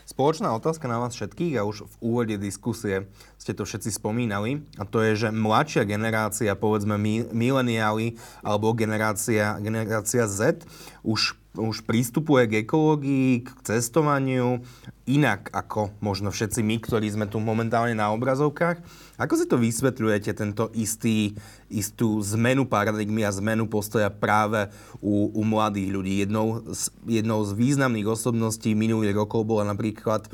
Spoločná 0.04 0.52
otázka 0.52 0.92
na 0.92 1.00
vás 1.00 1.16
všetkých 1.16 1.60
a 1.60 1.68
už 1.68 1.88
v 1.88 1.96
úvode 2.04 2.36
diskusie 2.36 3.08
ste 3.40 3.56
to 3.56 3.64
všetci 3.64 3.96
spomínali 3.96 4.64
a 4.76 4.84
to 4.84 5.00
je, 5.00 5.28
že 5.28 5.30
mladšia 5.32 5.88
generácia, 5.88 6.60
povedzme 6.60 7.00
mileniáli 7.32 8.20
alebo 8.44 8.76
generácia, 8.76 9.56
generácia 9.64 10.28
Z 10.28 10.68
už 11.08 11.40
už 11.54 11.86
prístupuje 11.86 12.50
k 12.50 12.54
ekológii, 12.66 13.46
k 13.46 13.50
cestovaniu 13.62 14.66
inak 15.06 15.54
ako 15.54 15.94
možno 16.02 16.34
všetci 16.34 16.66
my, 16.66 16.82
ktorí 16.82 17.06
sme 17.14 17.30
tu 17.30 17.38
momentálne 17.38 17.94
na 17.94 18.10
obrazovkách. 18.10 18.82
Ako 19.14 19.38
si 19.38 19.46
to 19.46 19.62
vysvetľujete, 19.62 20.34
tento 20.34 20.74
istý, 20.74 21.38
istú 21.70 22.18
zmenu 22.34 22.66
paradigmy 22.66 23.22
a 23.22 23.36
zmenu 23.38 23.70
postoja 23.70 24.10
práve 24.10 24.74
u, 25.06 25.30
u 25.38 25.46
mladých 25.46 25.90
ľudí? 25.94 26.14
Jednou 26.26 26.66
z, 26.74 26.90
jednou 27.06 27.46
z 27.46 27.54
významných 27.54 28.10
osobností 28.10 28.74
minulých 28.74 29.14
rokov 29.14 29.46
bola 29.46 29.70
napríklad 29.70 30.26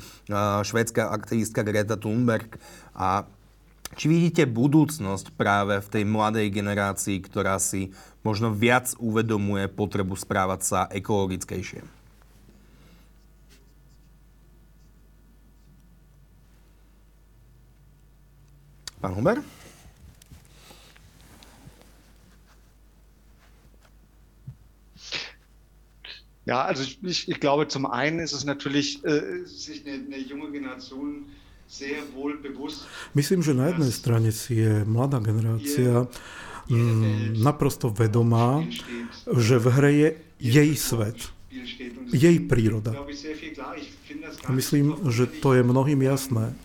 švedská 0.63 1.11
aktivistka 1.11 1.59
Greta 1.67 1.99
Thunberg 1.99 2.55
a 2.95 3.27
či 3.99 4.07
vidíte 4.07 4.47
budúcnosť 4.47 5.35
práve 5.35 5.83
v 5.83 5.87
tej 5.91 6.03
mladej 6.07 6.47
generácii, 6.47 7.19
ktorá 7.19 7.59
si 7.59 7.91
možno 8.23 8.55
viac 8.55 8.95
uvedomuje 8.95 9.67
potrebu 9.67 10.15
správať 10.15 10.61
sa 10.63 10.79
ekologickejšie? 10.87 11.98
Pán 19.01 19.15
Huber? 19.15 19.43
Ja, 26.45 26.63
also 26.63 26.83
ich, 26.83 27.29
ich, 27.29 27.39
glaube, 27.39 27.67
zum 27.67 27.85
einen 27.85 28.19
ist 28.19 28.33
es 28.33 28.43
natürlich, 28.43 29.03
äh, 29.05 29.45
sich 29.45 29.85
eine, 29.85 30.03
eine 30.05 30.17
junge 30.17 30.51
Generation 30.51 31.25
Myslím, 33.13 33.45
že 33.45 33.53
na 33.53 33.69
jednej 33.69 33.93
strane 33.93 34.33
si 34.33 34.57
je 34.57 34.81
mladá 34.89 35.21
generácia 35.21 36.09
mm, 36.65 37.37
naprosto 37.37 37.93
vedomá, 37.93 38.65
že 39.29 39.61
v 39.61 39.67
hre 39.69 39.91
je 39.93 40.09
jej 40.41 40.71
svet, 40.73 41.29
jej 42.09 42.41
príroda. 42.41 42.97
A 42.97 44.49
myslím, 44.49 44.97
že 45.13 45.29
to 45.29 45.53
je 45.53 45.61
mnohým 45.61 46.01
jasné. 46.01 46.57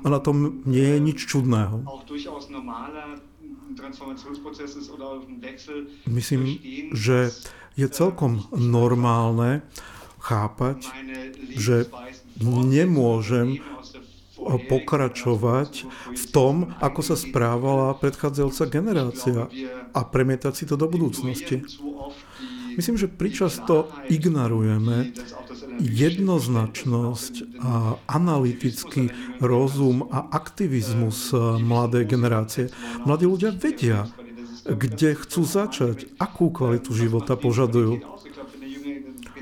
A 0.00 0.06
na 0.08 0.20
tom 0.20 0.64
nie 0.64 0.96
je 0.96 0.98
nič 1.00 1.18
čudného. 1.28 1.84
Myslím, 6.08 6.42
že 6.96 7.18
je 7.78 7.86
celkom 7.88 8.44
normálne 8.52 9.62
chápať, 10.20 10.90
že 11.56 11.88
nemôžem 12.44 13.60
pokračovať 14.40 15.84
v 16.16 16.24
tom, 16.32 16.72
ako 16.80 17.00
sa 17.04 17.16
správala 17.16 17.96
predchádzajúca 18.00 18.64
generácia 18.72 19.40
a 19.92 20.00
premietať 20.04 20.52
si 20.56 20.64
to 20.64 20.80
do 20.80 20.88
budúcnosti. 20.88 21.60
Myslím, 22.74 22.96
že 22.96 23.10
pričasto 23.10 23.90
ignorujeme 24.08 25.12
jednoznačnosť 25.80 27.34
a 27.64 27.96
analytický 28.06 29.10
rozum 29.40 30.06
a 30.12 30.28
aktivizmus 30.30 31.32
mladej 31.58 32.04
generácie. 32.06 32.68
Mladí 33.08 33.24
ľudia 33.26 33.50
vedia, 33.56 34.06
kde 34.68 35.16
chcú 35.16 35.42
začať, 35.42 36.06
akú 36.20 36.52
kvalitu 36.52 36.92
života 36.92 37.34
požadujú. 37.34 38.04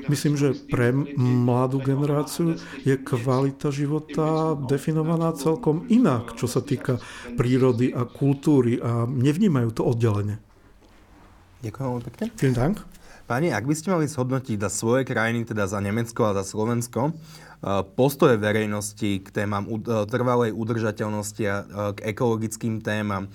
Myslím, 0.09 0.41
že 0.41 0.57
pre 0.57 0.89
mladú 1.21 1.77
generáciu 1.85 2.57
je 2.81 2.97
kvalita 2.97 3.69
života 3.69 4.57
definovaná 4.57 5.37
celkom 5.37 5.85
inak, 5.85 6.33
čo 6.33 6.49
sa 6.49 6.65
týka 6.65 6.97
prírody 7.37 7.93
a 7.93 8.09
kultúry 8.09 8.81
a 8.81 9.05
nevnímajú 9.05 9.69
to 9.69 9.85
oddelenie. 9.85 10.41
Ďakujem 11.61 11.85
veľmi 11.85 12.03
pekne. 12.09 12.27
Vielen 12.41 12.57
Dank. 12.57 12.88
Pani, 13.29 13.53
ak 13.53 13.69
by 13.69 13.77
ste 13.77 13.93
mali 13.93 14.09
zhodnotiť 14.09 14.57
za 14.57 14.73
svoje 14.73 15.05
krajiny, 15.05 15.45
teda 15.45 15.69
za 15.69 15.77
Nemecko 15.77 16.33
a 16.33 16.41
za 16.41 16.41
Slovensko, 16.41 17.13
eh, 17.13 17.85
postoje 17.93 18.41
verejnosti 18.41 19.21
k 19.21 19.27
témam 19.29 19.69
eh, 19.69 20.09
trvalej 20.09 20.49
udržateľnosti 20.57 21.43
a 21.45 21.55
eh, 21.61 21.65
k 21.93 22.09
ekologickým 22.09 22.81
témam 22.81 23.29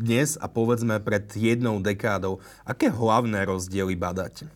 dnes 0.00 0.40
a 0.40 0.48
povedzme 0.48 1.04
pred 1.04 1.28
jednou 1.36 1.84
dekádou, 1.84 2.40
aké 2.64 2.88
hlavné 2.88 3.44
rozdiely 3.44 3.92
badáte? 3.92 4.48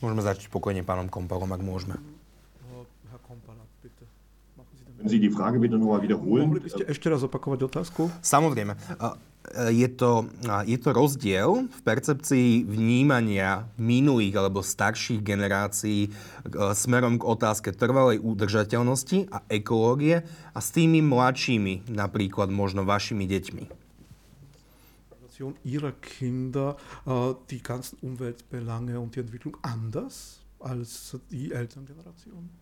Môžeme 0.00 0.22
začať 0.22 0.48
pokojne 0.48 0.86
pánom 0.86 1.10
Kompalom, 1.10 1.50
ak 1.50 1.60
môžeme. 1.60 2.19
Wenn 5.00 5.08
Sie 5.08 5.20
die 5.20 5.32
Frage 5.32 5.56
bitte 5.58 5.80
nochmal 5.80 6.04
wiederholen. 6.04 6.52
Mohli 6.52 6.60
by 6.60 6.70
ste 6.76 6.84
ešte 6.84 7.08
raz 7.08 7.24
opakovať 7.24 7.64
otázku? 7.64 8.12
Samozrejme. 8.20 8.76
je 9.72 9.88
to, 9.88 10.28
je 10.68 10.78
to 10.78 10.90
rozdiel 10.92 11.64
v 11.66 11.80
percepcii 11.80 12.68
vnímania 12.68 13.64
minulých 13.80 14.36
alebo 14.36 14.60
starších 14.60 15.24
generácií 15.24 16.06
e, 16.06 16.10
smerom 16.76 17.16
k 17.16 17.24
otázke 17.24 17.72
trvalej 17.72 18.20
udržateľnosti 18.20 19.32
a 19.32 19.40
ekológie 19.48 20.22
a 20.52 20.58
s 20.60 20.68
tými 20.70 21.00
mladšími, 21.00 21.88
napríklad 21.90 22.52
možno 22.52 22.84
vašimi 22.84 23.24
deťmi. 23.24 23.64
Ihrer 25.64 25.96
Kinder 26.04 26.76
die 27.48 27.64
ganzen 27.64 27.96
Umweltbelange 28.04 29.00
und 29.00 29.16
die 29.16 29.24
Entwicklung 29.24 29.56
anders 29.64 30.44
als 30.60 31.16
die 31.32 31.48
Elterngeneration? 31.56 32.52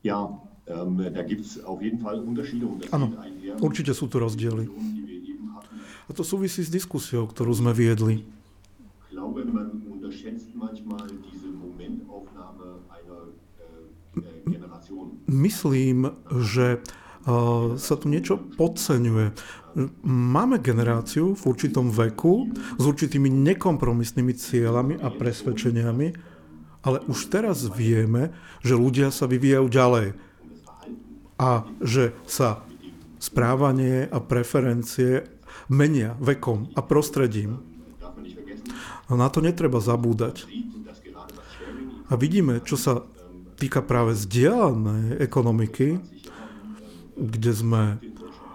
Ja, 0.00 0.40
da 0.66 1.22
gibt 1.22 1.44
es 1.44 1.64
auf 1.64 1.82
jeden 1.82 1.98
Fall 1.98 2.22
Unterschiede. 2.22 2.66
Áno, 2.94 3.10
určite 3.58 3.94
sú 3.94 4.06
tu 4.06 4.22
rozdiely. 4.22 4.70
A 6.06 6.10
to 6.14 6.22
súvisí 6.22 6.62
s 6.62 6.70
diskusiou, 6.70 7.26
ktorú 7.26 7.50
sme 7.54 7.74
viedli. 7.74 8.22
äh, 14.18 14.50
Generation. 14.50 15.06
Myslím, 15.26 15.98
že 16.30 16.78
uh, 17.26 17.78
sa 17.78 17.94
tu 17.96 18.06
niečo 18.12 18.38
podceňuje. 18.58 19.32
Máme 20.04 20.60
generáciu 20.60 21.32
v 21.32 21.42
určitom 21.48 21.88
veku 21.88 22.52
s 22.76 22.84
určitými 22.84 23.32
nekompromisnými 23.32 24.36
cieľami 24.36 25.00
a 25.00 25.08
presvedčeniami, 25.08 26.12
ale 26.84 26.98
už 27.08 27.32
teraz 27.32 27.64
vieme, 27.72 28.36
že 28.60 28.76
ľudia 28.76 29.08
sa 29.08 29.24
vyvíjajú 29.24 29.66
ďalej 29.72 30.06
a 31.38 31.66
že 31.80 32.12
sa 32.28 32.64
správanie 33.22 34.10
a 34.10 34.18
preferencie 34.18 35.28
menia 35.70 36.18
vekom 36.18 36.72
a 36.74 36.80
prostredím. 36.82 37.62
A 39.06 39.14
na 39.14 39.28
to 39.30 39.44
netreba 39.44 39.78
zabúdať. 39.78 40.48
A 42.10 42.12
vidíme, 42.18 42.60
čo 42.64 42.76
sa 42.76 43.06
týka 43.56 43.80
práve 43.80 44.18
zdieľanej 44.18 45.22
ekonomiky, 45.22 46.02
kde 47.16 47.52
sme 47.52 47.82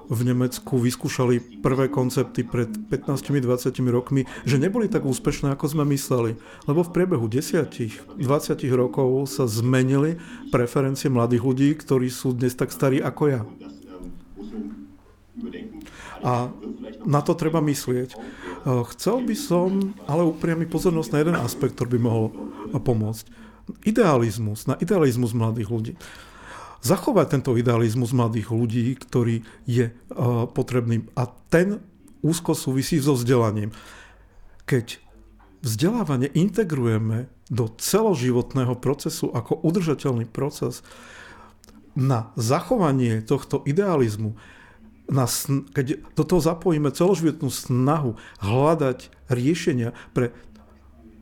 v 0.07 0.21
Nemecku 0.23 0.79
vyskúšali 0.79 1.59
prvé 1.59 1.91
koncepty 1.91 2.47
pred 2.47 2.71
15-20 2.87 3.75
rokmi, 3.91 4.23
že 4.47 4.55
neboli 4.55 4.87
tak 4.87 5.03
úspešné, 5.03 5.51
ako 5.51 5.65
sme 5.67 5.83
mysleli. 5.91 6.39
Lebo 6.63 6.87
v 6.87 6.93
priebehu 6.95 7.27
10-20 7.27 8.15
rokov 8.71 9.27
sa 9.27 9.43
zmenili 9.45 10.15
preferencie 10.47 11.11
mladých 11.11 11.43
ľudí, 11.43 11.69
ktorí 11.75 12.07
sú 12.07 12.31
dnes 12.31 12.55
tak 12.55 12.71
starí 12.71 13.03
ako 13.03 13.23
ja. 13.27 13.41
A 16.23 16.49
na 17.03 17.21
to 17.21 17.35
treba 17.35 17.59
myslieť. 17.59 18.15
Chcel 18.95 19.23
by 19.27 19.35
som 19.37 19.93
ale 20.07 20.23
upriamiť 20.27 20.67
pozornosť 20.71 21.09
na 21.13 21.19
jeden 21.21 21.37
aspekt, 21.37 21.75
ktorý 21.77 21.99
by 21.99 22.01
mohol 22.01 22.25
pomôcť. 22.73 23.27
Idealizmus, 23.83 24.63
na 24.71 24.79
idealizmus 24.79 25.35
mladých 25.35 25.67
ľudí 25.67 25.93
zachovať 26.81 27.25
tento 27.39 27.51
idealizmus 27.57 28.13
mladých 28.13 28.53
ľudí, 28.53 28.95
ktorý 28.97 29.45
je 29.65 29.91
uh, 29.91 30.45
potrebný. 30.49 31.07
A 31.17 31.29
ten 31.49 31.81
úzko 32.21 32.53
súvisí 32.57 32.97
so 32.97 33.13
vzdelaním. 33.13 33.73
Keď 34.67 34.99
vzdelávanie 35.63 36.29
integrujeme 36.33 37.31
do 37.47 37.71
celoživotného 37.71 38.75
procesu 38.77 39.31
ako 39.31 39.63
udržateľný 39.63 40.27
proces, 40.27 40.83
na 41.97 42.29
zachovanie 42.37 43.25
tohto 43.25 43.65
idealizmu, 43.65 44.37
na, 45.09 45.25
keď 45.73 46.03
do 46.13 46.23
toho 46.27 46.37
zapojíme 46.43 46.93
celoživotnú 46.93 47.49
snahu 47.49 48.19
hľadať 48.37 49.09
riešenia 49.33 49.97
pre 50.13 50.35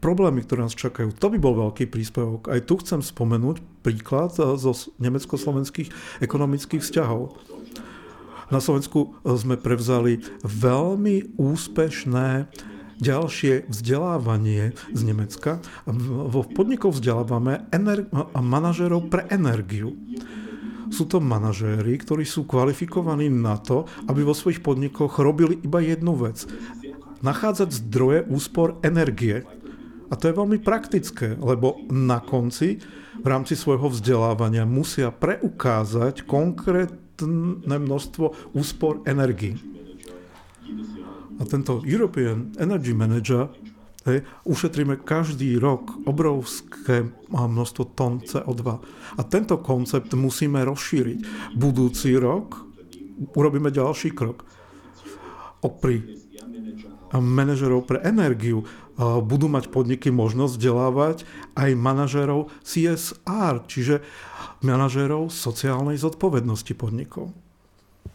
problémy, 0.06 0.46
ktoré 0.46 0.70
nás 0.70 0.78
čakajú. 0.78 1.18
To 1.18 1.34
by 1.34 1.42
bol 1.42 1.58
veľký 1.58 1.90
príspevok. 1.90 2.54
Aj 2.54 2.62
tu 2.62 2.78
chcem 2.78 3.02
spomenúť 3.02 3.58
príklad 3.82 4.38
eh, 4.38 4.54
zo 4.54 4.78
nemecko-slovenských 5.02 6.22
ekonomických 6.22 6.86
vzťahov. 6.86 7.34
Na 8.54 8.62
Slovensku 8.62 9.18
eh, 9.26 9.34
sme 9.34 9.58
prevzali 9.58 10.22
veľmi 10.46 11.42
úspešné 11.42 12.54
ďalšie 13.02 13.68
vzdelávanie 13.68 14.72
z 14.94 15.02
Nemecka. 15.04 15.60
Vo 16.32 16.48
podnikoch 16.48 16.96
vzdelávame 16.96 17.68
ener- 17.76 18.08
manažerov 18.40 19.12
pre 19.12 19.28
energiu. 19.28 20.00
Sú 20.94 21.10
to 21.10 21.20
manažéri, 21.20 21.98
ktorí 22.00 22.24
sú 22.24 22.48
kvalifikovaní 22.48 23.28
na 23.28 23.60
to, 23.60 23.90
aby 24.08 24.22
vo 24.24 24.38
svojich 24.38 24.64
podnikoch 24.64 25.20
robili 25.20 25.60
iba 25.60 25.84
jednu 25.84 26.16
vec. 26.16 26.48
Nachádzať 27.20 27.84
zdroje 27.84 28.24
úspor 28.32 28.80
energie. 28.86 29.44
A 30.10 30.14
to 30.14 30.30
je 30.30 30.38
veľmi 30.38 30.62
praktické, 30.62 31.34
lebo 31.38 31.82
na 31.90 32.22
konci 32.22 32.78
v 33.22 33.28
rámci 33.28 33.58
svojho 33.58 33.90
vzdelávania 33.90 34.68
musia 34.68 35.10
preukázať 35.10 36.28
konkrétne 36.30 37.78
množstvo 37.80 38.54
úspor 38.54 39.02
energii. 39.10 39.58
A 41.36 41.44
tento 41.44 41.84
European 41.84 42.56
Energy 42.56 42.96
Manager 42.96 43.52
hej, 44.08 44.24
ušetríme 44.48 45.04
každý 45.04 45.58
rok 45.60 46.06
obrovské 46.08 47.12
množstvo 47.34 47.84
tón 47.98 48.24
CO2. 48.24 48.64
A 49.20 49.22
tento 49.26 49.60
koncept 49.60 50.14
musíme 50.16 50.64
rozšíriť. 50.64 51.20
Budúci 51.58 52.16
rok 52.16 52.64
urobíme 53.36 53.72
ďalší 53.72 54.12
krok. 54.16 54.46
Opri 55.64 56.24
manažerov 57.16 57.88
pre 57.88 58.04
energiu 58.04 58.68
budú 59.00 59.52
mať 59.52 59.68
podniky 59.72 60.08
možnosť 60.12 60.56
vzdelávať 60.56 61.18
aj 61.56 61.72
manažérov 61.76 62.48
CSR, 62.64 63.68
čiže 63.68 64.00
manažérov 64.64 65.28
sociálnej 65.30 66.00
zodpovednosti 66.00 66.72
podnikov. 66.74 67.36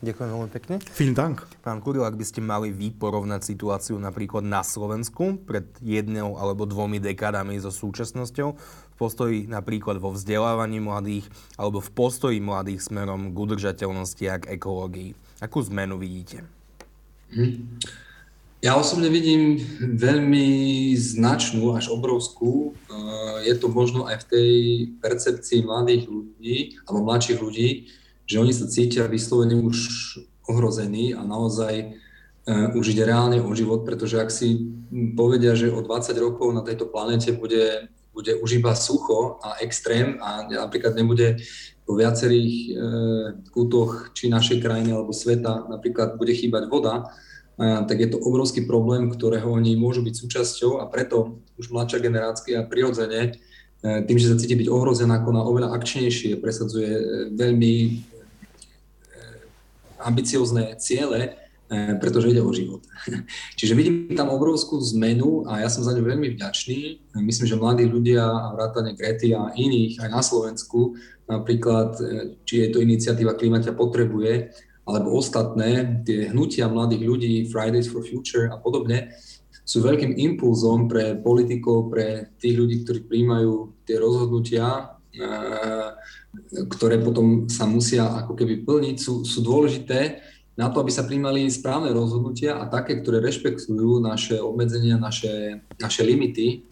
Ďakujem 0.00 0.30
veľmi 0.32 0.50
pekne. 0.56 0.74
Vielen 0.96 1.12
Dank. 1.12 1.44
Pán 1.60 1.84
Kuril, 1.84 2.08
ak 2.08 2.16
by 2.16 2.24
ste 2.24 2.40
mali 2.40 2.72
vy 2.72 2.88
porovnať 2.88 3.44
situáciu 3.44 4.00
napríklad 4.00 4.40
na 4.40 4.64
Slovensku 4.64 5.36
pred 5.44 5.68
jednou 5.84 6.40
alebo 6.40 6.64
dvomi 6.64 6.96
dekádami 6.96 7.60
so 7.60 7.68
súčasnosťou, 7.68 8.48
v 8.56 8.94
postoji 8.96 9.44
napríklad 9.44 10.00
vo 10.00 10.16
vzdelávaní 10.16 10.80
mladých 10.80 11.28
alebo 11.60 11.84
v 11.84 11.92
postoji 11.92 12.40
mladých 12.40 12.88
smerom 12.88 13.28
k 13.28 13.36
udržateľnosti 13.36 14.24
a 14.32 14.40
k 14.40 14.56
ekológii. 14.56 15.12
Akú 15.44 15.60
zmenu 15.68 16.00
vidíte? 16.00 16.48
Hm. 17.36 17.84
Ja 18.60 18.76
osobne 18.76 19.08
vidím 19.08 19.56
veľmi 19.80 20.92
značnú, 20.92 21.72
až 21.72 21.88
obrovskú. 21.88 22.76
Eh, 22.76 23.48
je 23.48 23.54
to 23.56 23.72
možno 23.72 24.04
aj 24.04 24.20
v 24.20 24.28
tej 24.28 24.52
percepcii 25.00 25.64
mladých 25.64 26.04
ľudí, 26.04 26.56
alebo 26.84 27.08
mladších 27.08 27.40
ľudí, 27.40 27.88
že 28.28 28.36
oni 28.36 28.52
sa 28.52 28.68
cítia 28.68 29.08
vyslovene 29.08 29.56
už 29.56 29.76
ohrození 30.46 31.14
a 31.14 31.22
naozaj 31.26 31.94
uh, 32.46 32.74
už 32.74 32.94
ide 32.94 33.06
reálne 33.06 33.42
o 33.42 33.50
život, 33.54 33.82
pretože 33.82 34.18
ak 34.18 34.30
si 34.30 34.70
povedia, 35.14 35.54
že 35.54 35.70
o 35.70 35.82
20 35.82 36.14
rokov 36.18 36.50
na 36.54 36.62
tejto 36.62 36.90
planete 36.90 37.34
bude, 37.34 37.90
bude 38.14 38.38
už 38.38 38.62
iba 38.62 38.74
sucho 38.78 39.38
a 39.42 39.58
extrém 39.62 40.18
a 40.22 40.46
napríklad 40.46 40.94
nebude 40.94 41.42
vo 41.86 41.98
viacerých 41.98 42.54
uh, 42.54 42.74
kútoch 43.50 44.14
či 44.14 44.30
našej 44.30 44.62
krajiny 44.62 44.94
alebo 44.94 45.10
sveta 45.10 45.66
napríklad 45.66 46.14
bude 46.14 46.34
chýbať 46.34 46.70
voda, 46.70 47.10
tak 47.60 48.00
je 48.00 48.08
to 48.08 48.16
obrovský 48.16 48.64
problém, 48.64 49.12
ktorého 49.12 49.52
oni 49.52 49.76
môžu 49.76 50.00
byť 50.00 50.14
súčasťou 50.16 50.80
a 50.80 50.88
preto 50.88 51.44
už 51.60 51.68
mladšia 51.68 52.00
generácia 52.00 52.64
prirodzene 52.64 53.20
e, 53.20 53.30
tým, 54.08 54.16
že 54.16 54.32
sa 54.32 54.40
cíti 54.40 54.56
byť 54.56 54.68
ohrozená, 54.72 55.20
na 55.20 55.42
oveľa 55.44 55.76
akčnejšie, 55.76 56.40
presadzuje 56.40 56.88
e, 56.88 57.04
veľmi 57.36 57.74
e, 57.84 57.90
ambiciozne 60.00 60.80
ciele, 60.80 61.36
pretože 61.70 62.34
ide 62.34 62.42
o 62.42 62.50
život. 62.50 62.82
Čiže 63.60 63.78
vidím 63.78 64.18
tam 64.18 64.34
obrovskú 64.34 64.82
zmenu 64.96 65.46
a 65.46 65.62
ja 65.62 65.70
som 65.70 65.86
za 65.86 65.94
ňu 65.94 66.02
veľmi 66.02 66.34
vďačný. 66.34 67.14
Myslím, 67.22 67.46
že 67.46 67.60
mladí 67.60 67.86
ľudia 67.86 68.26
a 68.26 68.50
vrátane 68.58 68.98
Grety 68.98 69.30
a 69.38 69.54
iných 69.54 70.02
aj 70.02 70.08
na 70.10 70.18
Slovensku, 70.18 70.98
napríklad, 71.30 71.94
či 72.42 72.66
je 72.66 72.68
to 72.74 72.82
iniciatíva 72.82 73.38
Klimaťa 73.38 73.78
potrebuje, 73.78 74.50
alebo 74.90 75.16
ostatné, 75.16 76.02
tie 76.02 76.34
hnutia 76.34 76.66
mladých 76.66 77.02
ľudí, 77.06 77.34
Fridays 77.46 77.86
for 77.86 78.02
Future 78.02 78.50
a 78.50 78.58
podobne, 78.58 79.14
sú 79.62 79.86
veľkým 79.86 80.18
impulzom 80.18 80.90
pre 80.90 81.14
politikov, 81.22 81.94
pre 81.94 82.34
tých 82.42 82.58
ľudí, 82.58 82.82
ktorí 82.82 83.06
príjmajú 83.06 83.86
tie 83.86 83.96
rozhodnutia, 84.02 84.98
eh, 85.14 85.94
ktoré 86.66 86.98
potom 86.98 87.46
sa 87.46 87.70
musia 87.70 88.06
ako 88.26 88.34
keby 88.34 88.66
plniť, 88.66 88.96
sú, 88.98 89.22
sú 89.22 89.38
dôležité 89.46 90.18
na 90.58 90.68
to, 90.68 90.82
aby 90.82 90.90
sa 90.90 91.06
príjmali 91.06 91.46
správne 91.48 91.94
rozhodnutia 91.94 92.58
a 92.58 92.66
také, 92.66 93.00
ktoré 93.00 93.22
rešpektujú 93.22 94.02
naše 94.02 94.42
obmedzenia, 94.42 95.00
naše, 95.00 95.64
naše 95.80 96.02
limity. 96.04 96.68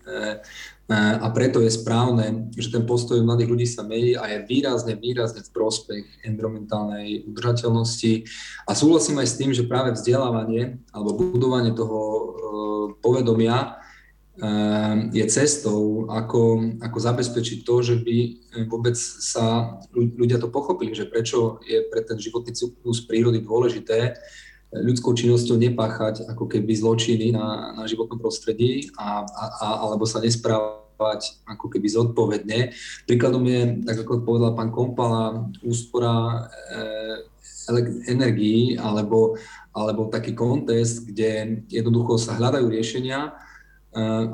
A 0.89 1.29
preto 1.37 1.61
je 1.61 1.69
správne, 1.69 2.49
že 2.57 2.73
ten 2.73 2.89
postoj 2.89 3.21
mladých 3.21 3.53
ľudí 3.53 3.67
sa 3.69 3.85
mení 3.85 4.17
a 4.17 4.25
je 4.25 4.49
výrazne, 4.49 4.97
výrazne 4.97 5.45
v 5.45 5.53
prospech 5.53 6.25
environmentálnej 6.25 7.29
udržateľnosti. 7.29 8.25
A 8.65 8.73
súhlasím 8.73 9.21
aj 9.21 9.29
s 9.29 9.37
tým, 9.37 9.53
že 9.53 9.69
práve 9.69 9.93
vzdelávanie 9.93 10.81
alebo 10.89 11.13
budovanie 11.13 11.77
toho 11.77 12.01
povedomia 13.05 13.77
je 15.13 15.25
cestou, 15.29 16.09
ako, 16.09 16.73
ako 16.81 16.99
zabezpečiť 17.03 17.69
to, 17.69 17.75
že 17.83 17.97
by 18.01 18.17
vôbec 18.71 18.97
sa 18.97 19.77
ľudia 19.93 20.41
to 20.41 20.49
pochopili, 20.49 20.97
že 20.97 21.11
prečo 21.11 21.61
je 21.69 21.85
pre 21.91 22.01
ten 22.01 22.17
životný 22.17 22.57
cyklus 22.57 23.05
prírody 23.05 23.45
dôležité 23.45 24.17
ľudskou 24.73 25.17
činnosťou 25.17 25.57
nepáchať 25.57 26.29
ako 26.29 26.45
keby 26.45 26.73
zločiny 26.77 27.33
na, 27.33 27.73
na 27.73 27.85
životnom 27.89 28.21
prostredí 28.21 28.93
a, 29.01 29.25
a, 29.25 29.45
a, 29.65 29.67
alebo 29.89 30.05
sa 30.05 30.21
nesprávať 30.21 31.41
ako 31.49 31.67
keby 31.73 31.89
zodpovedne. 31.89 32.59
Príkladom 33.09 33.45
je, 33.49 33.81
tak 33.89 34.05
ako 34.05 34.29
povedal 34.29 34.53
pán 34.53 34.69
Kompala, 34.69 35.49
úspora 35.65 36.45
e, 36.69 36.85
energií 38.09 38.77
alebo, 38.81 39.37
alebo 39.73 40.09
taký 40.09 40.33
kontest, 40.33 41.05
kde 41.05 41.65
jednoducho 41.69 42.17
sa 42.17 42.37
hľadajú 42.37 42.69
riešenia, 42.69 43.37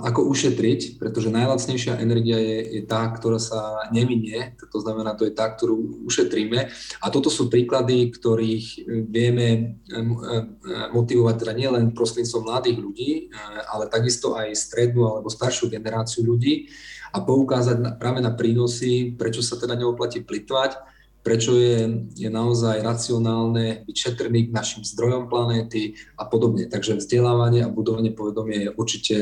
ako 0.05 0.29
ušetriť, 0.35 0.99
pretože 0.99 1.33
najlacnejšia 1.33 2.03
energia 2.03 2.37
je, 2.37 2.59
je 2.81 2.83
tá, 2.85 3.07
ktorá 3.09 3.39
sa 3.39 3.89
neminie, 3.95 4.59
to 4.59 4.79
znamená, 4.83 5.15
to 5.15 5.25
je 5.25 5.33
tá, 5.33 5.49
ktorú 5.49 6.05
ušetríme. 6.05 6.69
A 7.01 7.07
toto 7.09 7.31
sú 7.31 7.49
príklady, 7.49 8.11
ktorých 8.13 8.85
vieme 9.09 9.79
motivovať 10.93 11.35
teda 11.41 11.53
nielen 11.55 11.95
prostredníctvom 11.95 12.45
mladých 12.45 12.79
ľudí, 12.83 13.11
ale 13.71 13.89
takisto 13.89 14.35
aj 14.37 14.53
strednú 14.53 15.07
alebo 15.07 15.31
staršiu 15.31 15.71
generáciu 15.71 16.27
ľudí 16.27 16.69
a 17.15 17.23
poukázať 17.23 17.79
na, 17.79 17.91
práve 17.95 18.19
na 18.19 18.35
prínosy, 18.35 19.15
prečo 19.15 19.39
sa 19.39 19.55
teda 19.55 19.79
neoplatí 19.79 20.27
plitvať, 20.27 20.95
prečo 21.25 21.57
je, 21.57 22.05
je 22.21 22.29
naozaj 22.29 22.85
racionálne 22.85 23.89
byť 23.89 23.97
šetrný 23.97 24.51
k 24.51 24.55
našim 24.55 24.83
zdrojom 24.85 25.33
planéty 25.33 25.97
a 26.21 26.29
podobne. 26.29 26.69
Takže 26.69 27.01
vzdelávanie 27.01 27.65
a 27.65 27.73
budovanie 27.73 28.13
povedomia 28.13 28.69
je 28.69 28.75
určite 28.77 29.17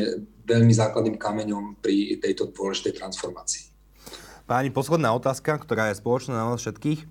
veľmi 0.46 0.74
základným 0.74 1.16
kameňom 1.18 1.78
pri 1.78 2.18
tejto 2.18 2.50
dôležitej 2.50 2.98
transformácii. 2.98 3.70
Páni, 4.46 4.74
posledná 4.74 5.14
otázka, 5.14 5.56
ktorá 5.58 5.90
je 5.90 6.00
spoločná 6.02 6.34
na 6.34 6.44
nás 6.50 6.60
všetkých. 6.60 7.06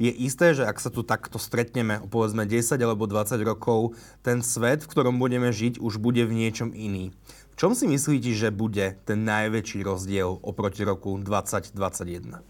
Je 0.00 0.08
isté, 0.08 0.56
že 0.56 0.64
ak 0.64 0.80
sa 0.80 0.88
tu 0.88 1.04
takto 1.04 1.36
stretneme 1.36 2.00
o 2.00 2.08
povedzme 2.08 2.48
10 2.48 2.80
alebo 2.80 3.04
20 3.04 3.36
rokov, 3.44 3.92
ten 4.24 4.40
svet, 4.40 4.80
v 4.80 4.88
ktorom 4.88 5.20
budeme 5.20 5.52
žiť, 5.52 5.76
už 5.76 6.00
bude 6.00 6.24
v 6.24 6.32
niečom 6.32 6.72
iný. 6.72 7.12
V 7.52 7.54
čom 7.60 7.76
si 7.76 7.84
myslíte, 7.84 8.32
že 8.32 8.48
bude 8.48 8.96
ten 9.04 9.28
najväčší 9.28 9.84
rozdiel 9.84 10.40
oproti 10.40 10.88
roku 10.88 11.20
2021? 11.20 12.40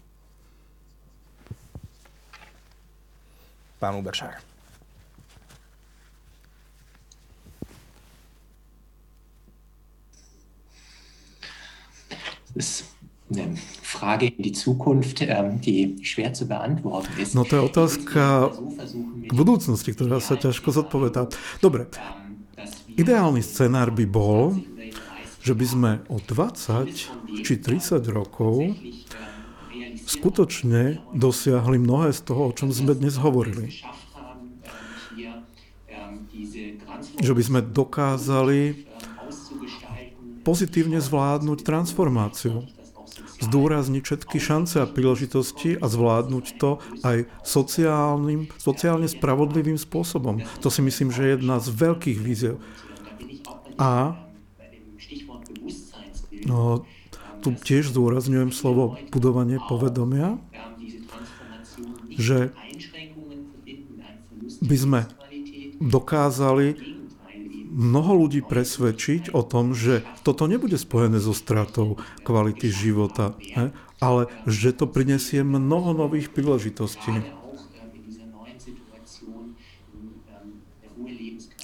pán 3.81 3.97
Uberšár. 3.97 4.37
Frage 13.81 14.27
in 14.27 14.43
die 14.43 14.51
Zukunft, 14.51 15.21
ähm, 15.21 15.61
die 15.61 15.95
schwer 16.03 16.33
zu 16.33 16.47
beantworten 16.47 17.15
ist. 17.15 17.33
No 17.33 17.47
to 17.47 17.55
je 17.55 17.63
otázka 17.63 18.51
k 19.27 19.31
budúcnosti, 19.31 19.95
ktorá 19.95 20.19
sa 20.19 20.35
ťažko 20.35 20.75
zodpovedá. 20.75 21.31
Dobre, 21.63 21.87
ideálny 22.99 23.39
scenár 23.39 23.95
by 23.95 24.03
bol, 24.03 24.59
že 25.41 25.55
by 25.55 25.65
sme 25.65 25.91
o 26.11 26.19
20 26.19 26.91
či 27.41 27.53
30 27.55 28.03
rokov 28.11 28.75
skutočne 30.05 30.99
dosiahli 31.15 31.79
mnohé 31.79 32.11
z 32.11 32.21
toho, 32.27 32.51
o 32.51 32.55
čom 32.55 32.75
sme 32.75 32.91
dnes 32.99 33.15
hovorili. 33.15 33.79
Že 37.23 37.31
by 37.31 37.43
sme 37.47 37.59
dokázali 37.63 38.90
pozitívne 40.41 41.01
zvládnuť 41.01 41.65
transformáciu, 41.65 42.65
zdôrazniť 43.41 44.01
všetky 44.05 44.37
šance 44.37 44.77
a 44.77 44.89
príležitosti 44.89 45.77
a 45.77 45.85
zvládnuť 45.89 46.45
to 46.61 46.77
aj 47.01 47.25
sociálnym, 47.41 48.49
sociálne 48.61 49.09
spravodlivým 49.09 49.77
spôsobom. 49.81 50.45
To 50.61 50.69
si 50.69 50.85
myslím, 50.85 51.09
že 51.09 51.21
je 51.25 51.33
jedna 51.37 51.57
z 51.57 51.67
veľkých 51.73 52.19
víziev. 52.21 52.61
A 53.81 54.13
no, 56.45 56.85
tu 57.41 57.49
tiež 57.57 57.89
zdôrazňujem 57.89 58.53
slovo 58.53 59.01
budovanie 59.09 59.57
povedomia, 59.65 60.37
že 62.13 62.53
by 64.61 64.77
sme 64.77 65.01
dokázali 65.81 67.00
mnoho 67.71 68.27
ľudí 68.27 68.43
presvedčiť 68.43 69.31
o 69.31 69.41
tom, 69.47 69.71
že 69.71 70.03
toto 70.27 70.45
nebude 70.45 70.75
spojené 70.75 71.23
so 71.23 71.31
stratou 71.31 71.95
kvality 72.27 72.67
života, 72.67 73.33
ale 74.03 74.27
že 74.43 74.75
to 74.75 74.91
prinesie 74.91 75.41
mnoho 75.41 75.95
nových 75.95 76.35
príležitostí. 76.35 77.23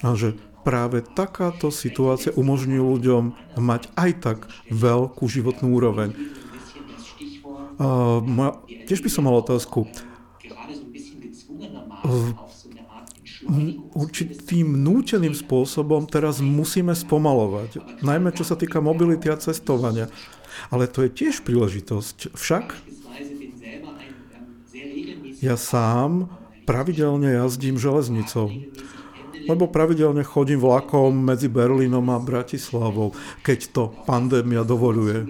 A 0.00 0.14
že 0.14 0.38
práve 0.62 1.02
takáto 1.02 1.68
situácia 1.68 2.32
umožňuje 2.32 2.82
ľuďom 2.82 3.24
mať 3.58 3.82
aj 3.98 4.10
tak 4.22 4.38
veľkú 4.70 5.24
životnú 5.26 5.74
úroveň. 5.74 6.14
Uh, 7.78 8.18
moja, 8.26 8.58
tiež 8.90 9.02
by 9.06 9.10
som 9.10 9.30
mal 9.30 9.38
otázku. 9.38 9.86
Určitým 13.96 14.84
núteným 14.84 15.32
spôsobom 15.32 16.04
teraz 16.04 16.44
musíme 16.44 16.92
spomalovať, 16.92 18.00
najmä 18.04 18.32
čo 18.36 18.44
sa 18.44 18.54
týka 18.54 18.84
mobility 18.84 19.32
a 19.32 19.40
cestovania. 19.40 20.12
Ale 20.68 20.90
to 20.90 21.06
je 21.06 21.10
tiež 21.10 21.46
príležitosť. 21.48 22.36
Však 22.36 22.64
ja 25.38 25.56
sám 25.56 26.28
pravidelne 26.68 27.40
jazdím 27.40 27.80
železnicou 27.80 28.52
lebo 29.48 29.64
pravidelne 29.64 30.20
chodím 30.28 30.60
vlakom 30.60 31.08
medzi 31.16 31.48
Berlínom 31.48 32.04
a 32.12 32.20
Bratislavou, 32.20 33.16
keď 33.40 33.58
to 33.72 33.82
pandémia 34.04 34.60
dovoluje. 34.60 35.24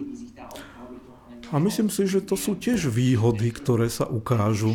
A 1.48 1.56
myslím 1.62 1.88
si, 1.88 2.04
že 2.04 2.20
to 2.26 2.34
sú 2.34 2.58
tiež 2.58 2.90
výhody, 2.90 3.54
ktoré 3.54 3.88
sa 3.88 4.04
ukážu. 4.04 4.74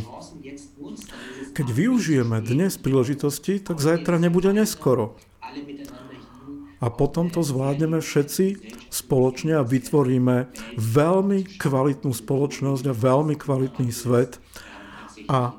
Keď 1.53 1.67
využijeme 1.69 2.41
dnes 2.41 2.81
príležitosti, 2.81 3.61
tak 3.61 3.77
zajtra 3.77 4.17
nebude 4.17 4.49
neskoro. 4.49 5.13
A 6.81 6.89
potom 6.89 7.29
to 7.29 7.45
zvládneme 7.45 8.01
všetci 8.01 8.73
spoločne 8.89 9.61
a 9.61 9.63
vytvoríme 9.63 10.49
veľmi 10.81 11.61
kvalitnú 11.61 12.09
spoločnosť 12.09 12.89
a 12.89 12.97
veľmi 12.97 13.37
kvalitný 13.37 13.93
svet. 13.93 14.41
A 15.29 15.53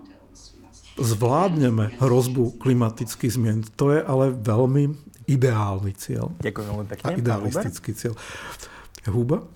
zvládneme 0.99 1.95
hrozbu 2.03 2.59
klimatických 2.59 3.39
zmien. 3.39 3.63
To 3.79 3.95
je 3.95 4.03
ale 4.03 4.35
veľmi 4.35 4.99
ideálny 5.31 5.95
cieľ. 5.95 6.35
Ďakujem 6.43 6.67
veľmi 6.75 6.87
pekne. 6.91 7.05
A 7.07 7.11
idealistický 7.23 7.95
cieľ. 7.95 8.19
Huber? 9.07 9.47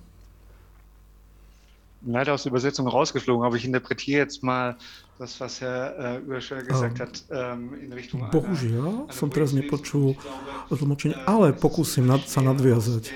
Leider 2.07 2.31
aus 2.31 2.47
Übersetzung 2.47 2.87
rausgeflogen, 2.87 3.43
aber 3.43 3.59
ich 3.59 3.67
interpretiere 3.67 4.23
jetzt 4.23 4.39
mal 4.39 4.79
das, 5.19 5.39
was 5.39 5.59
Herr 5.59 6.19
Überschwer 6.23 6.63
gesagt 6.63 6.99
hat, 6.99 7.23
in 7.83 7.91
Richtung 7.91 8.31
Bohužiaľ, 8.31 9.11
som 9.11 9.27
teraz 9.27 9.51
nepočul 9.51 10.15
tlmočenie, 10.71 11.19
ale 11.27 11.51
pokúsim 11.51 12.07
nad, 12.07 12.23
sa 12.23 12.39
nadviazať. 12.39 13.11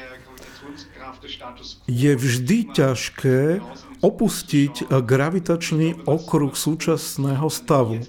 Je 1.87 2.11
vždy 2.11 2.75
ťažké 2.75 3.63
opustiť 4.03 4.91
gravitačný 4.91 6.03
okruh 6.03 6.51
súčasného 6.51 7.47
stavu. 7.47 8.03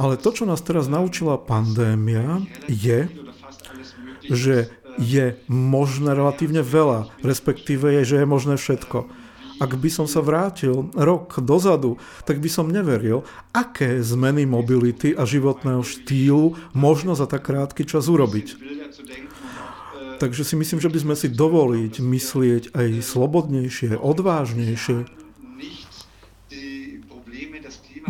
Ale 0.00 0.16
to, 0.16 0.32
čo 0.32 0.48
nás 0.48 0.64
teraz 0.64 0.88
naučila 0.88 1.36
pandémia, 1.36 2.40
je, 2.64 3.12
že 4.24 4.72
je 4.96 5.36
možné 5.52 6.16
relatívne 6.16 6.64
veľa, 6.64 7.12
respektíve 7.20 7.92
je, 8.00 8.02
že 8.08 8.16
je 8.24 8.26
možné 8.26 8.56
všetko. 8.56 9.04
Ak 9.62 9.78
by 9.78 9.86
som 9.86 10.10
sa 10.10 10.18
vrátil 10.18 10.90
rok 10.90 11.38
dozadu, 11.38 11.94
tak 12.26 12.42
by 12.42 12.50
som 12.50 12.66
neveril, 12.66 13.22
aké 13.54 14.02
zmeny 14.02 14.42
mobility 14.42 15.14
a 15.14 15.22
životného 15.22 15.86
štýlu 15.86 16.58
možno 16.74 17.14
za 17.14 17.30
tak 17.30 17.46
krátky 17.46 17.86
čas 17.86 18.10
urobiť. 18.10 18.58
Takže 20.18 20.42
si 20.42 20.58
myslím, 20.58 20.82
že 20.82 20.90
by 20.90 20.98
sme 20.98 21.14
si 21.14 21.30
dovoliť 21.30 21.94
myslieť 22.02 22.74
aj 22.74 22.88
slobodnejšie, 23.06 23.94
odvážnejšie. 24.02 25.06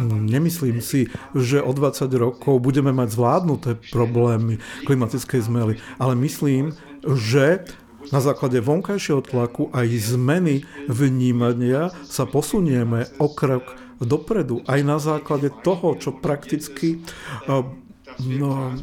Nemyslím 0.09 0.81
si, 0.81 1.13
že 1.37 1.61
o 1.61 1.73
20 1.77 2.09
rokov 2.17 2.65
budeme 2.65 2.97
mať 2.97 3.13
zvládnuté 3.13 3.71
problémy 3.93 4.57
klimatickej 4.89 5.41
zmely, 5.45 5.77
ale 6.01 6.17
myslím, 6.17 6.73
že 7.05 7.69
na 8.11 8.19
základe 8.19 8.59
vonkajšieho 8.59 9.23
tlaku 9.23 9.71
aj 9.71 9.87
zmeny 10.17 10.67
vnímania 10.91 11.95
sa 12.03 12.27
posunieme 12.27 13.07
o 13.23 13.31
krok 13.31 13.79
dopredu. 14.03 14.67
Aj 14.67 14.83
na 14.83 14.99
základe 14.99 15.55
toho, 15.63 15.95
čo 15.95 16.11
prakticky 16.11 17.05
no, 17.47 18.75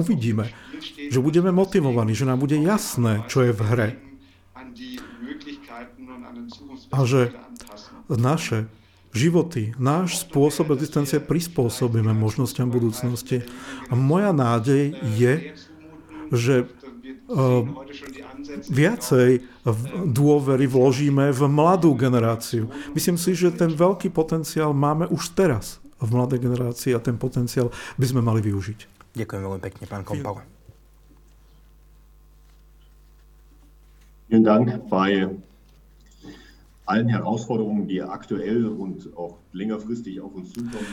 uvidíme. 0.00 0.50
Že 1.10 1.18
budeme 1.22 1.50
motivovaní, 1.54 2.16
že 2.16 2.26
nám 2.26 2.42
bude 2.42 2.58
jasné, 2.58 3.22
čo 3.30 3.46
je 3.46 3.52
v 3.54 3.60
hre. 3.62 3.88
A 6.90 7.06
že 7.06 7.30
naše 8.10 8.66
životy, 9.14 9.74
náš 9.78 10.22
spôsob 10.26 10.74
existencie 10.74 11.18
prispôsobíme 11.22 12.14
možnosťam 12.14 12.70
budúcnosti. 12.70 13.46
A 13.90 13.94
moja 13.94 14.30
nádej 14.30 14.94
je, 15.18 15.54
že 16.30 16.70
viacej 18.70 19.30
dôvery 20.10 20.66
vložíme 20.66 21.30
v 21.30 21.40
mladú 21.46 21.94
generáciu. 21.94 22.66
Myslím 22.90 23.14
si, 23.14 23.38
že 23.38 23.54
ten 23.54 23.70
veľký 23.70 24.10
potenciál 24.10 24.74
máme 24.74 25.06
už 25.06 25.38
teraz 25.38 25.78
v 26.00 26.10
mladej 26.10 26.42
generácii 26.42 26.96
a 26.96 27.00
ten 27.00 27.14
potenciál 27.14 27.70
by 28.00 28.06
sme 28.08 28.24
mali 28.24 28.42
využiť. 28.42 29.12
Ďakujem 29.14 29.42
veľmi 29.42 29.62
pekne, 29.62 29.84
pán 29.86 30.02
Kompal. 30.02 30.42
Vielen 34.30 34.46
Dank. 34.46 34.66
Bei 34.86 35.26
allen 36.86 37.08
Herausforderungen, 37.10 37.86
die 37.86 38.02
aktuell 38.02 38.66
und 38.66 39.10
auch 39.18 39.38
längerfristig 39.50 40.22
auf 40.22 40.34
uns 40.34 40.54
zukommen, 40.54 40.86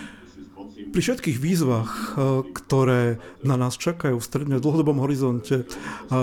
pri 0.92 1.02
všetkých 1.02 1.38
výzvach, 1.38 1.92
eh, 1.92 2.42
ktoré 2.54 3.22
na 3.46 3.58
nás 3.60 3.78
čakajú 3.78 4.18
v 4.18 4.28
stredne 4.28 4.58
dlhodobom 4.58 5.02
horizonte, 5.02 5.66
eh, 5.66 6.16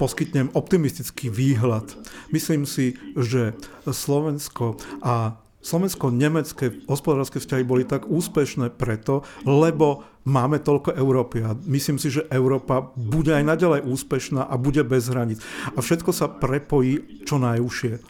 poskytnem 0.00 0.48
optimistický 0.56 1.28
výhľad. 1.28 1.92
Myslím 2.32 2.64
si, 2.64 2.96
že 3.20 3.52
Slovensko 3.84 4.80
a 5.04 5.36
Slovensko-nemecké 5.60 6.88
hospodárske 6.88 7.36
vzťahy 7.36 7.68
boli 7.68 7.84
tak 7.84 8.08
úspešné 8.08 8.80
preto, 8.80 9.28
lebo 9.44 10.08
máme 10.24 10.56
toľko 10.56 10.96
Európy 10.96 11.44
a 11.44 11.52
myslím 11.68 12.00
si, 12.00 12.08
že 12.08 12.24
Európa 12.32 12.96
bude 12.96 13.36
aj 13.36 13.44
naďalej 13.44 13.84
úspešná 13.84 14.48
a 14.48 14.54
bude 14.56 14.80
bez 14.88 15.12
hraníc. 15.12 15.44
A 15.76 15.84
všetko 15.84 16.16
sa 16.16 16.32
prepojí 16.32 17.24
čo 17.28 17.36
najúžšie. 17.36 18.00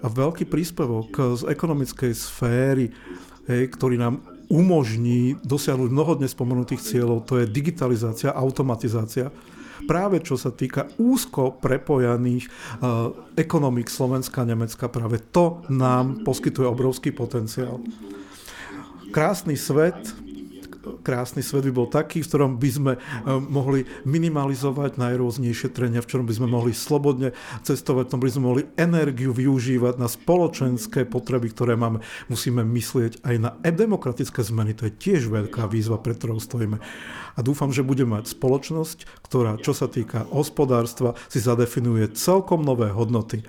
A 0.00 0.06
veľký 0.08 0.48
príspevok 0.48 1.36
z 1.36 1.42
ekonomickej 1.52 2.12
sféry, 2.16 2.96
hej, 3.48 3.70
ktorý 3.72 3.96
nám 3.98 4.22
umožní 4.52 5.40
dosiahnuť 5.42 5.90
mnoho 5.90 6.12
dnes 6.20 6.36
spomenutých 6.36 6.84
cieľov, 6.84 7.24
to 7.24 7.40
je 7.40 7.48
digitalizácia, 7.48 8.36
automatizácia 8.36 9.32
práve 9.86 10.22
čo 10.22 10.38
sa 10.38 10.54
týka 10.54 10.86
úzko 10.98 11.58
prepojaných 11.58 12.46
uh, 12.46 13.10
ekonomik 13.34 13.90
Slovenska 13.90 14.42
a 14.42 14.48
Nemecka, 14.48 14.86
práve 14.86 15.18
to 15.18 15.66
nám 15.68 16.22
poskytuje 16.22 16.66
obrovský 16.66 17.10
potenciál. 17.10 17.82
Krásny 19.12 19.58
svet, 19.58 19.98
krásny 21.02 21.40
svet 21.40 21.66
by 21.70 21.72
bol 21.72 21.88
taký, 21.88 22.22
v 22.22 22.28
ktorom 22.28 22.52
by 22.58 22.70
sme 22.70 22.92
eh, 22.96 23.02
mohli 23.38 23.86
minimalizovať 24.04 24.98
najrôznejšie 24.98 25.70
trenia, 25.70 26.02
v 26.02 26.08
ktorom 26.10 26.26
by 26.26 26.34
sme 26.36 26.48
mohli 26.50 26.72
slobodne 26.74 27.34
cestovať, 27.62 28.08
v 28.08 28.12
tom 28.12 28.20
by 28.20 28.30
sme 28.30 28.42
mohli 28.42 28.62
energiu 28.74 29.30
využívať 29.30 29.94
na 29.96 30.10
spoločenské 30.10 31.06
potreby, 31.06 31.54
ktoré 31.54 31.78
máme. 31.78 32.02
Musíme 32.26 32.66
myslieť 32.66 33.22
aj 33.22 33.36
na 33.38 33.50
demokratické 33.62 34.42
zmeny. 34.42 34.74
To 34.78 34.90
je 34.90 34.96
tiež 34.96 35.30
veľká 35.30 35.70
výzva, 35.70 36.02
pre 36.02 36.18
ktorou 36.18 36.42
stojíme. 36.42 36.82
A 37.32 37.40
dúfam, 37.40 37.72
že 37.72 37.86
budeme 37.86 38.20
mať 38.20 38.36
spoločnosť, 38.36 39.24
ktorá, 39.24 39.56
čo 39.56 39.72
sa 39.72 39.88
týka 39.88 40.28
hospodárstva, 40.28 41.16
si 41.32 41.40
zadefinuje 41.40 42.12
celkom 42.12 42.60
nové 42.60 42.92
hodnoty 42.92 43.40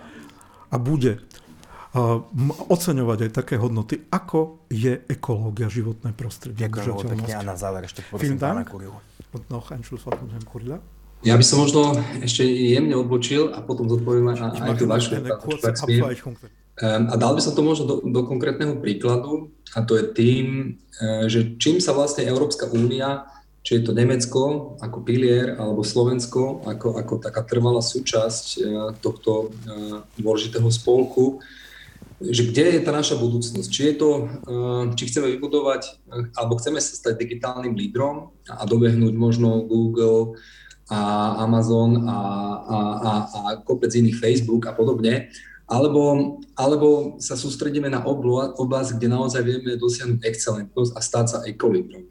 a 0.72 0.80
bude 0.80 1.20
oceňovať 2.74 3.30
aj 3.30 3.32
také 3.38 3.56
hodnoty, 3.62 4.10
ako 4.10 4.66
je 4.66 5.06
ekológia, 5.06 5.70
životné 5.70 6.10
prostredie. 6.18 6.66
Ďakujem 6.66 7.22
pekne. 7.22 7.34
A 7.38 7.46
na 7.46 7.54
záver 7.54 7.86
ešte 7.86 8.02
prosím 8.10 8.42
pána 8.42 8.66
Kurilu. 8.66 8.98
Ja 11.24 11.40
by 11.40 11.46
som 11.46 11.64
možno 11.64 11.96
ešte 12.20 12.44
jemne 12.44 13.00
odbočil 13.00 13.56
a 13.56 13.64
potom 13.64 13.88
zodpoviem 13.88 14.28
aj, 14.36 14.60
aj 14.60 14.76
tú 14.76 14.86
vašu 14.90 15.16
A 16.84 17.14
dal 17.16 17.32
by 17.38 17.42
som 17.42 17.54
to 17.54 17.62
možno 17.62 17.86
do, 17.86 17.96
do 18.04 18.22
konkrétneho 18.26 18.76
príkladu 18.82 19.54
a 19.78 19.86
to 19.86 19.96
je 19.96 20.04
tým, 20.12 20.46
e, 20.98 21.30
že 21.30 21.56
čím 21.62 21.78
sa 21.78 21.94
vlastne 21.94 22.26
Európska 22.26 22.68
únia, 22.74 23.30
či 23.62 23.80
je 23.80 23.88
to 23.88 23.96
Nemecko 23.96 24.76
ako 24.84 25.06
pilier 25.06 25.56
alebo 25.56 25.86
Slovensko 25.86 26.68
ako, 26.68 27.00
ako 27.00 27.14
taká 27.24 27.46
trvalá 27.46 27.80
súčasť 27.80 28.46
e, 28.58 28.60
tohto 29.00 29.54
dôležitého 30.20 30.68
spolku, 30.68 31.40
že 32.32 32.48
kde 32.48 32.80
je 32.80 32.82
tá 32.86 32.96
naša 32.96 33.20
budúcnosť. 33.20 33.68
Či, 33.68 33.82
je 33.92 33.96
to, 34.00 34.10
eh, 34.24 34.84
či 34.96 35.04
chceme 35.12 35.28
vybudovať, 35.36 35.82
eh, 35.84 36.32
alebo 36.40 36.56
chceme 36.56 36.80
sa 36.80 36.96
stať 36.96 37.20
digitálnym 37.20 37.76
lídrom 37.76 38.32
a 38.48 38.64
dobehnúť 38.64 39.14
možno 39.16 39.68
Google 39.68 40.40
a 40.88 41.00
Amazon 41.44 42.08
a, 42.08 42.20
a, 42.60 42.80
a, 43.00 43.12
a 43.24 43.42
kopec 43.64 43.92
iných 43.96 44.20
Facebook 44.20 44.68
a 44.68 44.76
podobne, 44.76 45.32
alebo, 45.64 46.38
alebo 46.60 47.18
sa 47.24 47.40
sústredíme 47.40 47.88
na 47.88 48.04
oblasť, 48.04 49.00
kde 49.00 49.08
naozaj 49.08 49.42
vieme 49.48 49.80
dosiahnuť 49.80 50.20
excelentnosť 50.22 50.92
a 50.92 51.00
stať 51.00 51.26
sa 51.26 51.40
ekolídrom. 51.48 52.04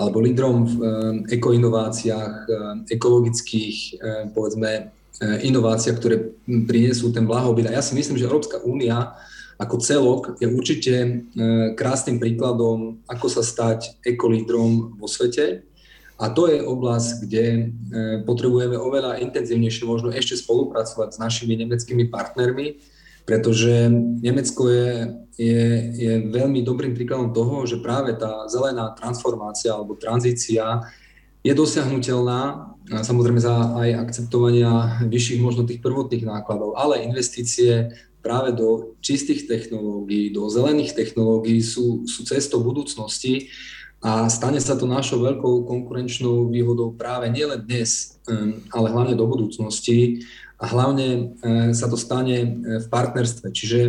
Alebo 0.00 0.24
lídrom 0.24 0.64
v 0.64 0.74
e, 0.78 0.88
ekoinováciách, 1.36 2.48
ekologických, 2.88 4.00
povedzme, 4.32 4.88
inováciách, 5.20 5.96
ktoré 6.00 6.16
prinesú 6.46 7.10
ten 7.10 7.26
blahobyt. 7.26 7.68
A 7.68 7.76
ja 7.76 7.82
si 7.84 7.92
myslím, 7.98 8.16
že 8.16 8.26
Európska 8.26 8.62
únia 8.62 9.18
ako 9.58 9.76
celok 9.82 10.22
je 10.38 10.46
určite 10.46 10.94
e, 10.94 11.10
krásnym 11.74 12.22
príkladom, 12.22 13.02
ako 13.10 13.26
sa 13.26 13.42
stať 13.42 13.98
ekolídrom 14.06 14.94
vo 14.94 15.10
svete. 15.10 15.66
A 16.18 16.30
to 16.30 16.46
je 16.46 16.62
oblasť, 16.62 17.26
kde 17.26 17.44
e, 17.46 17.62
potrebujeme 18.22 18.78
oveľa 18.78 19.18
intenzívnejšie 19.18 19.82
možno 19.82 20.14
ešte 20.14 20.38
spolupracovať 20.38 21.18
s 21.18 21.18
našimi 21.18 21.58
nemeckými 21.58 22.06
partnermi, 22.06 22.78
pretože 23.26 23.90
Nemecko 24.22 24.70
je, 24.70 24.90
je, 25.34 25.66
je 25.94 26.12
veľmi 26.30 26.62
dobrým 26.62 26.94
príkladom 26.94 27.34
toho, 27.34 27.66
že 27.66 27.82
práve 27.82 28.14
tá 28.14 28.46
zelená 28.46 28.94
transformácia 28.94 29.74
alebo 29.74 29.98
tranzícia 29.98 30.86
je 31.42 31.52
dosiahnutelná, 31.54 32.74
samozrejme 32.88 33.38
za 33.38 33.78
aj 33.78 34.10
akceptovania 34.10 35.02
vyšších 35.06 35.40
možno 35.44 35.68
tých 35.68 35.84
prvotných 35.84 36.24
nákladov, 36.24 36.74
ale 36.74 37.04
investície 37.04 37.92
práve 38.28 38.52
do 38.52 38.92
čistých 39.00 39.48
technológií, 39.48 40.28
do 40.28 40.52
zelených 40.52 40.92
technológií 40.92 41.64
sú, 41.64 42.04
sú 42.04 42.28
cestou 42.28 42.60
budúcnosti 42.60 43.48
a 44.04 44.28
stane 44.28 44.60
sa 44.60 44.76
to 44.76 44.84
našou 44.84 45.24
veľkou 45.24 45.64
konkurenčnou 45.64 46.52
výhodou 46.52 46.92
práve 46.92 47.32
nielen 47.32 47.64
dnes, 47.64 48.20
ale 48.68 48.92
hlavne 48.92 49.16
do 49.16 49.24
budúcnosti 49.24 50.28
a 50.60 50.68
hlavne 50.68 51.40
sa 51.72 51.88
to 51.88 51.96
stane 51.96 52.60
v 52.84 52.86
partnerstve. 52.92 53.48
Čiže 53.48 53.80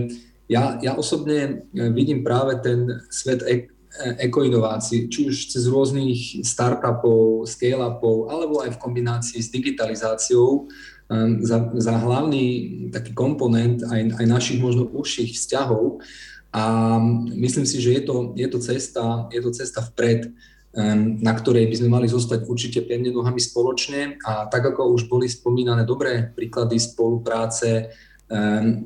ja, 0.47 0.79
ja 0.79 0.95
osobne 0.95 1.67
vidím 1.75 2.23
práve 2.23 2.63
ten 2.63 2.87
svet 3.11 3.43
ek- 3.43 3.75
ekoinovácií, 4.23 5.11
či 5.11 5.27
už 5.27 5.51
cez 5.51 5.67
rôznych 5.67 6.47
startupov, 6.47 7.43
scale-upov, 7.43 8.31
alebo 8.31 8.63
aj 8.63 8.79
v 8.79 8.81
kombinácii 8.81 9.43
s 9.43 9.51
digitalizáciou, 9.51 10.65
Ehm, 10.65 10.98
za, 11.41 11.73
za 11.73 11.93
hlavný 11.97 12.45
taký 12.93 13.17
komponent 13.17 13.81
aj, 13.81 14.21
aj 14.21 14.25
našich 14.29 14.61
možno 14.61 14.85
užších 14.85 15.33
vzťahov. 15.33 16.05
A 16.53 16.97
myslím 17.33 17.65
si, 17.65 17.81
že 17.81 17.97
je 17.97 18.01
to, 18.05 18.33
je 18.37 18.47
to, 18.49 18.57
cesta, 18.61 19.29
je 19.33 19.41
to 19.41 19.49
cesta 19.53 19.81
vpred, 19.85 20.29
ehm, 20.73 21.21
na 21.21 21.33
ktorej 21.33 21.69
by 21.69 21.75
sme 21.77 21.89
mali 21.89 22.07
zostať 22.09 22.45
určite 22.45 22.85
pevne 22.85 23.09
nohami 23.13 23.41
spoločne. 23.41 24.21
A 24.21 24.49
tak 24.49 24.69
ako 24.69 24.93
už 24.97 25.09
boli 25.09 25.29
spomínané 25.29 25.85
dobré 25.85 26.29
príklady 26.33 26.77
spolupráce 26.81 27.89
Ehm, 27.89 28.08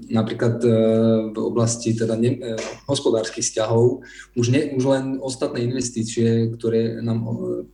napríklad 0.08 0.64
e, 0.64 0.72
v 1.36 1.38
oblasti 1.38 1.92
teda 1.92 2.16
ne, 2.16 2.40
e, 2.40 2.56
hospodárskych 2.88 3.44
vzťahov 3.44 4.00
už, 4.40 4.48
ne, 4.48 4.72
už 4.72 4.84
len 4.88 5.06
ostatné 5.20 5.68
investície, 5.68 6.48
ktoré 6.56 7.04
nám 7.04 7.20
e, 7.28 7.32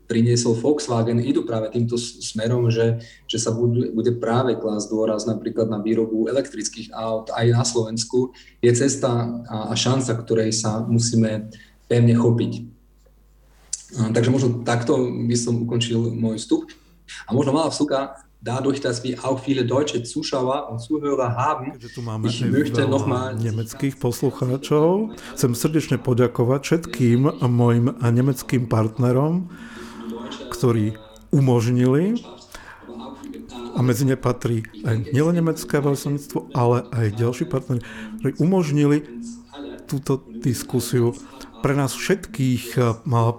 priniesol 0.09 0.57
Volkswagen, 0.57 1.22
idú 1.22 1.45
práve 1.45 1.70
týmto 1.70 1.93
smerom, 2.01 2.74
že, 2.74 2.97
že 3.30 3.38
sa 3.38 3.53
bude, 3.53 3.93
bude 3.93 4.17
práve 4.17 4.57
klásť 4.57 4.89
dôraz 4.89 5.30
napríklad 5.30 5.70
na 5.70 5.78
výrobu 5.78 6.26
elektrických 6.26 6.89
aut 6.89 7.30
aj 7.38 7.45
na 7.53 7.61
Slovensku, 7.61 8.34
je 8.65 8.74
cesta 8.74 9.30
a, 9.45 9.70
a 9.70 9.74
šanca, 9.78 10.17
ktorej 10.26 10.49
sa 10.57 10.82
musíme 10.82 11.53
pevne 11.86 12.17
chopiť. 12.17 12.65
Takže 13.89 14.30
možno 14.30 14.61
takto 14.61 15.01
by 15.01 15.34
som 15.34 15.65
ukončil 15.65 16.13
môj 16.13 16.38
vstup. 16.38 16.70
A 17.26 17.34
možno 17.34 17.57
malá 17.57 17.74
vsuka, 17.74 18.29
dadurch, 18.42 18.80
dass 18.80 19.04
wir 19.04 19.24
auch 19.26 19.40
viele 19.40 19.66
deutsche 19.66 20.04
Zuschauer 20.04 20.70
und 20.72 20.80
Zuhörer 20.80 21.36
haben, 21.36 21.74
tu 21.94 22.02
máme 22.02 22.28
ich 22.28 22.42
möchte 22.42 22.88
nochmal... 22.88 23.36
nemeckých 23.36 24.00
poslucháčov. 24.00 25.12
Chcem 25.36 25.52
srdečne 25.56 25.98
poďakovať 26.00 26.62
všetkým 26.64 27.44
mojim 27.52 27.92
nemeckým 28.00 28.72
partnerom, 28.72 29.52
ktorí 30.56 30.96
umožnili 31.36 32.24
a 33.76 33.80
medzi 33.84 34.04
ne 34.08 34.16
patrí 34.16 34.66
aj 34.84 35.14
nielen 35.14 35.40
nemecké 35.40 35.80
veľvyslanectvo, 35.80 36.52
ale 36.56 36.88
aj 36.96 37.16
ďalší 37.16 37.46
partneri, 37.48 37.84
ktorí 38.20 38.32
umožnili 38.40 38.98
túto 39.88 40.24
diskusiu. 40.42 41.16
Pre 41.60 41.74
nás 41.76 41.91
všetkých 41.91 42.80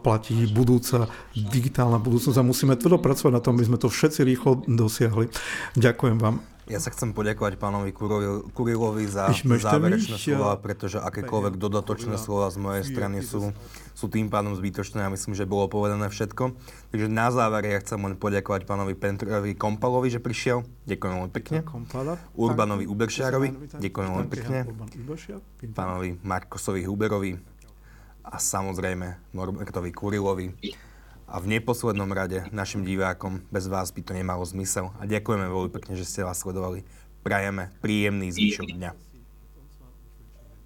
platí 0.05 0.45
budúca 0.53 1.09
digitálna 1.33 1.97
budúcnosť 1.97 2.37
a 2.37 2.45
musíme 2.45 2.77
tvrdo 2.77 3.01
pracovať 3.01 3.33
na 3.33 3.41
tom, 3.41 3.57
aby 3.57 3.65
sme 3.65 3.81
to 3.81 3.89
všetci 3.89 4.21
rýchlo 4.29 4.61
dosiahli. 4.69 5.33
Ďakujem 5.81 6.21
vám. 6.21 6.45
Ja 6.71 6.79
sa 6.79 6.95
chcem 6.95 7.11
poďakovať 7.11 7.59
pánovi 7.59 7.91
Kurilovi 8.55 9.03
za 9.11 9.35
záverečné 9.35 10.15
slova, 10.15 10.55
pretože 10.63 11.03
akékoľvek 11.03 11.59
dodatočné 11.59 12.15
slova 12.15 12.47
z 12.47 12.63
mojej 12.63 12.85
strany 12.87 13.27
sú, 13.27 13.51
sú 13.91 14.07
tým 14.07 14.31
pádom 14.31 14.55
zbytočné. 14.55 15.03
Ja 15.03 15.11
myslím, 15.11 15.35
že 15.35 15.51
bolo 15.51 15.67
povedané 15.67 16.07
všetko. 16.07 16.55
Takže 16.95 17.11
na 17.11 17.35
záver 17.35 17.67
ja 17.67 17.83
chcem 17.83 17.99
len 17.99 18.15
poďakovať 18.15 18.71
pánovi 18.71 18.95
Pentrovi 18.95 19.59
Kompalovi, 19.59 20.15
že 20.15 20.23
prišiel. 20.23 20.63
Ďakujem 20.87 21.13
veľmi 21.19 21.33
pekne. 21.35 21.59
Urbanovi 22.39 22.87
Uberšárovi. 22.87 23.75
Ďakujem 23.75 24.07
veľmi 24.07 24.31
pekne. 24.31 24.59
Pánovi 25.75 26.23
Markosovi 26.23 26.87
Huberovi 26.87 27.50
a 28.31 28.39
samozrejme 28.39 29.19
Norbertovi 29.35 29.91
Kurilovi 29.91 30.55
a 31.31 31.39
v 31.39 31.47
neposlednom 31.59 32.11
rade 32.11 32.47
našim 32.55 32.87
divákom. 32.87 33.43
Bez 33.51 33.67
vás 33.67 33.91
by 33.91 34.01
to 34.03 34.15
nemalo 34.15 34.47
zmysel. 34.47 34.95
A 34.99 35.07
ďakujeme 35.07 35.47
veľmi 35.47 35.71
pekne, 35.71 35.95
že 35.99 36.07
ste 36.07 36.27
vás 36.27 36.39
sledovali. 36.39 36.87
Prajeme 37.27 37.75
príjemný 37.83 38.31
zvyšok 38.31 38.71
dňa. 38.79 38.91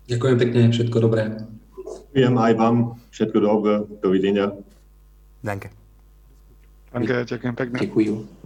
Ďakujem 0.08 0.36
pekne, 0.36 0.60
všetko 0.68 0.96
dobré. 1.00 1.22
Ďakujem 2.12 2.36
aj 2.36 2.52
vám, 2.54 2.76
všetko 3.10 3.38
dobré, 3.40 3.74
dovidenia. 4.04 4.52
Danke. 5.40 5.72
Danke, 6.92 7.26
ďakujem 7.26 7.54
pekne. 7.56 7.76
Ďakujem. 7.80 8.43